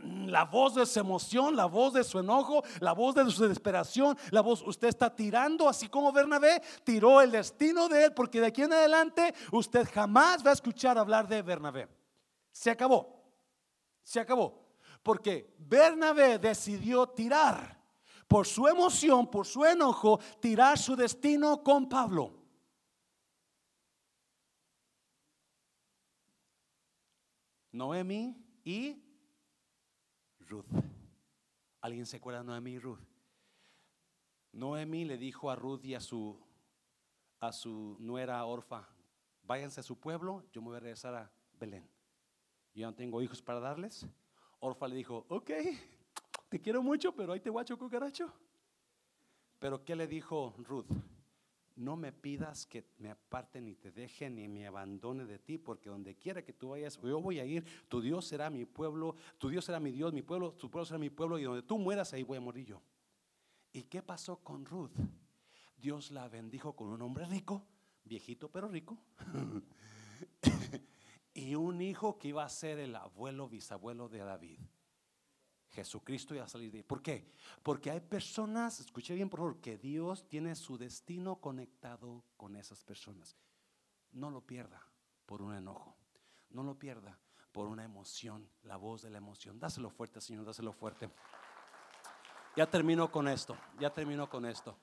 la 0.03 0.45
voz 0.45 0.75
de 0.75 0.87
su 0.87 1.01
emoción, 1.01 1.57
la 1.57 1.67
voz 1.67 1.93
de 1.93 2.05
su 2.05 2.19
enojo, 2.19 2.63
la 2.81 2.93
voz 2.93 3.15
de 3.15 3.31
su 3.31 3.43
desesperación, 3.43 4.17
la 4.31 4.41
voz, 4.41 4.63
usted 4.63 4.89
está 4.89 5.15
tirando, 5.15 5.69
así 5.69 5.89
como 5.89 6.13
Bernabé 6.13 6.63
tiró 6.85 7.21
el 7.21 7.31
destino 7.31 7.89
de 7.89 8.05
él, 8.05 8.15
porque 8.15 8.41
de 8.41 8.47
aquí 8.47 8.63
en 8.63 8.73
adelante 8.73 9.35
usted 9.53 9.89
jamás 9.93 10.45
va 10.45 10.51
a 10.51 10.55
escuchar 10.55 10.99
hablar 10.99 11.29
de 11.29 11.43
Bernabé. 11.43 11.89
Se 12.53 12.71
acabó, 12.71 13.25
se 14.03 14.21
acabó, 14.21 14.69
porque 15.03 15.55
Bernabé 15.59 16.39
decidió 16.39 17.07
tirar 17.09 17.79
por 18.27 18.47
su 18.47 18.69
emoción, 18.69 19.29
por 19.29 19.47
su 19.47 19.65
enojo, 19.65 20.21
tirar 20.41 20.79
su 20.79 20.95
destino 20.95 21.63
con 21.63 21.89
Pablo. 21.89 22.37
Noemi 27.73 28.37
y 28.65 29.10
Ruth. 30.51 30.67
¿Alguien 31.81 32.05
se 32.05 32.17
acuerda 32.17 32.41
de 32.41 32.45
Noemí 32.45 32.73
y 32.73 32.79
Ruth? 32.79 33.01
Noemí 34.53 35.05
le 35.05 35.17
dijo 35.17 35.49
a 35.51 35.57
Ruth 35.57 35.85
y 35.85 35.95
a 35.95 36.01
su, 36.01 36.39
a 37.39 37.53
su 37.53 37.97
nuera 38.01 38.45
Orfa, 38.45 38.89
váyanse 39.45 39.81
a 39.81 39.85
su 39.85 39.99
pueblo, 39.99 40.45
yo 40.53 40.61
me 40.61 40.69
voy 40.69 40.77
a 40.77 40.81
regresar 40.81 41.15
a 41.15 41.33
Belén. 41.53 41.89
Yo 42.75 42.87
no 42.87 42.95
tengo 42.95 43.23
hijos 43.23 43.41
para 43.41 43.61
darles. 43.61 44.07
Orfa 44.59 44.89
le 44.89 44.97
dijo, 44.97 45.25
ok, 45.29 45.51
te 46.49 46.61
quiero 46.61 46.83
mucho, 46.83 47.15
pero 47.15 47.33
ahí 47.33 47.41
te 47.41 47.49
guacho 47.49 47.79
cucaracho. 47.79 48.33
Pero 49.61 49.85
¿qué 49.85 49.95
le 49.95 50.09
dijo 50.09 50.55
Ruth? 50.59 50.91
No 51.81 51.97
me 51.97 52.13
pidas 52.13 52.67
que 52.67 52.85
me 52.99 53.11
aparte 53.11 53.61
ni 53.61 53.75
te 53.75 53.91
deje 53.91 54.29
ni 54.29 54.49
me 54.49 54.67
abandone 54.67 55.25
de 55.25 55.39
ti, 55.39 55.57
porque 55.57 55.89
donde 55.89 56.15
quiera 56.15 56.45
que 56.45 56.53
tú 56.53 56.71
vayas, 56.71 57.01
yo 57.01 57.21
voy 57.21 57.41
a 57.41 57.47
ir, 57.47 57.65
tu 57.89 58.03
Dios 58.03 58.27
será 58.27 58.51
mi 58.51 58.67
pueblo, 58.67 59.17
tu 59.39 59.49
Dios 59.49 59.65
será 59.65 59.81
mi 59.81 59.91
Dios, 59.91 60.13
mi 60.13 60.21
pueblo, 60.21 60.53
tu 60.53 60.71
pueblo 60.71 60.85
será 60.85 60.99
mi 60.99 61.09
pueblo, 61.09 61.39
y 61.39 61.45
donde 61.45 61.63
tú 61.63 61.79
mueras, 61.79 62.13
ahí 62.13 62.23
voy 62.23 62.37
a 62.37 62.43
morir 62.43 62.67
yo. 62.67 62.83
¿Y 63.73 63.85
qué 63.85 64.03
pasó 64.03 64.37
con 64.45 64.67
Ruth? 64.67 64.93
Dios 65.79 66.11
la 66.11 66.29
bendijo 66.29 66.77
con 66.77 66.89
un 66.89 67.01
hombre 67.01 67.25
rico, 67.25 67.65
viejito 68.05 68.51
pero 68.51 68.69
rico, 68.69 68.99
y 71.35 71.55
un 71.55 71.81
hijo 71.81 72.19
que 72.19 72.29
iba 72.29 72.45
a 72.45 72.49
ser 72.51 72.79
el 72.79 72.95
abuelo, 72.95 73.49
bisabuelo 73.49 74.11
de 74.11 74.19
David. 74.19 74.59
Jesucristo 75.85 76.35
iba 76.35 76.45
a 76.45 76.49
salir 76.49 76.71
de 76.71 76.79
ahí. 76.79 76.83
¿Por 76.83 77.03
qué? 77.03 77.33
Porque 77.63 77.91
hay 77.91 78.01
personas, 78.01 78.81
escuche 78.81 79.15
bien 79.15 79.29
por 79.29 79.41
favor, 79.41 79.61
que 79.61 79.79
Dios 79.79 80.29
tiene 80.29 80.55
su 80.55 80.77
destino 80.77 81.37
conectado 81.37 82.25
con 82.37 82.57
esas 82.57 82.85
personas. 82.85 83.37
No 84.13 84.31
lo 84.31 84.41
pierda 84.41 84.83
por 85.27 85.43
un 85.43 85.55
enojo. 85.55 85.97
No 86.51 86.63
lo 86.63 86.79
pierda 86.79 87.19
por 87.53 87.67
una 87.67 87.85
emoción, 87.85 88.49
la 88.63 88.77
voz 88.77 89.03
de 89.03 89.11
la 89.11 89.19
emoción. 89.19 89.59
Dáselo 89.59 89.91
fuerte, 89.91 90.21
Señor, 90.21 90.45
dáselo 90.45 90.73
fuerte. 90.73 91.11
Ya 92.57 92.69
termino 92.69 93.11
con 93.11 93.29
esto, 93.29 93.57
ya 93.79 93.91
termino 93.91 94.29
con 94.29 94.45
esto. 94.45 94.77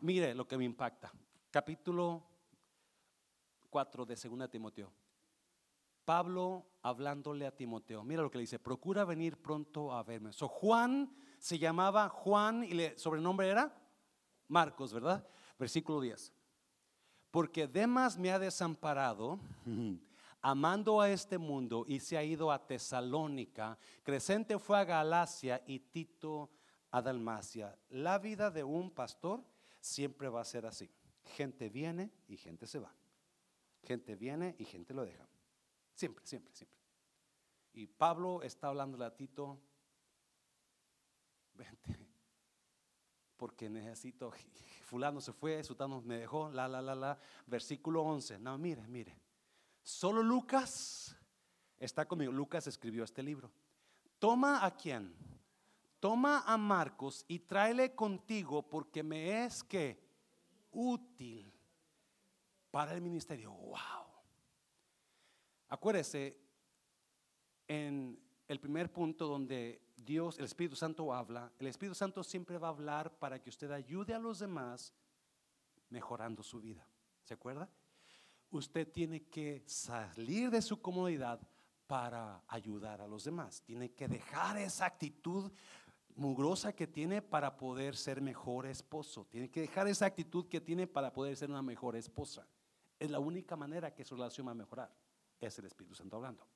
Mire 0.00 0.34
lo 0.34 0.46
que 0.46 0.56
me 0.56 0.64
impacta. 0.64 1.12
Capítulo 1.50 2.22
4 3.70 4.04
de 4.04 4.16
2 4.16 4.50
Timoteo. 4.50 4.92
Pablo 6.04 6.66
hablándole 6.82 7.46
a 7.46 7.54
Timoteo. 7.54 8.02
Mira 8.04 8.22
lo 8.22 8.30
que 8.30 8.38
le 8.38 8.42
dice, 8.42 8.58
procura 8.58 9.04
venir 9.04 9.40
pronto 9.40 9.92
a 9.92 10.02
verme. 10.02 10.32
So, 10.32 10.48
Juan 10.48 11.14
se 11.38 11.58
llamaba 11.58 12.08
Juan 12.08 12.64
y 12.64 12.80
el 12.80 12.98
sobrenombre 12.98 13.48
era 13.48 13.74
Marcos, 14.48 14.92
¿verdad? 14.92 15.26
Versículo 15.58 16.00
10. 16.00 16.32
Porque 17.30 17.66
Demas 17.66 18.18
me 18.18 18.30
ha 18.30 18.38
desamparado, 18.38 19.40
amando 20.42 21.00
a 21.00 21.10
este 21.10 21.38
mundo, 21.38 21.84
y 21.88 22.00
se 22.00 22.18
ha 22.18 22.24
ido 22.24 22.52
a 22.52 22.66
Tesalónica. 22.66 23.78
Crescente 24.02 24.58
fue 24.58 24.78
a 24.78 24.84
Galacia 24.84 25.62
y 25.66 25.78
Tito 25.78 26.50
a 26.90 27.00
Dalmacia. 27.00 27.78
La 27.88 28.18
vida 28.18 28.50
de 28.50 28.64
un 28.64 28.90
pastor 28.90 29.42
siempre 29.80 30.28
va 30.28 30.42
a 30.42 30.44
ser 30.44 30.66
así. 30.66 30.90
Gente 31.24 31.70
viene 31.70 32.10
y 32.28 32.36
gente 32.36 32.66
se 32.66 32.78
va. 32.78 32.94
Gente 33.82 34.14
viene 34.14 34.54
y 34.58 34.64
gente 34.64 34.92
lo 34.92 35.04
deja. 35.04 35.26
Siempre, 35.94 36.26
siempre, 36.26 36.54
siempre. 36.54 36.78
Y 37.74 37.86
Pablo 37.86 38.42
está 38.42 38.68
hablando 38.68 39.02
a 39.04 39.14
Tito, 39.14 39.58
vente, 41.54 41.98
porque 43.36 43.68
necesito, 43.70 44.32
fulano 44.84 45.20
se 45.20 45.32
fue, 45.32 45.62
sutano 45.64 46.00
me 46.02 46.18
dejó, 46.18 46.50
la, 46.50 46.68
la, 46.68 46.82
la, 46.82 46.94
la. 46.94 47.18
Versículo 47.46 48.02
11, 48.02 48.38
no, 48.38 48.58
mire, 48.58 48.86
mire. 48.88 49.18
Solo 49.82 50.22
Lucas 50.22 51.16
está 51.78 52.06
conmigo. 52.06 52.30
Lucas 52.30 52.66
escribió 52.66 53.04
este 53.04 53.22
libro. 53.22 53.50
Toma 54.18 54.64
a 54.64 54.76
quién? 54.76 55.12
Toma 55.98 56.44
a 56.46 56.56
Marcos 56.56 57.24
y 57.28 57.40
tráele 57.40 57.94
contigo 57.94 58.68
porque 58.68 59.02
me 59.02 59.44
es 59.44 59.62
que 59.64 60.00
útil 60.70 61.52
para 62.70 62.92
el 62.92 63.00
ministerio. 63.00 63.52
Wow. 63.52 64.11
Acuérdese 65.72 66.38
en 67.66 68.20
el 68.46 68.60
primer 68.60 68.92
punto 68.92 69.26
donde 69.26 69.80
Dios, 69.96 70.38
el 70.38 70.44
Espíritu 70.44 70.76
Santo 70.76 71.14
habla, 71.14 71.50
el 71.58 71.66
Espíritu 71.66 71.94
Santo 71.94 72.22
siempre 72.22 72.58
va 72.58 72.68
a 72.68 72.72
hablar 72.72 73.18
para 73.18 73.40
que 73.40 73.48
usted 73.48 73.70
ayude 73.70 74.12
a 74.12 74.18
los 74.18 74.40
demás 74.40 74.92
mejorando 75.88 76.42
su 76.42 76.60
vida. 76.60 76.86
¿Se 77.22 77.32
acuerda? 77.32 77.70
Usted 78.50 78.86
tiene 78.92 79.22
que 79.30 79.62
salir 79.64 80.50
de 80.50 80.60
su 80.60 80.78
comodidad 80.78 81.40
para 81.86 82.42
ayudar 82.48 83.00
a 83.00 83.08
los 83.08 83.24
demás. 83.24 83.62
Tiene 83.62 83.92
que 83.92 84.08
dejar 84.08 84.58
esa 84.58 84.84
actitud 84.84 85.50
mugrosa 86.14 86.74
que 86.74 86.86
tiene 86.86 87.22
para 87.22 87.56
poder 87.56 87.96
ser 87.96 88.20
mejor 88.20 88.66
esposo. 88.66 89.24
Tiene 89.24 89.50
que 89.50 89.62
dejar 89.62 89.88
esa 89.88 90.04
actitud 90.04 90.48
que 90.48 90.60
tiene 90.60 90.86
para 90.86 91.14
poder 91.14 91.34
ser 91.34 91.48
una 91.48 91.62
mejor 91.62 91.96
esposa. 91.96 92.46
Es 92.98 93.10
la 93.10 93.20
única 93.20 93.56
manera 93.56 93.94
que 93.94 94.04
su 94.04 94.16
relación 94.16 94.46
va 94.46 94.50
a 94.50 94.54
mejorar 94.54 95.01
es 95.46 95.58
el 95.58 95.66
Espíritu 95.66 95.94
Santo 95.94 96.16
hablando. 96.16 96.46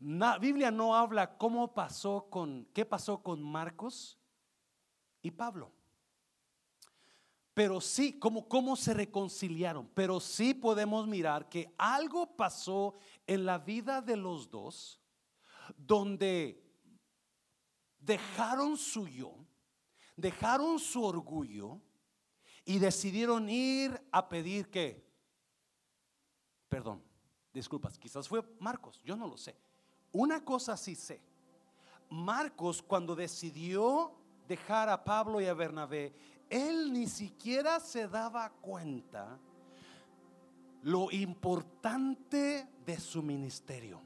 La 0.00 0.38
Biblia 0.38 0.70
no 0.70 0.94
habla 0.94 1.38
cómo 1.38 1.72
pasó 1.72 2.28
con, 2.28 2.66
qué 2.74 2.84
pasó 2.84 3.22
con 3.22 3.42
Marcos 3.42 4.18
y 5.22 5.30
Pablo. 5.30 5.72
Pero 7.54 7.80
sí, 7.80 8.18
cómo, 8.18 8.48
cómo 8.48 8.76
se 8.76 8.92
reconciliaron. 8.92 9.88
Pero 9.94 10.20
sí 10.20 10.52
podemos 10.52 11.06
mirar 11.06 11.48
que 11.48 11.72
algo 11.78 12.36
pasó 12.36 12.94
en 13.26 13.46
la 13.46 13.58
vida 13.58 14.02
de 14.02 14.16
los 14.16 14.50
dos 14.50 15.00
donde 15.76 16.62
dejaron 17.98 18.76
su 18.76 19.08
yo, 19.08 19.34
dejaron 20.16 20.78
su 20.78 21.02
orgullo 21.02 21.80
y 22.64 22.78
decidieron 22.78 23.48
ir 23.48 23.98
a 24.12 24.28
pedir 24.28 24.70
que 24.70 25.13
perdón, 26.74 27.00
disculpas, 27.52 27.96
quizás 27.96 28.26
fue 28.26 28.42
Marcos, 28.58 29.00
yo 29.04 29.14
no 29.14 29.28
lo 29.28 29.36
sé. 29.36 29.54
Una 30.10 30.44
cosa 30.44 30.76
sí 30.76 30.96
sé. 30.96 31.20
Marcos 32.10 32.82
cuando 32.82 33.14
decidió 33.14 34.10
dejar 34.48 34.88
a 34.88 35.04
Pablo 35.04 35.40
y 35.40 35.46
a 35.46 35.54
Bernabé, 35.54 36.12
él 36.50 36.92
ni 36.92 37.06
siquiera 37.06 37.78
se 37.78 38.08
daba 38.08 38.50
cuenta 38.50 39.38
lo 40.82 41.12
importante 41.12 42.68
de 42.84 42.98
su 42.98 43.22
ministerio. 43.22 44.00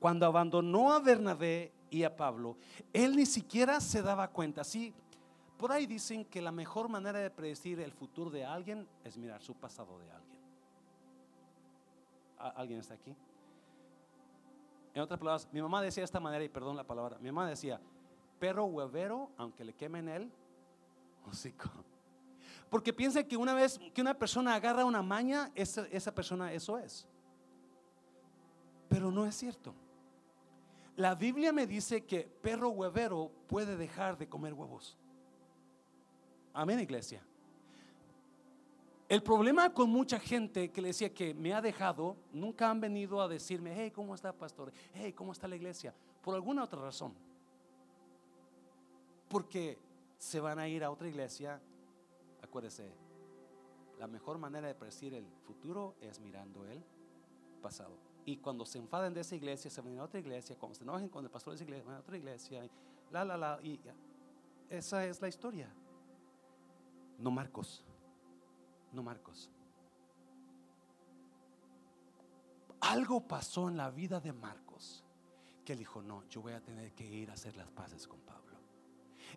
Cuando 0.00 0.26
abandonó 0.26 0.92
a 0.92 0.98
Bernabé 0.98 1.72
y 1.88 2.02
a 2.02 2.14
Pablo, 2.14 2.58
él 2.92 3.16
ni 3.16 3.24
siquiera 3.24 3.80
se 3.80 4.02
daba 4.02 4.28
cuenta. 4.28 4.62
Sí, 4.62 4.92
por 5.56 5.72
ahí 5.72 5.86
dicen 5.86 6.26
que 6.26 6.42
la 6.42 6.52
mejor 6.52 6.90
manera 6.90 7.18
de 7.18 7.30
predecir 7.30 7.80
el 7.80 7.92
futuro 7.92 8.28
de 8.28 8.44
alguien 8.44 8.86
es 9.04 9.16
mirar 9.16 9.40
su 9.40 9.54
pasado 9.54 9.98
de 10.00 10.10
alguien. 10.10 10.37
¿Alguien 12.38 12.80
está 12.80 12.94
aquí? 12.94 13.14
En 14.94 15.02
otras 15.02 15.18
palabras, 15.18 15.48
mi 15.52 15.60
mamá 15.60 15.82
decía 15.82 16.02
de 16.02 16.06
esta 16.06 16.20
manera, 16.20 16.42
y 16.44 16.48
perdón 16.48 16.76
la 16.76 16.84
palabra, 16.84 17.18
mi 17.18 17.30
mamá 17.30 17.48
decía, 17.48 17.80
perro 18.38 18.64
huevero, 18.64 19.30
aunque 19.36 19.64
le 19.64 19.74
quemen 19.74 20.08
él, 20.08 20.30
hocico. 21.26 21.68
Porque 22.70 22.92
piensa 22.92 23.22
que 23.24 23.36
una 23.36 23.54
vez 23.54 23.78
que 23.94 24.00
una 24.00 24.14
persona 24.14 24.54
agarra 24.54 24.84
una 24.84 25.02
maña, 25.02 25.50
esa, 25.54 25.86
esa 25.86 26.14
persona 26.14 26.52
eso 26.52 26.78
es. 26.78 27.06
Pero 28.88 29.10
no 29.10 29.26
es 29.26 29.34
cierto. 29.34 29.74
La 30.96 31.14
Biblia 31.14 31.52
me 31.52 31.66
dice 31.66 32.04
que 32.04 32.22
perro 32.42 32.70
huevero 32.70 33.30
puede 33.46 33.76
dejar 33.76 34.18
de 34.18 34.28
comer 34.28 34.52
huevos. 34.52 34.98
Amén, 36.52 36.80
iglesia. 36.80 37.22
El 39.08 39.22
problema 39.22 39.72
con 39.72 39.88
mucha 39.88 40.20
gente 40.20 40.70
que 40.70 40.82
le 40.82 40.88
decía 40.88 41.14
que 41.14 41.32
me 41.32 41.54
ha 41.54 41.62
dejado, 41.62 42.16
nunca 42.30 42.68
han 42.68 42.78
venido 42.78 43.22
a 43.22 43.28
decirme, 43.28 43.72
hey, 43.74 43.90
¿cómo 43.90 44.14
está 44.14 44.34
pastor? 44.34 44.70
Hey, 44.92 45.14
¿cómo 45.14 45.32
está 45.32 45.48
la 45.48 45.56
iglesia? 45.56 45.94
Por 46.22 46.34
alguna 46.34 46.62
otra 46.62 46.78
razón. 46.78 47.14
Porque 49.28 49.78
se 50.18 50.40
van 50.40 50.58
a 50.58 50.68
ir 50.68 50.84
a 50.84 50.90
otra 50.90 51.08
iglesia. 51.08 51.58
Acuérdese, 52.42 52.92
la 53.98 54.06
mejor 54.06 54.36
manera 54.36 54.68
de 54.68 54.74
predecir 54.74 55.14
el 55.14 55.26
futuro 55.42 55.94
es 56.02 56.20
mirando 56.20 56.66
el 56.66 56.84
pasado. 57.62 57.96
Y 58.26 58.36
cuando 58.36 58.66
se 58.66 58.76
enfaden 58.76 59.14
de 59.14 59.22
esa 59.22 59.36
iglesia, 59.36 59.70
se 59.70 59.80
van 59.80 59.98
a 59.98 60.04
otra 60.04 60.20
iglesia. 60.20 60.54
Cuando 60.58 60.74
se 60.74 60.84
enojen 60.84 61.08
con 61.08 61.24
el 61.24 61.30
pastor 61.30 61.52
de 61.52 61.54
esa 61.54 61.64
iglesia, 61.64 61.86
van 61.86 61.96
a 61.96 62.00
otra 62.00 62.18
iglesia. 62.18 62.68
La, 63.10 63.24
la, 63.24 63.38
la. 63.38 63.58
Y 63.62 63.80
esa 64.68 65.06
es 65.06 65.22
la 65.22 65.28
historia. 65.28 65.72
No 67.18 67.30
Marcos. 67.30 67.87
No 68.92 69.02
Marcos. 69.02 69.50
Algo 72.80 73.26
pasó 73.26 73.68
en 73.68 73.76
la 73.76 73.90
vida 73.90 74.20
de 74.20 74.32
Marcos 74.32 75.04
que 75.64 75.72
él 75.72 75.80
dijo, 75.80 76.00
no, 76.00 76.26
yo 76.28 76.40
voy 76.40 76.54
a 76.54 76.62
tener 76.62 76.94
que 76.94 77.04
ir 77.04 77.30
a 77.30 77.34
hacer 77.34 77.54
las 77.56 77.68
paces 77.70 78.08
con 78.08 78.20
Pablo. 78.20 78.56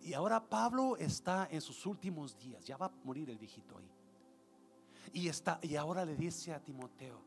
Y 0.01 0.13
ahora 0.13 0.39
Pablo 0.39 0.95
está 0.95 1.47
en 1.51 1.59
sus 1.59 1.85
últimos 1.85 2.37
días, 2.37 2.63
ya 2.65 2.77
va 2.77 2.85
a 2.85 2.91
morir 3.03 3.29
el 3.29 3.37
viejito 3.37 3.77
ahí. 3.77 3.91
Y, 5.13 5.27
está, 5.27 5.59
y 5.61 5.75
ahora 5.75 6.05
le 6.05 6.15
dice 6.15 6.53
a 6.53 6.63
Timoteo, 6.63 7.19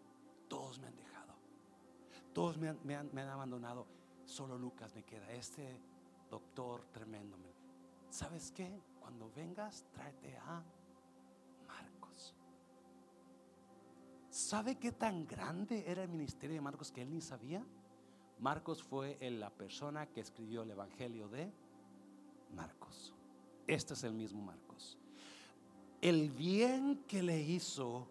todos 0.49 0.79
me 0.79 0.87
han 0.87 0.97
dejado, 0.97 1.35
todos 2.33 2.57
me 2.57 2.69
han, 2.71 2.79
me 2.85 2.95
han, 2.95 3.29
abandonado, 3.29 3.87
solo 4.25 4.57
Lucas 4.57 4.95
me 4.95 5.03
queda, 5.03 5.31
este 5.33 5.79
doctor 6.31 6.87
tremendo. 6.91 7.37
¿Sabes 8.09 8.53
qué? 8.53 8.81
Cuando 9.01 9.31
vengas, 9.33 9.85
tráete 9.93 10.37
a 10.39 10.63
¿Sabe 14.35 14.75
qué 14.75 14.91
tan 14.91 15.29
grande 15.29 15.85
era 15.87 16.03
el 16.03 16.09
ministerio 16.09 16.57
de 16.57 16.61
Marcos 16.61 16.91
que 16.91 17.03
él 17.03 17.13
ni 17.13 17.21
sabía? 17.21 17.65
Marcos 18.41 18.83
fue 18.83 19.17
la 19.31 19.49
persona 19.49 20.07
que 20.07 20.21
escribió 20.21 20.63
el 20.63 20.73
Evangelio 20.73 21.29
de 21.29 21.53
Marcos. 22.53 23.15
Este 23.69 23.95
es 23.95 24.03
el 24.03 24.13
mismo 24.13 24.43
Marcos. 24.43 24.99
El 26.01 26.31
bien 26.31 27.05
que 27.07 27.23
le 27.23 27.41
hizo 27.43 28.09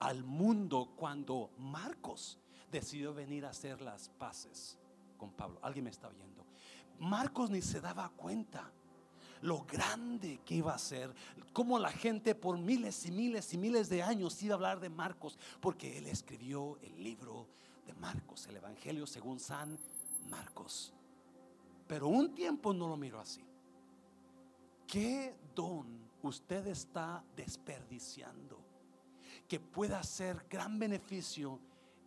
al 0.00 0.22
mundo 0.22 0.92
cuando 0.94 1.48
Marcos 1.56 2.38
decidió 2.70 3.14
venir 3.14 3.46
a 3.46 3.48
hacer 3.48 3.80
las 3.80 4.10
paces 4.10 4.76
con 5.16 5.30
Pablo. 5.32 5.60
Alguien 5.62 5.84
me 5.84 5.90
está 5.90 6.08
oyendo. 6.08 6.44
Marcos 6.98 7.48
ni 7.48 7.62
se 7.62 7.80
daba 7.80 8.10
cuenta 8.10 8.70
lo 9.42 9.64
grande 9.64 10.40
que 10.44 10.56
iba 10.56 10.74
a 10.74 10.78
ser, 10.78 11.14
cómo 11.52 11.78
la 11.78 11.90
gente 11.90 12.34
por 12.34 12.58
miles 12.58 13.06
y 13.06 13.12
miles 13.12 13.52
y 13.54 13.58
miles 13.58 13.88
de 13.88 14.02
años 14.02 14.42
iba 14.42 14.54
a 14.54 14.56
hablar 14.56 14.80
de 14.80 14.88
Marcos, 14.90 15.38
porque 15.60 15.98
él 15.98 16.06
escribió 16.06 16.78
el 16.82 17.02
libro 17.02 17.46
de 17.86 17.94
Marcos, 17.94 18.46
el 18.46 18.56
Evangelio 18.56 19.06
según 19.06 19.40
San 19.40 19.78
Marcos. 20.28 20.92
Pero 21.86 22.08
un 22.08 22.34
tiempo 22.34 22.72
no 22.72 22.88
lo 22.88 22.96
miró 22.96 23.20
así. 23.20 23.44
¿Qué 24.86 25.36
don 25.54 26.08
usted 26.22 26.66
está 26.66 27.24
desperdiciando 27.36 28.58
que 29.46 29.60
pueda 29.60 30.02
ser 30.02 30.44
gran 30.48 30.78
beneficio 30.78 31.58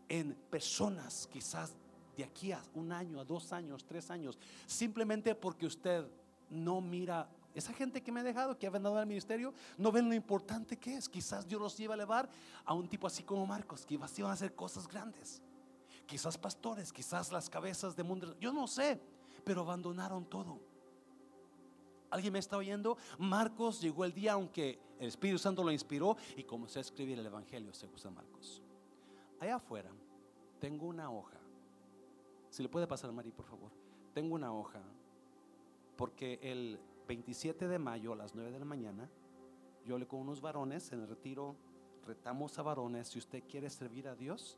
en 0.07 0.35
personas 0.49 1.27
quizás 1.31 1.73
de 2.15 2.23
aquí 2.23 2.51
a 2.51 2.61
un 2.75 2.91
año, 2.91 3.19
a 3.19 3.25
dos 3.25 3.53
años, 3.53 3.85
tres 3.85 4.11
años, 4.11 4.37
simplemente 4.65 5.33
porque 5.33 5.65
usted 5.65 6.05
no 6.51 6.81
mira, 6.81 7.27
esa 7.55 7.73
gente 7.73 8.01
que 8.01 8.11
me 8.11 8.19
ha 8.19 8.23
dejado, 8.23 8.57
que 8.57 8.67
ha 8.67 8.69
venido 8.69 8.97
al 8.97 9.07
ministerio, 9.07 9.53
no 9.77 9.91
ven 9.91 10.07
lo 10.07 10.13
importante 10.13 10.77
que 10.77 10.95
es. 10.95 11.09
Quizás 11.09 11.47
Dios 11.47 11.59
los 11.59 11.79
iba 11.79 11.93
a 11.93 11.95
elevar 11.95 12.29
a 12.65 12.73
un 12.73 12.87
tipo 12.87 13.07
así 13.07 13.23
como 13.23 13.47
Marcos, 13.47 13.85
que 13.85 13.95
iban 13.95 14.29
a 14.29 14.33
hacer 14.33 14.53
cosas 14.53 14.87
grandes. 14.87 15.41
Quizás 16.05 16.37
pastores, 16.37 16.91
quizás 16.91 17.31
las 17.31 17.49
cabezas 17.49 17.95
de 17.95 18.03
mundo, 18.03 18.37
yo 18.39 18.51
no 18.51 18.67
sé, 18.67 19.01
pero 19.43 19.61
abandonaron 19.61 20.25
todo. 20.25 20.59
¿Alguien 22.09 22.33
me 22.33 22.39
está 22.39 22.57
oyendo? 22.57 22.97
Marcos 23.17 23.81
llegó 23.81 24.03
el 24.03 24.13
día, 24.13 24.33
aunque 24.33 24.79
el 24.99 25.07
Espíritu 25.07 25.39
Santo 25.39 25.63
lo 25.63 25.71
inspiró 25.71 26.17
y 26.35 26.43
comenzó 26.43 26.79
a 26.79 26.81
escribir 26.81 27.17
el 27.17 27.25
Evangelio 27.25 27.73
según 27.73 27.97
San 27.97 28.13
Marcos. 28.13 28.61
Allá 29.39 29.55
afuera 29.55 29.89
tengo 30.59 30.87
una 30.87 31.09
hoja. 31.09 31.39
Si 32.49 32.61
le 32.61 32.67
puede 32.69 32.85
pasar 32.85 33.09
a 33.09 33.13
Mari, 33.13 33.31
por 33.31 33.45
favor. 33.45 33.71
Tengo 34.13 34.35
una 34.35 34.53
hoja 34.53 34.81
porque 36.01 36.39
el 36.41 36.79
27 37.07 37.67
de 37.67 37.77
mayo 37.77 38.13
a 38.13 38.15
las 38.15 38.33
9 38.33 38.49
de 38.49 38.57
la 38.57 38.65
mañana, 38.65 39.07
yo 39.85 39.99
le 39.99 40.07
con 40.07 40.21
unos 40.21 40.41
varones 40.41 40.91
en 40.93 41.01
el 41.01 41.07
retiro, 41.07 41.55
retamos 42.07 42.57
a 42.57 42.63
varones, 42.63 43.09
si 43.09 43.19
usted 43.19 43.43
quiere 43.47 43.69
servir 43.69 44.07
a 44.07 44.15
Dios, 44.15 44.57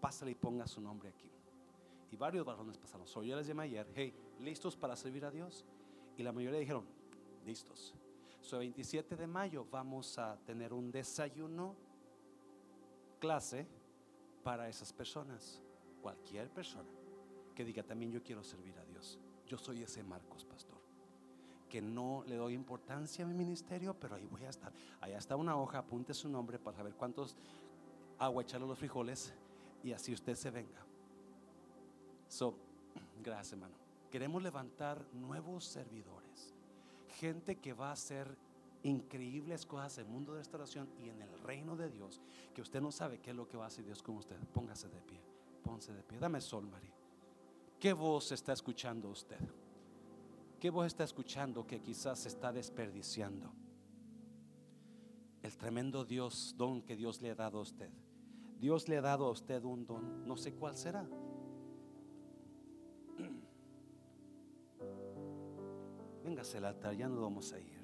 pásale 0.00 0.32
y 0.32 0.34
ponga 0.34 0.66
su 0.66 0.80
nombre 0.80 1.10
aquí. 1.10 1.30
Y 2.10 2.16
varios 2.16 2.44
varones 2.44 2.78
pasaron. 2.78 3.06
So, 3.06 3.22
yo 3.22 3.36
les 3.36 3.46
llamé 3.46 3.62
ayer, 3.62 3.86
hey, 3.94 4.12
¿listos 4.40 4.74
para 4.74 4.96
servir 4.96 5.24
a 5.24 5.30
Dios? 5.30 5.64
Y 6.16 6.24
la 6.24 6.32
mayoría 6.32 6.58
dijeron, 6.58 6.84
listos. 7.44 7.94
So, 8.40 8.56
el 8.56 8.62
27 8.62 9.14
de 9.14 9.26
mayo 9.28 9.68
vamos 9.70 10.18
a 10.18 10.36
tener 10.44 10.72
un 10.72 10.90
desayuno 10.90 11.76
clase 13.20 13.68
para 14.42 14.68
esas 14.68 14.92
personas. 14.92 15.62
Cualquier 16.02 16.50
persona 16.50 16.90
que 17.54 17.64
diga 17.64 17.84
también 17.84 18.10
yo 18.10 18.20
quiero 18.20 18.42
servir 18.42 18.76
a 18.80 18.84
Dios. 18.84 18.85
Yo 19.46 19.58
soy 19.58 19.82
ese 19.82 20.02
Marcos, 20.02 20.44
pastor. 20.44 20.76
Que 21.68 21.80
no 21.80 22.24
le 22.26 22.36
doy 22.36 22.54
importancia 22.54 23.24
a 23.24 23.28
mi 23.28 23.34
ministerio, 23.34 23.94
pero 23.98 24.16
ahí 24.16 24.26
voy 24.26 24.44
a 24.44 24.50
estar. 24.50 24.72
Allá 25.00 25.18
está 25.18 25.36
una 25.36 25.56
hoja, 25.56 25.78
apunte 25.78 26.14
su 26.14 26.28
nombre 26.28 26.58
para 26.58 26.76
saber 26.76 26.94
cuántos 26.94 27.36
agua 28.18 28.42
echarle 28.42 28.66
los 28.66 28.78
frijoles 28.78 29.32
y 29.82 29.92
así 29.92 30.12
usted 30.12 30.34
se 30.34 30.50
venga. 30.50 30.84
So, 32.28 32.54
gracias, 33.22 33.52
hermano. 33.52 33.74
Queremos 34.10 34.42
levantar 34.42 35.04
nuevos 35.12 35.64
servidores, 35.64 36.54
gente 37.18 37.56
que 37.56 37.72
va 37.72 37.90
a 37.90 37.92
hacer 37.92 38.36
increíbles 38.82 39.66
cosas 39.66 39.98
en 39.98 40.06
el 40.06 40.12
mundo 40.12 40.32
de 40.32 40.38
restauración 40.38 40.88
y 40.98 41.08
en 41.08 41.20
el 41.20 41.38
reino 41.40 41.76
de 41.76 41.90
Dios, 41.90 42.20
que 42.54 42.62
usted 42.62 42.80
no 42.80 42.92
sabe 42.92 43.20
qué 43.20 43.30
es 43.30 43.36
lo 43.36 43.48
que 43.48 43.56
va 43.56 43.64
a 43.64 43.68
hacer 43.68 43.84
Dios 43.84 44.02
con 44.02 44.16
usted. 44.16 44.38
Póngase 44.52 44.88
de 44.88 45.00
pie, 45.00 45.20
póngase 45.62 45.92
de 45.92 46.02
pie. 46.02 46.18
Dame 46.18 46.40
sol, 46.40 46.66
María. 46.66 46.95
¿Qué 47.78 47.92
voz 47.92 48.32
está 48.32 48.52
escuchando 48.52 49.10
usted? 49.10 49.38
¿Qué 50.58 50.70
voz 50.70 50.86
está 50.86 51.04
escuchando 51.04 51.66
que 51.66 51.82
quizás 51.82 52.24
está 52.24 52.50
desperdiciando? 52.52 53.52
El 55.42 55.56
tremendo 55.58 56.04
Dios, 56.04 56.54
don 56.56 56.80
que 56.82 56.96
Dios 56.96 57.20
le 57.20 57.30
ha 57.30 57.34
dado 57.34 57.58
a 57.58 57.62
usted. 57.62 57.90
Dios 58.58 58.88
le 58.88 58.96
ha 58.96 59.02
dado 59.02 59.26
a 59.26 59.30
usted 59.30 59.62
un 59.64 59.86
don, 59.86 60.26
no 60.26 60.38
sé 60.38 60.54
cuál 60.54 60.76
será. 60.76 61.06
Véngase 66.24 66.58
al 66.58 66.64
altar, 66.64 66.96
ya 66.96 67.08
no 67.08 67.20
vamos 67.20 67.52
a 67.52 67.60
ir. 67.60 67.75